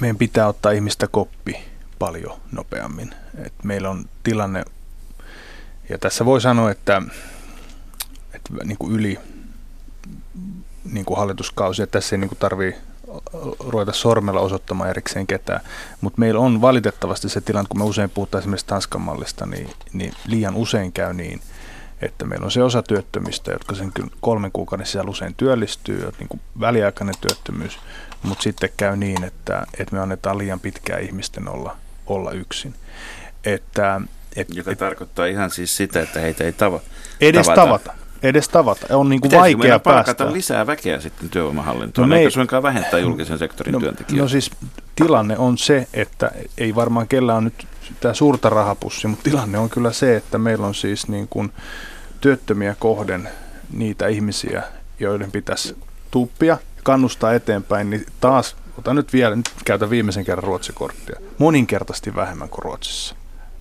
meidän 0.00 0.16
pitää 0.16 0.48
ottaa 0.48 0.72
ihmistä 0.72 1.06
koppi 1.06 1.64
paljon 1.98 2.40
nopeammin. 2.52 3.14
Et 3.44 3.52
meillä 3.64 3.90
on 3.90 4.04
tilanne, 4.22 4.64
ja 5.88 5.98
tässä 5.98 6.24
voi 6.24 6.40
sanoa, 6.40 6.70
että, 6.70 7.02
että 8.34 8.52
niin 8.64 8.78
kuin 8.78 8.92
yli 8.92 9.18
niin 10.84 11.04
kuin 11.04 11.18
hallituskausi, 11.18 11.82
että 11.82 11.98
tässä 11.98 12.16
ei 12.16 12.20
niin 12.20 12.30
tarvitse 12.38 12.80
ruveta 13.58 13.92
sormella 13.92 14.40
osoittamaan 14.40 14.90
erikseen 14.90 15.26
ketään. 15.26 15.60
Mutta 16.00 16.20
meillä 16.20 16.40
on 16.40 16.60
valitettavasti 16.60 17.28
se 17.28 17.40
tilanne, 17.40 17.68
kun 17.68 17.80
me 17.80 17.84
usein 17.84 18.10
puhutaan 18.10 18.40
esimerkiksi 18.40 18.66
Tanskan 18.66 19.00
mallista, 19.00 19.46
niin, 19.46 19.70
niin 19.92 20.12
liian 20.26 20.56
usein 20.56 20.92
käy 20.92 21.14
niin, 21.14 21.40
että 22.02 22.24
meillä 22.24 22.44
on 22.44 22.50
se 22.50 22.62
osa 22.62 22.82
työttömistä, 22.82 23.52
jotka 23.52 23.74
sen 23.74 23.92
kolmen 24.20 24.52
kuukauden 24.52 24.86
sisällä 24.86 25.10
usein 25.10 25.34
työllistyy, 25.34 26.12
niin 26.18 26.28
kuin 26.28 26.40
väliaikainen 26.60 27.14
työttömyys, 27.20 27.78
mutta 28.22 28.42
sitten 28.42 28.70
käy 28.76 28.96
niin, 28.96 29.24
että, 29.24 29.66
että 29.78 29.94
me 29.94 30.00
annetaan 30.00 30.38
liian 30.38 30.60
pitkään 30.60 31.02
ihmisten 31.02 31.48
olla 31.48 31.76
olla 32.06 32.30
yksin. 32.30 32.74
Että, 33.44 34.00
et, 34.36 34.48
Joka 34.54 34.70
et, 34.70 34.78
tarkoittaa 34.78 35.26
ihan 35.26 35.50
siis 35.50 35.76
sitä, 35.76 36.00
että 36.02 36.20
heitä 36.20 36.44
ei 36.44 36.52
tava, 36.52 36.80
edes 37.20 37.46
tavata. 37.46 37.62
tavata. 37.62 38.05
Edes 38.22 38.48
tavata. 38.48 38.96
On 38.96 39.08
niin 39.08 39.20
kuin 39.20 39.30
Pitäisikö 39.30 39.58
vaikea 39.58 39.78
päästä. 39.78 40.14
palkata 40.14 40.32
lisää 40.36 40.66
väkeä 40.66 41.00
sitten 41.00 41.28
työvoimahallintoon, 41.30 42.08
No 42.08 42.14
me 42.14 42.18
eikä 42.18 42.26
ei- 42.26 42.30
suinkaan 42.30 42.62
vähentää 42.62 43.00
julkisen 43.00 43.38
sektorin 43.38 43.72
No, 43.72 43.80
työntekijöitä? 43.80 44.22
no 44.22 44.28
siis 44.28 44.50
tilanne 44.96 45.38
on 45.38 45.58
se, 45.58 45.88
että 45.94 46.30
ei 46.58 46.74
varmaan 46.74 47.08
kellään 47.08 47.44
nyt 47.44 47.66
tämä 48.00 48.14
suurta 48.14 48.48
rahapussia, 48.50 49.10
mutta 49.10 49.24
tilanne 49.30 49.58
on 49.58 49.70
kyllä 49.70 49.92
se, 49.92 50.16
että 50.16 50.38
meillä 50.38 50.66
on 50.66 50.74
siis 50.74 51.08
niin 51.08 51.28
kuin 51.28 51.52
työttömiä 52.20 52.76
kohden 52.78 53.28
niitä 53.72 54.06
ihmisiä, 54.06 54.62
joiden 55.00 55.30
pitäisi 55.32 55.76
tuppia, 56.10 56.58
kannustaa 56.82 57.32
eteenpäin, 57.34 57.90
niin 57.90 58.06
taas, 58.20 58.56
otan 58.78 58.96
nyt 58.96 59.12
vielä, 59.12 59.36
nyt 59.36 59.50
käytän 59.64 59.90
viimeisen 59.90 60.24
kerran 60.24 60.44
ruotsikorttia, 60.44 61.16
moninkertaisesti 61.38 62.14
vähemmän 62.14 62.48
kuin 62.48 62.62
Ruotsissa 62.62 63.14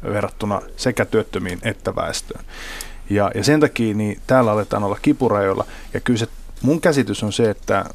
verrattuna 0.03 0.61
sekä 0.77 1.05
työttömiin 1.05 1.59
että 1.63 1.95
väestöön. 1.95 2.45
Ja, 3.09 3.31
ja 3.35 3.43
sen 3.43 3.59
takia 3.59 3.95
niin 3.95 4.21
täällä 4.27 4.51
aletaan 4.51 4.83
olla 4.83 4.97
kipurajoilla, 5.01 5.65
ja 5.93 5.99
kyllä 5.99 6.19
se 6.19 6.27
mun 6.61 6.81
käsitys 6.81 7.23
on 7.23 7.33
se, 7.33 7.49
että, 7.49 7.85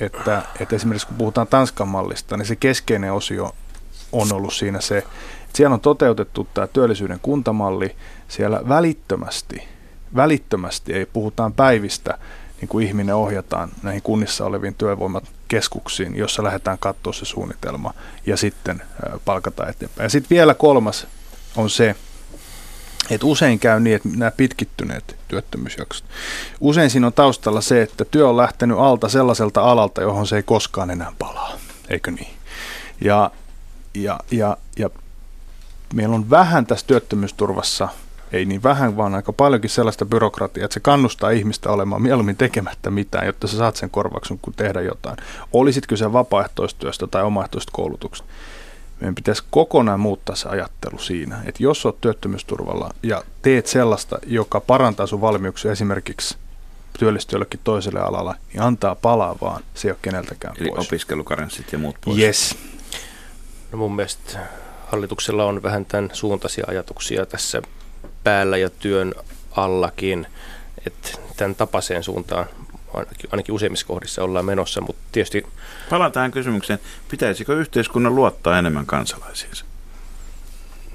että, 0.00 0.42
että 0.60 0.76
esimerkiksi 0.76 1.06
kun 1.06 1.16
puhutaan 1.16 1.46
Tanskan 1.46 1.88
mallista, 1.88 2.36
niin 2.36 2.46
se 2.46 2.56
keskeinen 2.56 3.12
osio 3.12 3.54
on 4.12 4.32
ollut 4.32 4.54
siinä 4.54 4.80
se, 4.80 4.98
että 4.98 5.10
siellä 5.54 5.74
on 5.74 5.80
toteutettu 5.80 6.48
tämä 6.54 6.66
työllisyyden 6.66 7.20
kuntamalli, 7.22 7.96
siellä 8.28 8.60
välittömästi, 8.68 9.68
välittömästi 10.16 10.92
ei 10.92 11.06
puhutaan 11.06 11.52
päivistä, 11.52 12.18
niin 12.60 12.68
kuin 12.68 12.86
ihminen 12.86 13.14
ohjataan 13.14 13.70
näihin 13.82 14.02
kunnissa 14.02 14.44
oleviin 14.44 14.74
työvoimakeskuksiin, 14.74 16.16
jossa 16.16 16.42
lähdetään 16.42 16.78
katsoa 16.78 17.12
se 17.12 17.24
suunnitelma 17.24 17.94
ja 18.26 18.36
sitten 18.36 18.82
ö, 18.82 19.18
palkataan 19.24 19.70
eteenpäin. 19.70 20.04
Ja 20.04 20.10
sitten 20.10 20.36
vielä 20.36 20.54
kolmas 20.54 21.06
on 21.56 21.70
se, 21.70 21.96
että 23.10 23.26
usein 23.26 23.58
käy 23.58 23.80
niin, 23.80 23.96
että 23.96 24.08
nämä 24.16 24.30
pitkittyneet 24.30 25.16
työttömyysjaksot, 25.28 26.04
usein 26.60 26.90
siinä 26.90 27.06
on 27.06 27.12
taustalla 27.12 27.60
se, 27.60 27.82
että 27.82 28.04
työ 28.04 28.28
on 28.28 28.36
lähtenyt 28.36 28.78
alta 28.78 29.08
sellaiselta 29.08 29.62
alalta, 29.62 30.02
johon 30.02 30.26
se 30.26 30.36
ei 30.36 30.42
koskaan 30.42 30.90
enää 30.90 31.12
palaa, 31.18 31.52
eikö 31.88 32.10
niin? 32.10 32.34
Ja, 33.00 33.30
ja, 33.94 34.20
ja, 34.30 34.56
ja 34.78 34.90
meillä 35.94 36.14
on 36.14 36.30
vähän 36.30 36.66
tässä 36.66 36.86
työttömyysturvassa, 36.86 37.88
ei 38.32 38.44
niin 38.44 38.62
vähän, 38.62 38.96
vaan 38.96 39.14
aika 39.14 39.32
paljonkin 39.32 39.70
sellaista 39.70 40.04
byrokratiaa, 40.04 40.64
että 40.64 40.74
se 40.74 40.80
kannustaa 40.80 41.30
ihmistä 41.30 41.70
olemaan 41.70 42.02
mieluummin 42.02 42.36
tekemättä 42.36 42.90
mitään, 42.90 43.26
jotta 43.26 43.46
sä 43.46 43.56
saat 43.56 43.76
sen 43.76 43.90
korvauksen, 43.90 44.38
kun 44.42 44.52
tehdä 44.56 44.80
jotain. 44.80 45.16
Olisitko 45.52 45.96
se 45.96 46.12
vapaaehtoistyöstä 46.12 47.06
tai 47.06 47.22
omaehtoisesta 47.22 47.72
koulutuksesta. 47.72 48.28
Meidän 49.00 49.14
pitäisi 49.14 49.44
kokonaan 49.50 50.00
muuttaa 50.00 50.36
se 50.36 50.48
ajattelu 50.48 50.98
siinä, 50.98 51.42
että 51.46 51.62
jos 51.62 51.86
olet 51.86 52.00
työttömyysturvalla 52.00 52.90
ja 53.02 53.22
teet 53.42 53.66
sellaista, 53.66 54.18
joka 54.26 54.60
parantaa 54.60 55.06
sun 55.06 55.20
valmiuksia 55.20 55.72
esimerkiksi 55.72 56.36
työllistyä 56.98 57.36
jollekin 57.36 57.60
toiselle 57.64 58.00
alalla, 58.00 58.34
niin 58.52 58.62
antaa 58.62 58.94
palaa 58.94 59.36
vaan, 59.40 59.62
se 59.74 59.88
ei 59.88 59.92
ole 59.92 59.98
keneltäkään 60.02 60.54
Eli 60.60 60.68
pois. 60.68 60.86
opiskelukarenssit 60.86 61.72
ja 61.72 61.78
muut 61.78 61.96
pois. 62.04 62.18
Yes. 62.18 62.56
No 63.72 63.78
mun 63.78 63.96
mielestä 63.96 64.38
hallituksella 64.86 65.44
on 65.44 65.62
vähän 65.62 65.86
tämän 65.86 66.10
suuntaisia 66.12 66.64
ajatuksia 66.68 67.26
tässä 67.26 67.62
päällä 68.24 68.56
ja 68.56 68.70
työn 68.70 69.14
allakin, 69.56 70.26
että 70.86 71.08
tämän 71.36 71.54
tapaiseen 71.54 72.04
suuntaan 72.04 72.46
ainakin, 72.98 73.30
ainakin 73.32 73.54
useimmissa 73.54 73.86
kohdissa 73.86 74.24
ollaan 74.24 74.44
menossa, 74.44 74.80
mutta 74.80 75.02
tietysti 75.12 75.46
Palaan 75.90 76.12
tähän 76.12 76.30
kysymykseen, 76.30 76.78
pitäisikö 77.10 77.54
yhteiskunnan 77.54 78.14
luottaa 78.14 78.58
enemmän 78.58 78.86
kansalaisiinsa? 78.86 79.64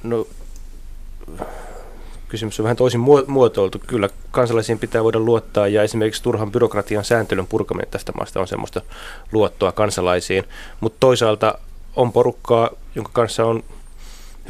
no, 0.04 0.28
kysymys 2.28 2.60
on 2.60 2.64
vähän 2.64 2.78
toisin 2.78 3.02
muo- 3.02 3.26
muotoiltu. 3.28 3.82
Kyllä 3.88 4.10
kansalaisiin 4.32 4.80
pitää 4.80 5.04
voida 5.04 5.20
luottaa 5.20 5.68
ja 5.68 5.84
esimerkiksi 5.84 6.24
turhan 6.24 6.52
byrokratian 6.52 7.06
sääntelyn 7.06 7.48
purkaminen 7.48 7.92
tästä 7.92 8.12
maasta 8.12 8.40
on 8.40 8.48
semmoista 8.48 8.82
luottoa 9.32 9.72
kansalaisiin, 9.72 10.44
mutta 10.80 10.98
toisaalta 11.00 11.60
on 11.96 12.12
porukkaa, 12.12 12.70
jonka 12.96 13.12
kanssa 13.14 13.46
on 13.46 13.64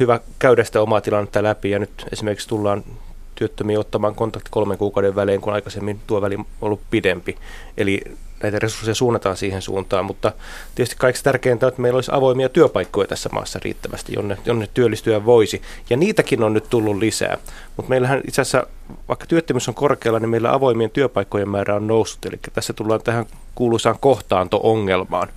hyvä 0.00 0.20
käydä 0.38 0.64
sitä 0.64 0.80
omaa 0.80 1.00
tilannetta 1.00 1.42
läpi 1.42 1.70
ja 1.70 1.78
nyt 1.78 2.06
esimerkiksi 2.12 2.48
tullaan 2.48 2.84
työttömiä 3.40 3.80
ottamaan 3.80 4.14
kontakti 4.14 4.48
kolmen 4.50 4.78
kuukauden 4.78 5.16
välein, 5.16 5.40
kun 5.40 5.52
aikaisemmin 5.52 6.00
tuo 6.06 6.20
väli 6.20 6.34
on 6.34 6.46
ollut 6.60 6.80
pidempi. 6.90 7.36
Eli 7.76 8.02
näitä 8.42 8.58
resursseja 8.58 8.94
suunnataan 8.94 9.36
siihen 9.36 9.62
suuntaan, 9.62 10.04
mutta 10.04 10.32
tietysti 10.74 10.96
kaikista 10.98 11.24
tärkeintä 11.24 11.66
on, 11.66 11.68
että 11.68 11.82
meillä 11.82 11.96
olisi 11.96 12.10
avoimia 12.14 12.48
työpaikkoja 12.48 13.08
tässä 13.08 13.28
maassa 13.32 13.60
riittävästi, 13.64 14.12
jonne, 14.16 14.38
jonne 14.44 14.68
työllistyä 14.74 15.24
voisi. 15.24 15.62
Ja 15.90 15.96
niitäkin 15.96 16.42
on 16.42 16.52
nyt 16.52 16.70
tullut 16.70 16.96
lisää. 16.96 17.38
Mutta 17.76 17.90
meillähän 17.90 18.20
itse 18.28 18.42
asiassa, 18.42 18.66
vaikka 19.08 19.26
työttömyys 19.26 19.68
on 19.68 19.74
korkealla, 19.74 20.20
niin 20.20 20.30
meillä 20.30 20.52
avoimien 20.52 20.90
työpaikkojen 20.90 21.48
määrä 21.48 21.74
on 21.76 21.86
noussut. 21.86 22.26
Eli 22.26 22.38
tässä 22.52 22.72
tullaan 22.72 23.02
tähän 23.02 23.26
kuuluisaan 23.54 23.98
kohtaanto-ongelmaan. 24.00 25.28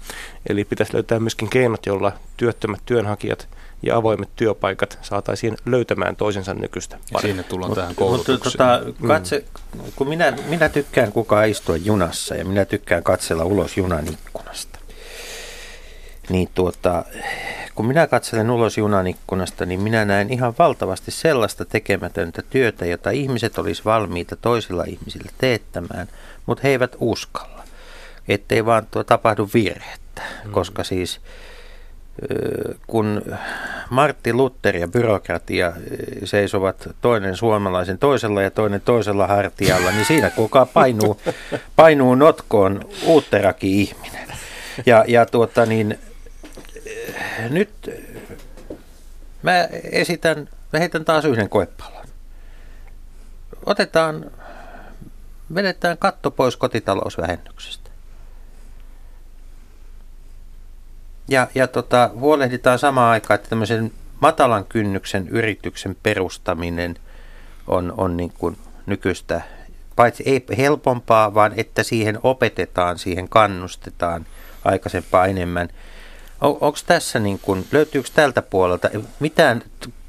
Eli 0.50 0.66
pitäisi 0.66 0.94
löytää 0.94 1.20
myöskin 1.20 1.50
keinot, 1.50 1.86
jolla 1.86 2.12
työttömät 2.38 2.82
työnhakijat 2.86 3.48
ja 3.84 3.98
avoimet 3.98 4.30
työpaikat 4.36 5.00
saataisiin 5.02 5.58
löytämään 5.66 6.16
toisensa 6.16 6.54
nykyistä 6.54 6.98
Ja 7.14 7.20
siinä 7.20 7.44
tullaan 7.44 7.72
Mut- 7.72 7.76
tähän 7.76 7.90
Mutta 7.90 8.04
koulutukseen. 8.04 8.42
tota, 8.42 8.82
katse, 9.08 9.46
kun 9.96 10.08
minä, 10.08 10.34
minä 10.48 10.70
tykkään 10.70 11.12
kukaan 11.12 11.50
istua 11.50 11.78
junassa 11.78 12.36
ja 12.36 12.46
minä 12.46 12.66
tykkään 12.66 13.04
katsella 13.04 13.44
ulos 13.44 13.78
junan 13.78 14.08
ikkunasta. 14.08 14.80
Niin 16.30 16.50
tuota, 16.56 17.06
kun 17.76 17.86
minä 17.86 18.08
katselen 18.08 18.52
ulos 18.52 18.78
junan 18.78 19.08
ikkunasta, 19.08 19.66
niin 19.66 19.82
minä 19.82 20.06
näen 20.06 20.34
ihan 20.34 20.54
valtavasti 20.60 21.12
sellaista 21.12 21.66
tekemätöntä 21.66 22.42
työtä, 22.50 22.86
jota 22.86 23.10
ihmiset 23.10 23.58
olisi 23.58 23.86
valmiita 23.86 24.36
toisilla 24.36 24.84
ihmisillä 24.84 25.32
teettämään, 25.38 26.08
mutta 26.46 26.62
he 26.64 26.70
eivät 26.70 26.96
uskalla. 27.00 27.64
Ettei 28.28 28.66
vaan 28.66 28.88
tuo 28.92 29.04
tapahdu 29.04 29.50
virhettä, 29.54 30.22
koska 30.52 30.84
siis 30.84 31.22
kun 32.88 33.22
Martti 33.90 34.34
Luther 34.34 34.78
ja 34.78 34.88
byrokratia 34.88 35.74
seisovat 36.24 36.90
toinen 37.02 37.36
suomalaisen 37.36 37.98
toisella 37.98 38.42
ja 38.42 38.52
toinen 38.52 38.82
toisella 38.82 39.28
hartialla, 39.28 39.92
niin 39.92 40.06
siinä 40.06 40.30
kuka 40.30 40.66
painuu, 40.66 41.22
painuu 41.76 42.16
notkoon 42.16 42.86
uutterakin 43.06 43.70
ihminen. 43.72 44.28
Ja, 44.86 45.06
ja 45.08 45.26
tuota 45.26 45.66
niin, 45.66 46.00
nyt 47.50 47.90
mä 49.44 49.68
esitän, 49.92 50.50
mä 50.74 50.80
heitän 50.80 51.06
taas 51.06 51.26
yhden 51.26 51.50
koepallon. 51.50 52.06
Otetaan, 53.66 54.32
vedetään 55.56 55.98
katto 55.98 56.32
pois 56.32 56.58
kotitalousvähennyksestä. 56.58 57.83
Ja, 61.28 61.48
ja 61.56 61.68
tota, 61.68 62.10
huolehditaan 62.14 62.80
samaan 62.80 63.12
aikaan, 63.12 63.36
että 63.36 63.50
tämmöisen 63.50 63.92
matalan 64.22 64.66
kynnyksen 64.66 65.28
yrityksen 65.28 65.96
perustaminen 66.04 66.96
on, 67.68 67.94
on 67.98 68.18
niin 68.18 68.34
kuin 68.38 68.58
nykyistä, 68.86 69.42
paitsi 69.96 70.24
ei 70.26 70.46
helpompaa, 70.58 71.34
vaan 71.34 71.54
että 71.58 71.84
siihen 71.84 72.20
opetetaan, 72.24 73.00
siihen 73.00 73.30
kannustetaan 73.30 74.26
aikaisempaa 74.66 75.26
enemmän. 75.26 75.70
On, 76.42 76.58
Onko 76.62 76.78
tässä, 76.86 77.20
niin 77.20 77.40
kuin, 77.40 77.68
löytyykö 77.72 78.10
tältä 78.14 78.42
puolelta, 78.42 78.90
mitään 79.20 79.64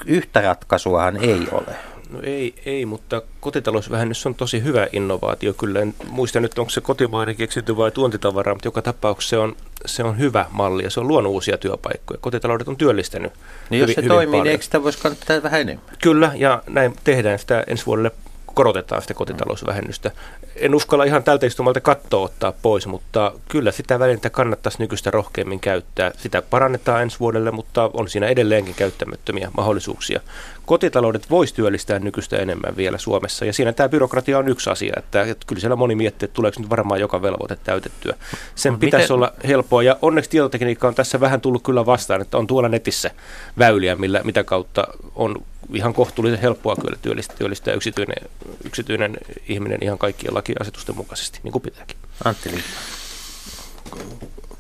yhtä 0.07 0.41
ratkaisuahan 0.41 1.17
ei 1.17 1.49
ole? 1.53 1.94
No 2.15 2.21
ei, 2.23 2.55
ei, 2.67 2.87
mutta 2.87 3.23
kotitalousvähennys 3.41 4.27
on 4.27 4.35
tosi 4.35 4.63
hyvä 4.63 4.87
innovaatio. 4.93 5.53
Kyllä 5.55 5.81
en 5.81 5.95
muista 6.11 6.41
nyt, 6.41 6.59
onko 6.59 6.71
se 6.71 6.81
kotimainen 6.81 7.37
keksitty 7.37 7.77
vai 7.77 7.91
tuontitavara, 7.91 8.55
mutta 8.55 8.69
joka 8.69 8.83
tapauksessa 8.83 9.31
se 9.31 9.39
on, 9.39 9.57
se 9.87 10.05
on 10.05 10.19
hyvä 10.19 10.47
malli 10.51 10.83
ja 10.85 10.91
se 10.91 11.01
on 11.01 11.09
luonut 11.09 11.33
uusia 11.33 11.59
työpaikkoja. 11.59 12.19
Kotitaloudet 12.21 12.69
on 12.69 12.77
työllistänyt 12.77 13.33
Niin 13.71 13.81
jos 13.81 13.89
hyvin, 13.89 13.95
se 13.95 14.01
hyvin 14.01 14.09
toimii, 14.09 14.27
niin 14.33 14.41
paljon. 14.41 14.53
eikö 14.53 14.65
sitä 14.65 14.83
voisi 14.83 14.99
kannattaa 14.99 15.43
vähän 15.43 15.61
enemmän? 15.61 15.85
Kyllä, 16.03 16.33
ja 16.35 16.63
näin 16.69 16.97
tehdään 17.05 17.39
sitä 17.39 17.65
ensi 17.67 17.87
vuodelle 17.87 18.11
korotetaan 18.55 19.03
sitä 19.03 19.15
kotitalousvähennystä. 19.15 20.11
En 20.57 20.75
uskalla 20.75 21.05
ihan 21.05 21.25
tältä 21.25 21.47
istumalta 21.47 21.81
kattoa 21.81 22.25
ottaa 22.25 22.53
pois, 22.63 22.87
mutta 22.87 23.33
kyllä 23.49 23.73
sitä 23.73 23.99
välinettä 23.99 24.31
kannattaisi 24.31 24.79
nykyistä 24.79 25.11
rohkeammin 25.11 25.61
käyttää. 25.61 26.11
Sitä 26.17 26.43
parannetaan 26.43 27.03
ensi 27.03 27.21
vuodelle, 27.21 27.51
mutta 27.51 27.91
on 27.93 28.09
siinä 28.09 28.27
edelleenkin 28.27 28.75
käyttämättömiä 28.75 29.51
mahdollisuuksia. 29.57 30.21
Kotitaloudet 30.67 31.31
voisi 31.31 31.55
työllistää 31.55 31.99
nykyistä 31.99 32.37
enemmän 32.37 32.77
vielä 32.77 32.99
Suomessa, 32.99 33.45
ja 33.45 33.53
siinä 33.53 33.73
tämä 33.73 33.89
byrokratia 33.89 34.39
on 34.39 34.49
yksi 34.49 34.71
asia, 34.71 34.95
että, 34.97 35.23
että 35.23 35.47
kyllä 35.47 35.61
siellä 35.61 35.77
moni 35.77 35.95
miettii, 35.95 36.27
että 36.27 36.35
tuleeko 36.35 36.61
nyt 36.61 36.71
varmaan 36.71 37.01
joka 37.01 37.23
velvoite 37.23 37.57
täytettyä. 37.65 38.15
Sen 38.55 38.73
Mut 38.73 38.81
pitäisi 38.81 39.05
miten- 39.05 39.15
olla 39.15 39.33
helppoa, 39.49 39.83
ja 39.83 39.97
onneksi 40.03 40.31
tietotekniikka 40.31 40.89
on 40.89 40.95
tässä 40.95 41.21
vähän 41.21 41.41
tullut 41.41 41.63
kyllä 41.63 41.87
vastaan, 41.87 42.21
että 42.21 42.39
on 42.39 42.47
tuolla 42.47 42.69
netissä 42.69 43.11
väyliä, 43.59 43.97
millä, 43.97 44.21
mitä 44.25 44.45
kautta 44.45 44.87
on 45.15 45.37
ihan 45.73 45.95
kohtuullisen 45.95 46.41
helppoa 46.41 46.77
kyllä 46.77 46.97
työllistää, 47.03 47.37
työllistää 47.37 47.75
yksityinen, 47.75 48.29
yksityinen 48.65 49.17
ihminen 49.49 49.79
ihan 49.83 49.99
kaikkien 49.99 50.35
lakiasetusten 50.35 50.97
mukaisesti, 50.97 51.41
niin 51.43 51.53
kuin 51.53 51.63
pitääkin. 51.63 51.97
Antti 52.25 52.51
Lindman. 52.51 52.71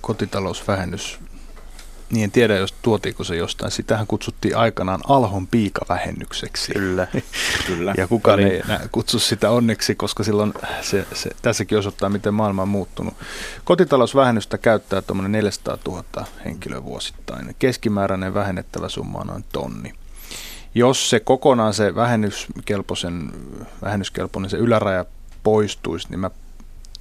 kotitalousvähennys 0.00 1.18
niin 2.14 2.24
en 2.24 2.30
tiedä, 2.30 2.57
jos 2.57 2.74
tuotiinko 2.82 3.24
se 3.24 3.36
jostain. 3.36 3.70
Sitähän 3.70 4.07
kutsuttiin 4.07 4.57
aikanaan 4.57 5.00
Alhon 5.09 5.46
piikavähennykseksi. 5.46 6.72
Kyllä. 6.72 7.07
Kyllä. 7.66 7.94
Ja 7.96 8.09
kukaan 8.09 8.40
Oli. 8.40 8.48
ei 8.48 8.61
enää 8.64 8.88
kutsu 8.92 9.18
sitä 9.18 9.50
onneksi, 9.50 9.94
koska 9.94 10.24
silloin 10.24 10.55
se, 10.80 11.07
se, 11.12 11.30
tässäkin 11.42 11.78
osoittaa, 11.78 12.09
miten 12.09 12.34
maailma 12.34 12.62
on 12.62 12.68
muuttunut. 12.68 13.14
Kotitalousvähennystä 13.64 14.59
käyttää 14.59 15.02
tuommoinen 15.02 15.32
400 15.32 15.78
000 15.86 16.05
henkilöä 16.44 16.84
vuosittain. 16.84 17.57
Keskimääräinen 17.59 18.34
vähennettävä 18.34 18.88
summa 18.88 19.18
on 19.18 19.26
noin 19.26 19.44
tonni. 19.52 19.92
Jos 20.75 21.11
se 21.11 21.20
kokonaan 21.20 21.75
se 21.75 21.95
vähennyskelpoisen, 21.95 23.33
vähennyskelpoinen 23.83 24.51
se 24.51 24.57
yläraja 24.57 25.05
poistuisi, 25.43 26.07
niin 26.11 26.20
mä 26.20 26.31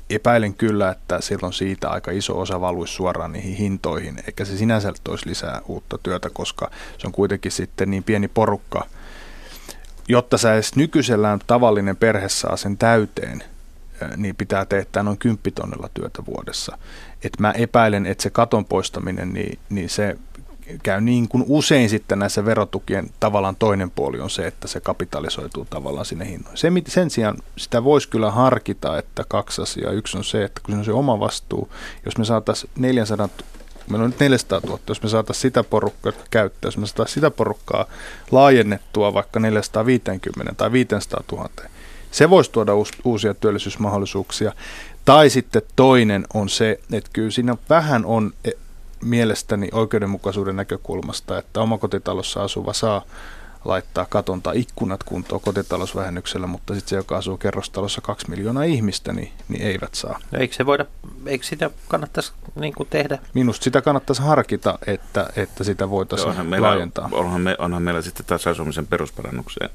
epäilen 0.10 0.54
kyllä, 0.54 0.90
että 0.90 1.22
silloin 1.22 1.54
siitä 1.54 1.90
aika 1.90 2.12
iso 2.12 2.40
osa 2.40 2.62
valuisi 2.62 2.94
suoraan 2.94 3.32
niihin 3.32 3.56
hintoihin, 3.56 4.20
eikä 4.28 4.46
se 4.46 4.58
sinänsä 4.58 4.94
toisi 5.04 5.30
lisää 5.30 5.62
uutta 5.68 5.98
työtä, 5.98 6.30
koska 6.30 6.72
se 6.98 7.08
on 7.08 7.14
kuitenkin 7.14 7.52
sitten 7.52 7.92
niin 7.92 8.04
pieni 8.04 8.28
porukka, 8.28 8.88
jotta 10.08 10.38
sä 10.38 10.54
edes 10.54 10.76
nykyisellään 10.76 11.40
tavallinen 11.48 11.98
perhe 11.98 12.30
saa 12.30 12.58
sen 12.58 12.78
täyteen, 12.78 13.44
niin 14.18 14.36
pitää 14.36 14.66
teettää 14.66 15.04
noin 15.04 15.18
10 15.18 15.40
tonnilla 15.56 15.90
työtä 15.94 16.26
vuodessa. 16.26 16.78
Et 17.24 17.40
mä 17.40 17.52
epäilen, 17.52 18.06
että 18.06 18.24
se 18.24 18.30
katon 18.30 18.66
poistaminen, 18.66 19.34
niin, 19.34 19.60
niin 19.70 19.90
se 19.90 20.18
käy 20.84 21.02
niin 21.02 21.28
kuin 21.28 21.44
usein 21.48 21.90
sitten 21.90 22.20
näissä 22.20 22.46
verotukien 22.46 23.10
tavallaan 23.20 23.56
toinen 23.56 23.92
puoli 23.92 24.20
on 24.20 24.30
se, 24.30 24.48
että 24.48 24.68
se 24.68 24.80
kapitalisoituu 24.80 25.66
tavallaan 25.66 26.06
sinne 26.06 26.26
hinnoihin. 26.26 26.58
Se, 26.58 26.72
sen 26.88 27.10
sijaan 27.10 27.38
sitä 27.58 27.84
voisi 27.84 28.10
kyllä 28.10 28.32
harkita, 28.32 28.98
että 28.98 29.24
kaksi 29.28 29.62
asiaa. 29.62 29.92
Yksi 29.92 30.18
on 30.18 30.24
se, 30.24 30.44
että 30.44 30.62
kun 30.66 30.74
se 30.74 30.80
on 30.80 30.86
se 30.86 30.92
oma 30.92 31.20
vastuu, 31.20 31.70
jos 32.06 32.18
me 32.18 32.26
saataisiin 32.26 32.72
400 32.76 33.30
meillä 33.90 34.04
on 34.04 34.10
nyt 34.10 34.20
400 34.20 34.60
000, 34.66 34.80
jos 34.88 35.04
me 35.04 35.10
saataisiin 35.10 35.42
sitä 35.42 35.64
porukkaa, 35.64 36.12
käyttää, 36.30 36.68
jos 36.68 36.78
me 36.78 36.88
saataisiin 36.88 37.14
sitä 37.14 37.32
porukkaa 37.32 37.86
laajennettua 38.32 39.14
vaikka 39.14 39.40
450 39.40 40.54
tai 40.56 40.72
500 40.72 41.24
000, 41.32 41.50
se 42.12 42.30
voisi 42.30 42.52
tuoda 42.52 42.76
uus, 42.76 42.92
uusia 43.04 43.34
työllisyysmahdollisuuksia. 43.34 44.54
Tai 45.06 45.30
sitten 45.30 45.62
toinen 45.76 46.26
on 46.34 46.50
se, 46.50 46.80
että 46.92 47.10
kyllä 47.14 47.32
siinä 47.32 47.56
vähän 47.70 48.06
on 48.06 48.34
mielestäni 49.04 49.70
oikeudenmukaisuuden 49.72 50.56
näkökulmasta, 50.56 51.38
että 51.38 51.62
omakotitalossa 51.62 52.44
asuva 52.44 52.74
saa 52.74 53.02
laittaa 53.66 54.06
katon 54.10 54.42
tai 54.42 54.60
ikkunat 54.60 55.04
kuntoon 55.04 55.42
kotitalousvähennyksellä, 55.42 56.48
mutta 56.48 56.74
sitten 56.74 56.90
se, 56.90 56.96
joka 56.96 57.18
asuu 57.18 57.38
kerrostalossa 57.38 58.02
kaksi 58.02 58.30
miljoonaa 58.30 58.64
ihmistä, 58.64 59.14
niin, 59.14 59.32
niin 59.48 59.62
eivät 59.62 59.96
saa. 59.96 60.20
No 60.32 60.40
eikö 60.40 60.56
se 60.56 60.66
voida, 60.66 60.86
eikö 61.26 61.46
sitä 61.46 61.70
kannattaisi 61.88 62.34
niin 62.56 62.74
kuin 62.74 62.90
tehdä? 62.90 63.20
Minusta 63.34 63.64
sitä 63.64 63.82
kannattaisi 63.82 64.22
harkita, 64.22 64.80
että, 64.88 65.30
että 65.36 65.64
sitä 65.64 65.90
voitaisiin 65.90 66.30
onhan, 66.30 66.46
meillä, 66.46 66.68
laajentaa. 66.68 67.10
onhan, 67.12 67.42
me, 67.42 67.56
onhan 67.60 67.84
meillä 67.84 68.02
sitten 68.02 68.26
taas 68.26 68.48
asumisen 68.48 68.88
perusparannukseen 68.88 69.70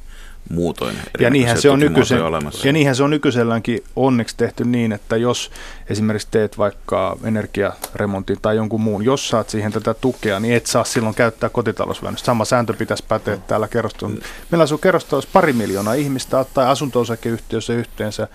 muutoin. 0.50 0.96
Ja 1.20 1.30
niinhän, 1.30 1.60
se 1.60 1.70
on 1.70 1.80
nykyisen, 1.80 2.20
ja 2.64 2.72
niinhän 2.72 2.96
se 2.96 3.02
on 3.02 3.10
nykyiselläänkin 3.10 3.84
onneksi 3.96 4.36
tehty 4.36 4.64
niin, 4.64 4.92
että 4.92 5.16
jos 5.16 5.50
esimerkiksi 5.88 6.28
teet 6.30 6.58
vaikka 6.58 7.16
energiaremontin 7.24 8.38
tai 8.42 8.56
jonkun 8.56 8.80
muun, 8.80 9.04
jos 9.04 9.28
saat 9.28 9.50
siihen 9.50 9.72
tätä 9.72 9.94
tukea, 9.94 10.40
niin 10.40 10.54
et 10.54 10.66
saa 10.66 10.84
silloin 10.84 11.14
käyttää 11.14 11.48
kotitalousvähennystä. 11.48 12.26
Sama 12.26 12.44
sääntö 12.44 12.72
pitäisi 12.72 13.04
päteä 13.08 13.36
täällä 13.36 13.68
kerrostalossa. 13.78 14.24
Meillä 14.50 14.62
asuu 14.62 14.78
kerrostalossa 14.78 15.30
pari 15.32 15.52
miljoonaa 15.52 15.94
ihmistä, 15.94 16.44
tai 16.54 16.66
asunto-osakeyhtiössä 16.66 17.72
yhteensä. 17.72 18.28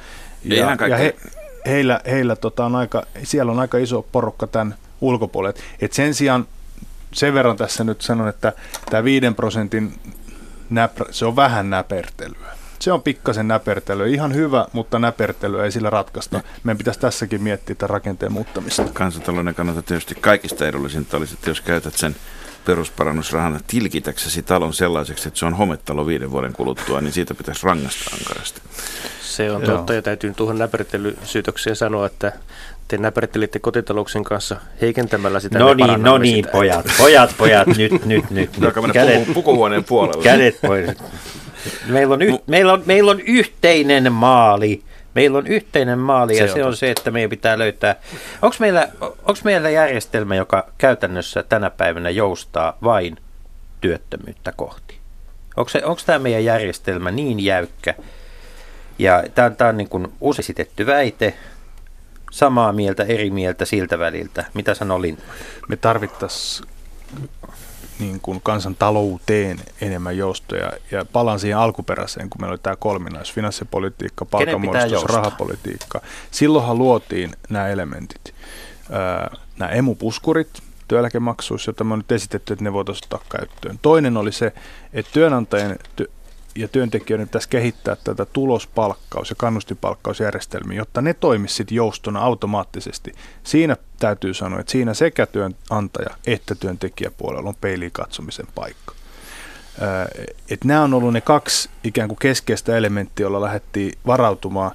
Ja, 0.43 0.55
ja 0.55 0.77
kaikki. 0.77 0.99
he, 0.99 1.15
heillä, 1.65 2.01
heillä 2.05 2.35
tota 2.35 2.65
on 2.65 2.75
aika, 2.75 3.03
siellä 3.23 3.51
on 3.51 3.59
aika 3.59 3.77
iso 3.77 4.05
porukka 4.11 4.47
tämän 4.47 4.75
ulkopuolelle. 5.01 5.59
Et 5.79 5.93
sen 5.93 6.13
sijaan 6.13 6.47
sen 7.13 7.33
verran 7.33 7.57
tässä 7.57 7.83
nyt 7.83 8.01
sanon, 8.01 8.27
että 8.27 8.53
tämä 8.89 9.03
5 9.03 9.25
prosentin 9.35 9.99
näprä, 10.69 11.05
se 11.11 11.25
on 11.25 11.35
vähän 11.35 11.69
näpertelyä. 11.69 12.53
Se 12.79 12.91
on 12.91 13.01
pikkasen 13.01 13.47
näpertelyä. 13.47 14.07
Ihan 14.07 14.33
hyvä, 14.35 14.67
mutta 14.73 14.99
näpertelyä 14.99 15.65
ei 15.65 15.71
sillä 15.71 15.89
ratkaista. 15.89 16.41
Meidän 16.63 16.77
pitäisi 16.77 16.99
tässäkin 16.99 17.43
miettiä 17.43 17.75
tämän 17.75 17.89
rakenteen 17.89 18.31
muuttamista. 18.31 18.85
Kansantalouden 18.93 19.55
kannalta 19.55 19.81
tietysti 19.81 20.15
kaikista 20.15 20.67
edullisinta 20.67 21.17
olisi, 21.17 21.33
että 21.33 21.49
jos 21.49 21.61
käytät 21.61 21.93
sen 21.93 22.15
perusparannusrahan 22.65 23.59
tilkitäksesi 23.67 24.41
talon 24.41 24.73
sellaiseksi, 24.73 25.27
että 25.27 25.39
se 25.39 25.45
on 25.45 25.53
hometalo 25.53 26.07
viiden 26.07 26.31
vuoden 26.31 26.53
kuluttua, 26.53 27.01
niin 27.01 27.13
siitä 27.13 27.33
pitäisi 27.33 27.65
rangaista 27.65 28.15
ankarasti. 28.19 28.61
Se 29.21 29.51
on 29.51 29.61
Joo. 29.61 29.71
totta 29.71 29.93
ja 29.93 30.01
täytyy 30.01 30.33
tuohon 30.33 30.57
näpertelysyytökseen 30.57 31.75
sanoa, 31.75 32.05
että 32.05 32.31
te 32.87 32.97
näpertelitte 32.97 33.59
kotitalouksien 33.59 34.23
kanssa 34.23 34.57
heikentämällä 34.81 35.39
sitä. 35.39 35.59
No 35.59 35.73
niin, 35.73 36.03
no 36.03 36.17
niin, 36.17 36.35
sitä. 36.35 36.51
pojat, 36.51 36.85
pojat, 36.97 37.35
pojat, 37.37 37.67
nyt, 37.67 37.91
nyt, 38.05 38.29
nyt, 38.29 38.57
nyt. 38.57 38.73
Kädet, 38.93 39.33
pukuhuoneen 39.33 39.83
puolelle. 39.83 40.23
kädet 40.23 40.61
pois. 40.61 40.89
Meillä 41.87 42.13
on, 42.13 42.21
yh, 42.21 42.39
meillä, 42.47 42.73
on, 42.73 42.83
meillä 42.85 43.11
on 43.11 43.19
yhteinen 43.19 44.13
maali. 44.13 44.83
Meillä 45.15 45.37
on 45.37 45.47
yhteinen 45.47 45.99
maali 45.99 46.37
ja 46.37 46.47
Se 46.47 46.53
se 46.53 46.65
on 46.65 46.75
se, 46.75 46.91
että 46.91 47.11
meidän 47.11 47.29
pitää 47.29 47.59
löytää. 47.59 47.95
Onko 48.41 48.55
meillä, 48.59 48.89
onks 49.23 49.43
meillä 49.43 49.69
järjestelmä, 49.69 50.35
joka 50.35 50.67
käytännössä 50.77 51.43
tänä 51.43 51.69
päivänä 51.69 52.09
joustaa 52.09 52.77
vain 52.83 53.17
työttömyyttä 53.81 54.51
kohti? 54.51 54.97
Onko, 55.57 56.01
tämä 56.05 56.19
meidän 56.19 56.45
järjestelmä 56.45 57.11
niin 57.11 57.39
jäykkä? 57.39 57.95
Ja 58.99 59.23
tämä 59.35 59.45
on, 59.45 59.55
tämä 59.55 59.69
on 59.69 59.77
niin 59.77 59.89
kuin 59.89 60.13
väite, 60.85 61.33
samaa 62.31 62.73
mieltä, 62.73 63.03
eri 63.03 63.29
mieltä 63.29 63.65
siltä 63.65 63.99
väliltä. 63.99 64.45
Mitä 64.53 64.73
sanoo 64.73 65.01
Lindman? 65.01 65.27
Me 65.67 65.75
tarvittaisiin 65.75 66.69
niin 67.99 68.19
kuin 68.19 68.41
kansantalouteen 68.43 69.59
enemmän 69.81 70.17
joustoja. 70.17 70.71
Ja 70.91 71.05
palaan 71.05 71.39
siihen 71.39 71.57
alkuperäiseen, 71.57 72.29
kun 72.29 72.41
meillä 72.41 72.53
oli 72.53 72.59
tämä 72.63 72.75
kolminais, 72.75 73.33
finanssipolitiikka, 73.33 74.25
palkanmuodostus, 74.25 75.03
rahapolitiikka. 75.03 76.01
Silloinhan 76.31 76.77
luotiin 76.77 77.35
nämä 77.49 77.67
elementit. 77.67 78.33
Öö, 78.89 79.37
nämä 79.59 79.71
emupuskurit 79.71 80.49
työeläkemaksuissa, 80.87 81.69
joita 81.69 81.83
me 81.83 81.93
on 81.93 81.99
nyt 81.99 82.11
esitetty, 82.11 82.53
että 82.53 82.63
ne 82.63 82.73
voitaisiin 82.73 83.05
ottaa 83.05 83.37
käyttöön. 83.37 83.79
Toinen 83.81 84.17
oli 84.17 84.31
se, 84.31 84.53
että 84.93 85.11
työnantajien 85.11 85.79
ty- 86.01 86.09
ja 86.55 86.67
työntekijöiden 86.67 87.27
pitäisi 87.27 87.49
kehittää 87.49 87.95
tätä 88.03 88.25
tulospalkkaus- 88.25 89.29
ja 89.29 89.35
kannustipalkkausjärjestelmiä, 89.37 90.77
jotta 90.77 91.01
ne 91.01 91.13
toimisivat 91.13 91.71
joustona 91.71 92.19
automaattisesti. 92.19 93.15
Siinä 93.43 93.77
täytyy 93.99 94.33
sanoa, 94.33 94.59
että 94.59 94.71
siinä 94.71 94.93
sekä 94.93 95.25
työnantaja 95.25 96.09
että 96.27 96.55
työntekijäpuolella 96.55 97.49
on 97.49 97.55
peiliin 97.61 97.91
katsomisen 97.91 98.47
paikka. 98.55 98.93
Et 100.49 100.63
nämä 100.63 100.83
on 100.83 100.93
ollut 100.93 101.13
ne 101.13 101.21
kaksi 101.21 101.69
ikään 101.83 102.07
kuin 102.07 102.19
keskeistä 102.19 102.77
elementtiä, 102.77 103.23
joilla 103.23 103.41
lähdettiin 103.41 103.93
varautumaan. 104.07 104.71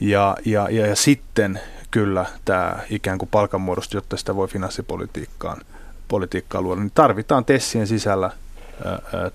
Ja, 0.00 0.36
ja, 0.44 0.68
ja, 0.70 0.86
ja 0.86 0.96
sitten 0.96 1.60
kyllä 1.90 2.26
tämä 2.44 2.78
ikään 2.90 3.18
kuin 3.18 3.28
palkanmuodostus, 3.28 3.94
jotta 3.94 4.16
sitä 4.16 4.36
voi 4.36 4.48
finanssipolitiikkaan 4.48 5.60
politiikkaa 6.08 6.62
luoda, 6.62 6.80
niin 6.80 6.92
tarvitaan 6.94 7.44
tessien 7.44 7.86
sisällä 7.86 8.30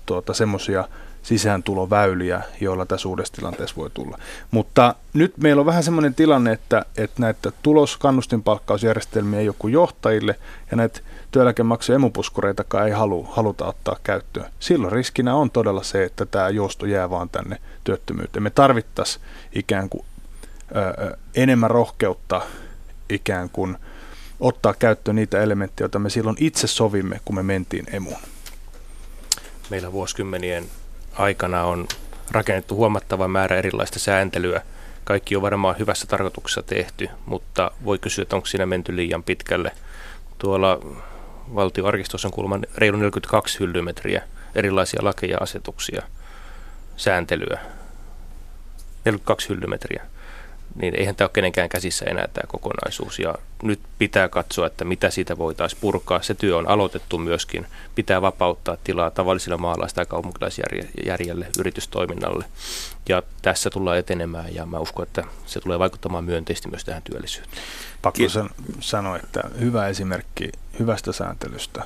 tuota, 0.06 0.34
semmoisia 0.34 0.88
sisääntuloväyliä, 1.28 2.42
joilla 2.60 2.86
tässä 2.86 3.08
uudessa 3.08 3.34
tilanteessa 3.34 3.76
voi 3.76 3.90
tulla. 3.90 4.18
Mutta 4.50 4.94
nyt 5.12 5.36
meillä 5.38 5.60
on 5.60 5.66
vähän 5.66 5.82
semmoinen 5.82 6.14
tilanne, 6.14 6.52
että, 6.52 6.84
että 6.96 7.22
näitä 7.22 7.52
tuloskannustinpalkkausjärjestelmiä 7.62 9.40
ei 9.40 9.48
ole 9.48 9.56
kuin 9.58 9.72
johtajille, 9.72 10.36
ja 10.70 10.76
näitä 10.76 11.00
työeläkemaksuja 11.30 11.96
emupuskureitakaan 11.96 12.86
ei 12.86 12.92
halu, 12.92 13.22
haluta 13.30 13.66
ottaa 13.66 13.96
käyttöön. 14.02 14.50
Silloin 14.60 14.92
riskinä 14.92 15.34
on 15.34 15.50
todella 15.50 15.82
se, 15.82 16.04
että 16.04 16.26
tämä 16.26 16.48
jousto 16.48 16.86
jää 16.86 17.10
vaan 17.10 17.28
tänne 17.28 17.58
työttömyyteen. 17.84 18.42
Me 18.42 18.50
tarvittaisiin 18.50 19.24
ikään 19.52 19.88
kuin 19.88 20.04
ö, 20.76 21.16
enemmän 21.34 21.70
rohkeutta 21.70 22.40
ikään 23.08 23.50
kuin 23.50 23.76
ottaa 24.40 24.74
käyttöön 24.74 25.16
niitä 25.16 25.40
elementtejä, 25.42 25.84
joita 25.84 25.98
me 25.98 26.10
silloin 26.10 26.36
itse 26.40 26.66
sovimme, 26.66 27.20
kun 27.24 27.36
me 27.36 27.42
mentiin 27.42 27.86
emuun. 27.92 28.18
Meillä 29.70 29.92
vuosikymmenien 29.92 30.64
aikana 31.18 31.64
on 31.64 31.88
rakennettu 32.30 32.76
huomattava 32.76 33.28
määrä 33.28 33.56
erilaista 33.56 33.98
sääntelyä. 33.98 34.62
Kaikki 35.04 35.36
on 35.36 35.42
varmaan 35.42 35.78
hyvässä 35.78 36.06
tarkoituksessa 36.06 36.62
tehty, 36.62 37.08
mutta 37.26 37.70
voi 37.84 37.98
kysyä, 37.98 38.22
että 38.22 38.36
onko 38.36 38.46
siinä 38.46 38.66
menty 38.66 38.96
liian 38.96 39.22
pitkälle. 39.22 39.72
Tuolla 40.38 40.78
valtioarkistossa 41.54 42.28
on 42.28 42.32
kuulemma 42.32 42.58
reilu 42.76 42.96
42 42.96 43.60
hyllymetriä 43.60 44.22
erilaisia 44.54 45.04
lakeja, 45.04 45.38
asetuksia, 45.40 46.02
sääntelyä. 46.96 47.58
42 49.04 49.48
hyllymetriä. 49.48 50.06
Niin 50.74 50.94
eihän 50.94 51.16
tämä 51.16 51.26
ole 51.26 51.30
kenenkään 51.34 51.68
käsissä 51.68 52.04
enää 52.04 52.28
tämä 52.32 52.46
kokonaisuus. 52.48 53.18
Ja 53.18 53.34
nyt 53.62 53.80
pitää 53.98 54.28
katsoa, 54.28 54.66
että 54.66 54.84
mitä 54.84 55.10
siitä 55.10 55.38
voitaisiin 55.38 55.80
purkaa. 55.80 56.22
Se 56.22 56.34
työ 56.34 56.56
on 56.56 56.68
aloitettu 56.68 57.18
myöskin. 57.18 57.66
Pitää 57.94 58.22
vapauttaa 58.22 58.76
tilaa 58.84 59.10
tavallisille 59.10 59.56
maalais- 59.56 59.94
tai 59.94 60.06
kaupunkilaisjärjelle, 60.06 61.46
yritystoiminnalle. 61.58 62.44
Ja 63.08 63.22
tässä 63.42 63.70
tullaan 63.70 63.98
etenemään 63.98 64.54
ja 64.54 64.66
mä 64.66 64.78
uskon, 64.78 65.02
että 65.06 65.24
se 65.46 65.60
tulee 65.60 65.78
vaikuttamaan 65.78 66.24
myönteisesti 66.24 66.68
myös 66.68 66.84
tähän 66.84 67.02
työllisyyteen. 67.02 67.62
Pakko 68.02 68.28
san- 68.28 68.50
sanoa, 68.80 69.16
että 69.16 69.42
hyvä 69.60 69.88
esimerkki 69.88 70.52
hyvästä 70.78 71.12
sääntelystä 71.12 71.84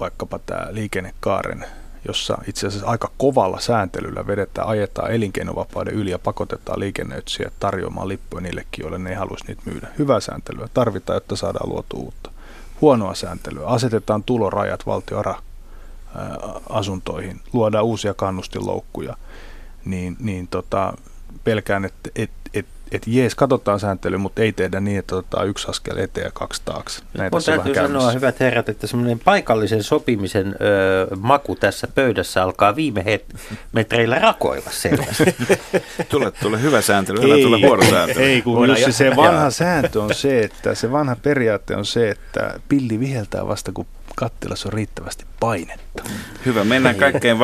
vaikkapa 0.00 0.38
tämä 0.38 0.66
liikennekaaren, 0.70 1.64
jossa 2.08 2.38
itse 2.46 2.66
asiassa 2.66 2.88
aika 2.88 3.10
kovalla 3.18 3.60
sääntelyllä 3.60 4.26
vedetään, 4.26 4.68
ajetaan 4.68 5.10
elinkeinovapauden 5.10 5.94
yli 5.94 6.10
ja 6.10 6.18
pakotetaan 6.18 6.80
liikennöitsijät 6.80 7.52
tarjoamaan 7.60 8.08
lippuja 8.08 8.40
niillekin, 8.40 8.82
joille 8.82 8.98
ne 8.98 9.10
ei 9.10 9.16
haluaisi 9.16 9.46
niitä 9.46 9.62
myydä. 9.64 9.88
Hyvää 9.98 10.20
sääntelyä 10.20 10.68
tarvitaan, 10.74 11.16
jotta 11.16 11.36
saadaan 11.36 11.68
luotu 11.68 11.96
uutta. 11.96 12.30
Huonoa 12.80 13.14
sääntelyä. 13.14 13.66
Asetetaan 13.66 14.22
tulorajat 14.22 14.86
valtioara 14.86 15.34
asuntoihin, 16.68 17.40
luodaan 17.52 17.84
uusia 17.84 18.14
kannustinloukkuja, 18.14 19.16
niin, 19.84 20.16
niin 20.20 20.48
tota, 20.48 20.92
pelkään, 21.44 21.84
että 21.84 22.10
et, 22.16 22.30
et, 22.92 23.02
jees, 23.06 23.34
katsotaan 23.34 23.80
sääntely, 23.80 24.16
mutta 24.16 24.42
ei 24.42 24.52
tehdä 24.52 24.80
niin, 24.80 24.98
että 24.98 25.16
otetaan 25.16 25.48
yksi 25.48 25.68
askel 25.70 25.96
eteen 25.96 26.24
ja 26.24 26.30
kaksi 26.34 26.62
taakse. 26.64 27.02
Näin 27.18 27.34
on 27.34 27.42
täytyy 27.42 27.74
sanoa, 27.74 28.10
hyvät 28.10 28.40
herrat, 28.40 28.68
että 28.68 28.86
semmoinen 28.86 29.18
paikallisen 29.18 29.82
sopimisen 29.82 30.54
ö, 30.60 31.16
maku 31.16 31.56
tässä 31.56 31.88
pöydässä 31.94 32.42
alkaa 32.42 32.76
viime 32.76 33.00
het- 33.00 33.56
metreillä 33.72 34.18
rakoilla 34.18 34.70
selvästi. 34.70 35.36
tule, 36.10 36.30
tule 36.30 36.62
hyvä 36.62 36.80
sääntely, 36.80 37.22
hyvä 37.22 37.34
tule 37.42 37.60
vuorosääntely. 37.60 38.24
Ei, 38.30 38.42
kun 38.42 38.68
Jussi, 38.68 38.92
se 38.92 39.16
vanha 39.16 39.50
sääntö 39.50 40.02
on 40.02 40.14
se, 40.14 40.40
että 40.40 40.74
se 40.74 40.92
vanha 40.92 41.16
periaate 41.16 41.76
on 41.76 41.84
se, 41.84 42.10
että 42.10 42.60
pilli 42.68 43.00
viheltää 43.00 43.46
vasta, 43.46 43.72
kun 43.72 43.86
kattilassa 44.20 44.68
on 44.68 44.72
riittävästi 44.72 45.24
painetta. 45.40 46.02
Hyvä. 46.46 46.64
Mennään 46.64 46.96
kaikkein 46.96 47.38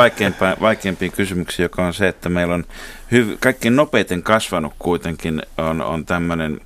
vaikeimpiin 0.61 1.13
kysymyksiin, 1.13 1.65
joka 1.65 1.87
on 1.87 1.95
se, 1.95 2.09
että 2.09 2.29
meillä 2.29 2.55
on 2.55 2.65
hyv- 3.13 3.37
kaikkein 3.41 3.77
nopeiten 3.77 4.23
kasvanut 4.23 4.73
kuitenkin 4.79 5.43
on, 5.59 5.83
on 5.83 6.07
tämmöinen 6.07 6.61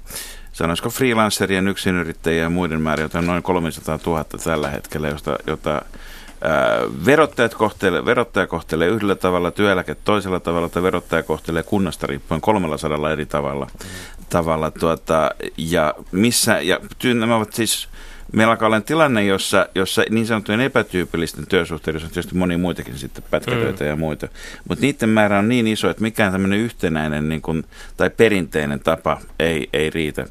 sanoisiko 0.53 0.91
freelancerien, 0.91 1.69
yksinyrittäjien 1.69 2.43
ja 2.43 2.51
muiden 2.51 2.81
määrä, 2.81 3.03
jota 3.03 3.19
on 3.19 3.27
noin 3.27 3.43
300 3.43 3.99
000 4.07 4.25
tällä 4.45 4.69
hetkellä, 4.69 5.09
josta, 5.09 5.37
jota 5.47 5.71
ää, 5.71 6.81
verottajat 7.07 7.55
kohtelee, 7.55 8.05
verottaja 8.05 8.47
kohtelee 8.47 8.89
yhdellä 8.89 9.15
tavalla, 9.15 9.51
työeläke 9.51 9.95
toisella 9.95 10.41
tavalla, 10.41 10.69
tai 10.69 10.83
verottaja 10.83 11.23
kohtelee 11.23 11.63
kunnasta 11.63 12.07
riippuen 12.07 12.41
300 12.41 13.13
eri 13.13 13.27
tavalla. 13.27 13.67
Mm. 13.67 14.25
tavalla 14.31 14.71
tuota, 14.71 15.31
ja 15.57 15.95
missä, 16.13 16.61
ja 16.61 16.81
nämä 17.15 17.37
ovat 17.37 17.53
siis 17.53 17.89
Meillä 18.33 18.51
alkaa 18.51 18.67
olla 18.67 18.81
tilanne, 18.81 19.25
jossa, 19.25 19.67
jossa 19.75 20.03
niin 20.11 20.27
sanottujen 20.27 20.61
epätyypillisten 20.61 21.47
työsuhteiden 21.47 22.03
on 22.03 22.09
tietysti 22.09 22.35
moni 22.35 22.57
muitakin 22.57 22.99
sitten 22.99 23.25
pätkätöitä 23.31 23.85
mm. 23.85 23.91
ja 23.91 23.97
muita, 23.97 24.29
mutta 24.69 24.83
niiden 24.83 25.09
määrä 25.09 25.39
on 25.39 25.49
niin 25.49 25.67
iso, 25.67 25.91
että 25.91 26.03
mikään 26.03 26.33
tämmöinen 26.33 26.59
yhtenäinen 26.59 27.29
niin 27.29 27.43
kuin, 27.43 27.65
tai 27.97 28.11
perinteinen 28.11 28.81
tapa 28.81 29.21
ei, 29.39 29.69
ei 29.73 29.91
riitä. 29.91 30.27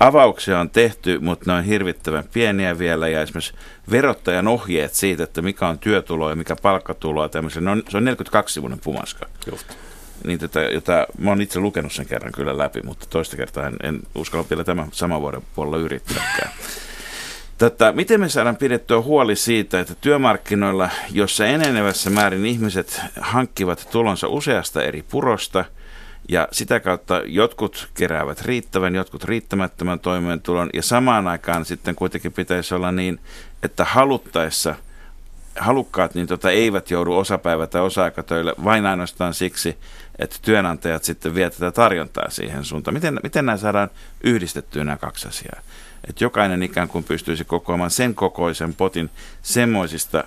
Avauksia 0.00 0.60
on 0.60 0.70
tehty, 0.70 1.18
mutta 1.18 1.52
ne 1.52 1.58
on 1.58 1.64
hirvittävän 1.64 2.24
pieniä 2.32 2.78
vielä 2.78 3.08
ja 3.08 3.22
esimerkiksi 3.22 3.54
verottajan 3.90 4.48
ohjeet 4.48 4.94
siitä, 4.94 5.24
että 5.24 5.42
mikä 5.42 5.68
on 5.68 5.78
työtulo 5.78 6.30
ja 6.30 6.36
mikä 6.36 6.56
palkkatulo, 6.62 7.28
tämmöisen, 7.28 7.68
on, 7.68 7.82
se 7.88 7.96
on 7.96 8.04
42-sivuinen 8.04 8.80
pumaska. 8.84 9.26
Just 9.50 9.66
niin 10.26 10.38
tätä, 10.38 10.60
jota 10.60 11.06
mä 11.18 11.30
oon 11.30 11.42
itse 11.42 11.60
lukenut 11.60 11.92
sen 11.92 12.06
kerran 12.06 12.32
kyllä 12.32 12.58
läpi, 12.58 12.80
mutta 12.84 13.06
toista 13.10 13.36
kertaa 13.36 13.66
en, 13.66 13.76
en 13.82 14.00
uskalla 14.14 14.46
vielä 14.50 14.64
tämän 14.64 14.88
saman 14.92 15.20
vuoden 15.20 15.42
puolella 15.54 15.76
yrittääkään. 15.76 16.50
Tätä, 17.58 17.92
miten 17.92 18.20
me 18.20 18.28
saadaan 18.28 18.56
pidettyä 18.56 19.00
huoli 19.00 19.36
siitä, 19.36 19.80
että 19.80 19.94
työmarkkinoilla, 19.94 20.90
jossa 21.10 21.46
enenevässä 21.46 22.10
määrin 22.10 22.46
ihmiset 22.46 23.00
hankkivat 23.20 23.88
tulonsa 23.92 24.28
useasta 24.28 24.82
eri 24.82 25.02
purosta, 25.02 25.64
ja 26.28 26.48
sitä 26.52 26.80
kautta 26.80 27.22
jotkut 27.26 27.88
keräävät 27.94 28.42
riittävän, 28.42 28.94
jotkut 28.94 29.24
riittämättömän 29.24 30.00
toimeentulon, 30.00 30.70
ja 30.74 30.82
samaan 30.82 31.28
aikaan 31.28 31.64
sitten 31.64 31.94
kuitenkin 31.94 32.32
pitäisi 32.32 32.74
olla 32.74 32.92
niin, 32.92 33.20
että 33.62 33.84
haluttaessa 33.84 34.74
halukkaat 35.58 36.14
niin 36.14 36.26
tota, 36.26 36.50
eivät 36.50 36.90
joudu 36.90 37.18
osapäivä- 37.18 37.66
tai 37.66 37.82
osa-aikatöille 37.82 38.54
vain 38.64 38.86
ainoastaan 38.86 39.34
siksi, 39.34 39.78
että 40.18 40.36
työnantajat 40.42 41.04
sitten 41.04 41.34
vie 41.34 41.50
tätä 41.50 41.70
tarjontaa 41.70 42.30
siihen 42.30 42.64
suuntaan. 42.64 42.94
Miten, 42.94 43.20
miten 43.22 43.46
nämä 43.46 43.56
saadaan 43.56 43.90
yhdistettyä 44.24 44.84
nämä 44.84 44.96
kaksi 44.96 45.28
asiaa? 45.28 45.60
Että 46.08 46.24
jokainen 46.24 46.62
ikään 46.62 46.88
kuin 46.88 47.04
pystyisi 47.04 47.44
kokoamaan 47.44 47.90
sen 47.90 48.14
kokoisen 48.14 48.74
potin 48.74 49.10
semmoisista 49.42 50.24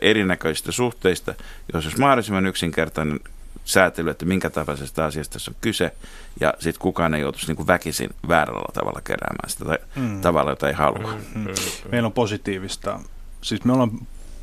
erinäköisistä 0.00 0.72
suhteista, 0.72 1.34
jos 1.72 1.84
olisi 1.84 2.00
mahdollisimman 2.00 2.46
yksinkertainen 2.46 3.20
säätely, 3.64 4.10
että 4.10 4.24
minkä 4.24 4.50
tapaisesta 4.50 5.06
asiasta 5.06 5.32
tässä 5.32 5.50
on 5.50 5.56
kyse, 5.60 5.92
ja 6.40 6.54
sitten 6.58 6.80
kukaan 6.80 7.14
ei 7.14 7.20
joutuisi 7.20 7.46
niin 7.46 7.56
kuin 7.56 7.66
väkisin 7.66 8.10
väärällä 8.28 8.72
tavalla 8.74 9.00
keräämään 9.00 9.50
sitä 9.50 9.64
tai 9.64 9.78
mm. 9.96 10.20
tavalla, 10.20 10.50
jota 10.50 10.68
ei 10.68 10.74
halua. 10.74 11.14
Mm. 11.34 11.40
Mm. 11.40 11.54
Meillä 11.90 12.06
on 12.06 12.12
positiivista, 12.12 13.00
siis 13.42 13.64
me 13.64 13.72
ollaan 13.72 13.90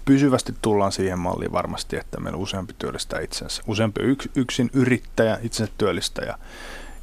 pysyvästi 0.05 0.55
tullaan 0.61 0.91
siihen 0.91 1.19
malliin 1.19 1.51
varmasti, 1.51 1.97
että 1.97 2.19
meillä 2.19 2.37
useampi 2.37 2.75
työllistää 2.79 3.19
itsensä. 3.19 3.63
Useampi 3.67 4.01
yks, 4.03 4.29
yksin 4.35 4.69
yrittäjä, 4.73 5.39
itsensä 5.43 5.73
työllistäjä 5.77 6.37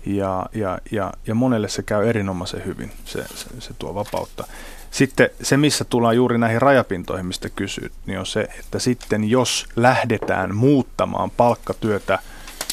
ja, 0.06 0.46
ja, 0.54 0.78
ja, 0.90 1.12
ja 1.26 1.34
monelle 1.34 1.68
se 1.68 1.82
käy 1.82 2.08
erinomaisen 2.08 2.64
hyvin, 2.64 2.92
se, 3.04 3.24
se, 3.34 3.48
se 3.58 3.74
tuo 3.78 3.94
vapautta. 3.94 4.46
Sitten 4.90 5.30
se, 5.42 5.56
missä 5.56 5.84
tullaan 5.84 6.16
juuri 6.16 6.38
näihin 6.38 6.62
rajapintoihin, 6.62 7.26
mistä 7.26 7.48
kysyt, 7.48 7.92
niin 8.06 8.18
on 8.18 8.26
se, 8.26 8.48
että 8.58 8.78
sitten 8.78 9.30
jos 9.30 9.66
lähdetään 9.76 10.54
muuttamaan 10.54 11.30
palkkatyötä 11.30 12.18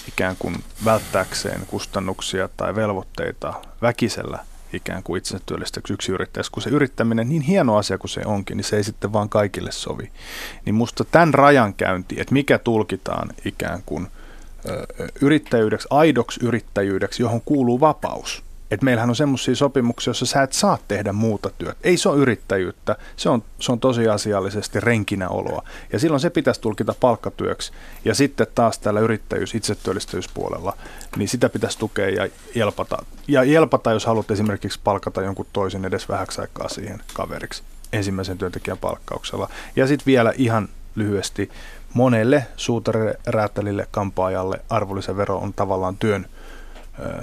ikään 0.08 0.36
kuin 0.40 0.64
välttääkseen 0.86 1.62
kustannuksia 1.68 2.50
tai 2.58 2.76
velvoitteita 2.76 3.54
väkisellä 3.82 4.40
ikään 4.74 5.04
kuin 5.04 5.18
itsensä 5.18 5.44
työllistäksi 5.46 5.94
yksi 5.94 6.12
yrittäjä, 6.12 6.44
kun 6.52 6.64
se 6.64 6.70
yrittäminen, 6.70 7.30
niin 7.30 7.42
hieno 7.42 7.78
asia 7.78 7.98
kuin 7.98 8.10
se 8.10 8.22
onkin, 8.26 8.58
niin 8.58 8.66
se 8.66 8.78
ei 8.78 8.84
sitten 8.84 9.14
vaan 9.14 9.30
kaikille 9.30 9.72
sovi. 9.72 10.12
Niin 10.66 10.76
musta 10.76 11.04
tämän 11.04 11.34
rajan 11.34 11.74
käynti, 11.74 12.16
että 12.20 12.34
mikä 12.34 12.58
tulkitaan 12.58 13.30
ikään 13.46 13.84
kuin– 13.86 14.08
yrittäjyydeksi, 15.22 15.88
aidoksi 15.92 16.40
yrittäjyydeksi, 16.44 17.24
johon 17.24 17.42
kuuluu 17.46 17.80
vapaus. 17.80 18.44
Et 18.72 18.82
meillähän 18.82 19.10
on 19.10 19.16
semmoisia 19.16 19.56
sopimuksia, 19.56 20.10
joissa 20.10 20.26
sä 20.26 20.44
et 20.44 20.54
saa 20.54 20.78
tehdä 20.88 21.14
muuta 21.14 21.50
työtä. 21.58 21.78
Ei 21.84 21.98
se 21.98 22.10
ole 22.10 22.18
yrittäjyyttä, 22.18 22.96
se 23.16 23.30
on, 23.30 23.44
se 23.60 23.72
on 23.72 23.80
tosiasiallisesti 23.80 24.80
renkinäoloa. 24.80 25.64
Ja 25.94 26.00
silloin 26.00 26.20
se 26.20 26.30
pitäisi 26.30 26.62
tulkita 26.62 26.96
palkkatyöksi. 27.00 27.72
Ja 28.06 28.16
sitten 28.16 28.48
taas 28.56 28.80
täällä 28.80 29.00
yrittäjyys, 29.00 29.56
itsetyöllistäjyyspuolella, 29.56 30.78
niin 31.18 31.28
sitä 31.28 31.50
pitäisi 31.50 31.80
tukea 31.80 32.10
ja 32.10 32.28
jelpata. 32.56 33.06
Ja 33.28 33.44
jelpata, 33.44 33.92
jos 33.92 34.06
haluat 34.06 34.32
esimerkiksi 34.32 34.80
palkata 34.84 35.22
jonkun 35.22 35.46
toisen 35.54 35.86
edes 35.86 36.10
vähäksi 36.10 36.42
aikaa 36.42 36.70
siihen 36.70 37.00
kaveriksi 37.14 37.64
ensimmäisen 37.94 38.38
työntekijän 38.38 38.78
palkkauksella. 38.78 39.50
Ja 39.76 39.88
sitten 39.88 40.06
vielä 40.06 40.34
ihan 40.38 40.70
lyhyesti, 40.96 41.52
monelle 41.94 42.48
suutarille, 42.58 43.88
kampaajalle 43.92 44.62
arvonlisävero 44.70 45.38
on 45.38 45.54
tavallaan 45.54 45.98
työn, 45.98 46.26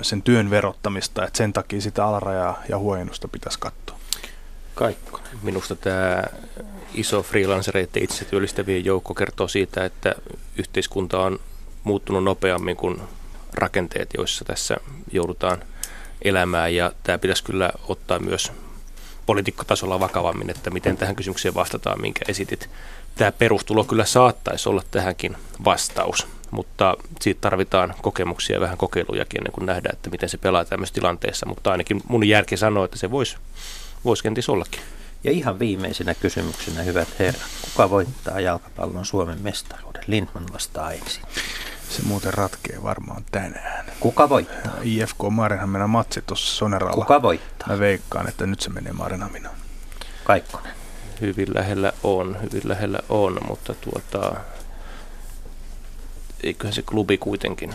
sen 0.02 0.22
työn 0.22 0.50
verottamista, 0.50 1.24
että 1.24 1.36
sen 1.36 1.52
takia 1.52 1.80
sitä 1.80 2.04
alarajaa 2.04 2.62
ja 2.68 2.78
huojennusta 2.78 3.28
pitäisi 3.28 3.58
katsoa. 3.58 3.98
Kaikko. 4.74 5.20
Minusta 5.42 5.76
tämä 5.76 6.24
iso 6.94 7.22
freelancereiden 7.22 8.02
itse 8.02 8.24
työllistävien 8.24 8.84
joukko 8.84 9.14
kertoo 9.14 9.48
siitä, 9.48 9.84
että 9.84 10.14
yhteiskunta 10.56 11.20
on 11.20 11.38
muuttunut 11.84 12.24
nopeammin 12.24 12.76
kuin 12.76 13.00
rakenteet, 13.54 14.10
joissa 14.16 14.44
tässä 14.44 14.76
joudutaan 15.12 15.62
elämään 16.22 16.74
ja 16.74 16.92
tämä 17.02 17.18
pitäisi 17.18 17.44
kyllä 17.44 17.70
ottaa 17.88 18.18
myös 18.18 18.52
poliitikkotasolla 19.30 20.00
vakavammin, 20.00 20.50
että 20.50 20.70
miten 20.70 20.96
tähän 20.96 21.16
kysymykseen 21.16 21.54
vastataan, 21.54 22.00
minkä 22.00 22.24
esitit 22.28 22.70
tämä 23.14 23.32
perustulo 23.32 23.84
kyllä 23.84 24.04
saattaisi 24.04 24.68
olla 24.68 24.82
tähänkin 24.90 25.36
vastaus, 25.64 26.26
mutta 26.50 26.96
siitä 27.20 27.40
tarvitaan 27.40 27.94
kokemuksia 28.02 28.56
ja 28.56 28.60
vähän 28.60 28.76
kokeilujakin 28.76 29.40
ennen 29.40 29.52
kuin 29.52 29.66
nähdään, 29.66 29.94
että 29.94 30.10
miten 30.10 30.28
se 30.28 30.38
pelaa 30.38 30.64
tämmöisessä 30.64 30.94
tilanteessa, 30.94 31.46
mutta 31.46 31.70
ainakin 31.70 32.00
mun 32.08 32.28
järki 32.28 32.56
sanoo, 32.56 32.84
että 32.84 32.98
se 32.98 33.10
voisi 33.10 33.36
vois 34.04 34.22
kenties 34.22 34.48
ollakin. 34.48 34.80
Ja 35.24 35.30
ihan 35.30 35.58
viimeisenä 35.58 36.14
kysymyksenä, 36.14 36.82
hyvät 36.82 37.08
herrat, 37.18 37.50
kuka 37.64 37.90
voittaa 37.90 38.40
jalkapallon 38.40 39.06
Suomen 39.06 39.42
mestaruuden? 39.42 40.04
Lindman 40.06 40.46
vastaa 40.52 40.92
ensin. 40.92 41.22
Se 41.90 42.02
muuten 42.02 42.34
ratkee 42.34 42.82
varmaan 42.82 43.22
tänään. 43.30 43.86
Kuka 44.00 44.28
voittaa? 44.28 44.72
IFK 44.82 45.18
Marenhamina 45.30 45.86
matsi 45.86 46.22
tuossa 46.26 46.56
Soneralla. 46.56 46.94
Kuka 46.94 47.22
voittaa? 47.22 47.68
Mä 47.68 47.78
veikkaan, 47.78 48.28
että 48.28 48.46
nyt 48.46 48.60
se 48.60 48.70
menee 48.70 48.92
Marenhaminaan. 48.92 49.54
Kaikkonen 50.24 50.72
hyvin 51.20 51.48
lähellä 51.54 51.92
on, 52.02 52.36
hyvin 52.42 52.62
lähellä 52.64 52.98
on, 53.08 53.38
mutta 53.48 53.74
tuota, 53.74 54.32
eiköhän 56.42 56.74
se 56.74 56.82
klubi 56.82 57.18
kuitenkin. 57.18 57.74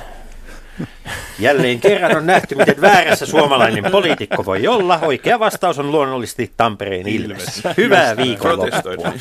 Jälleen 1.39 1.80
kerran 1.80 2.18
on 2.18 2.26
nähty, 2.26 2.55
miten 2.55 2.82
väärässä 2.82 3.26
suomalainen 3.26 3.91
poliitikko 3.91 4.45
voi 4.45 4.68
olla. 4.68 4.99
Oikea 5.01 5.39
vastaus 5.39 5.80
on 5.80 5.91
luonnollisesti 5.91 6.53
Tampereen 6.57 7.07
Ilves. 7.07 7.63
Hyvää 7.78 8.18
viikonloppua. 8.18 9.11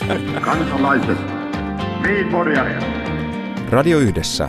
Kansalaiset, 0.41 1.19
niin 2.03 2.29
Radio 3.71 3.99
Yhdessä, 3.99 4.49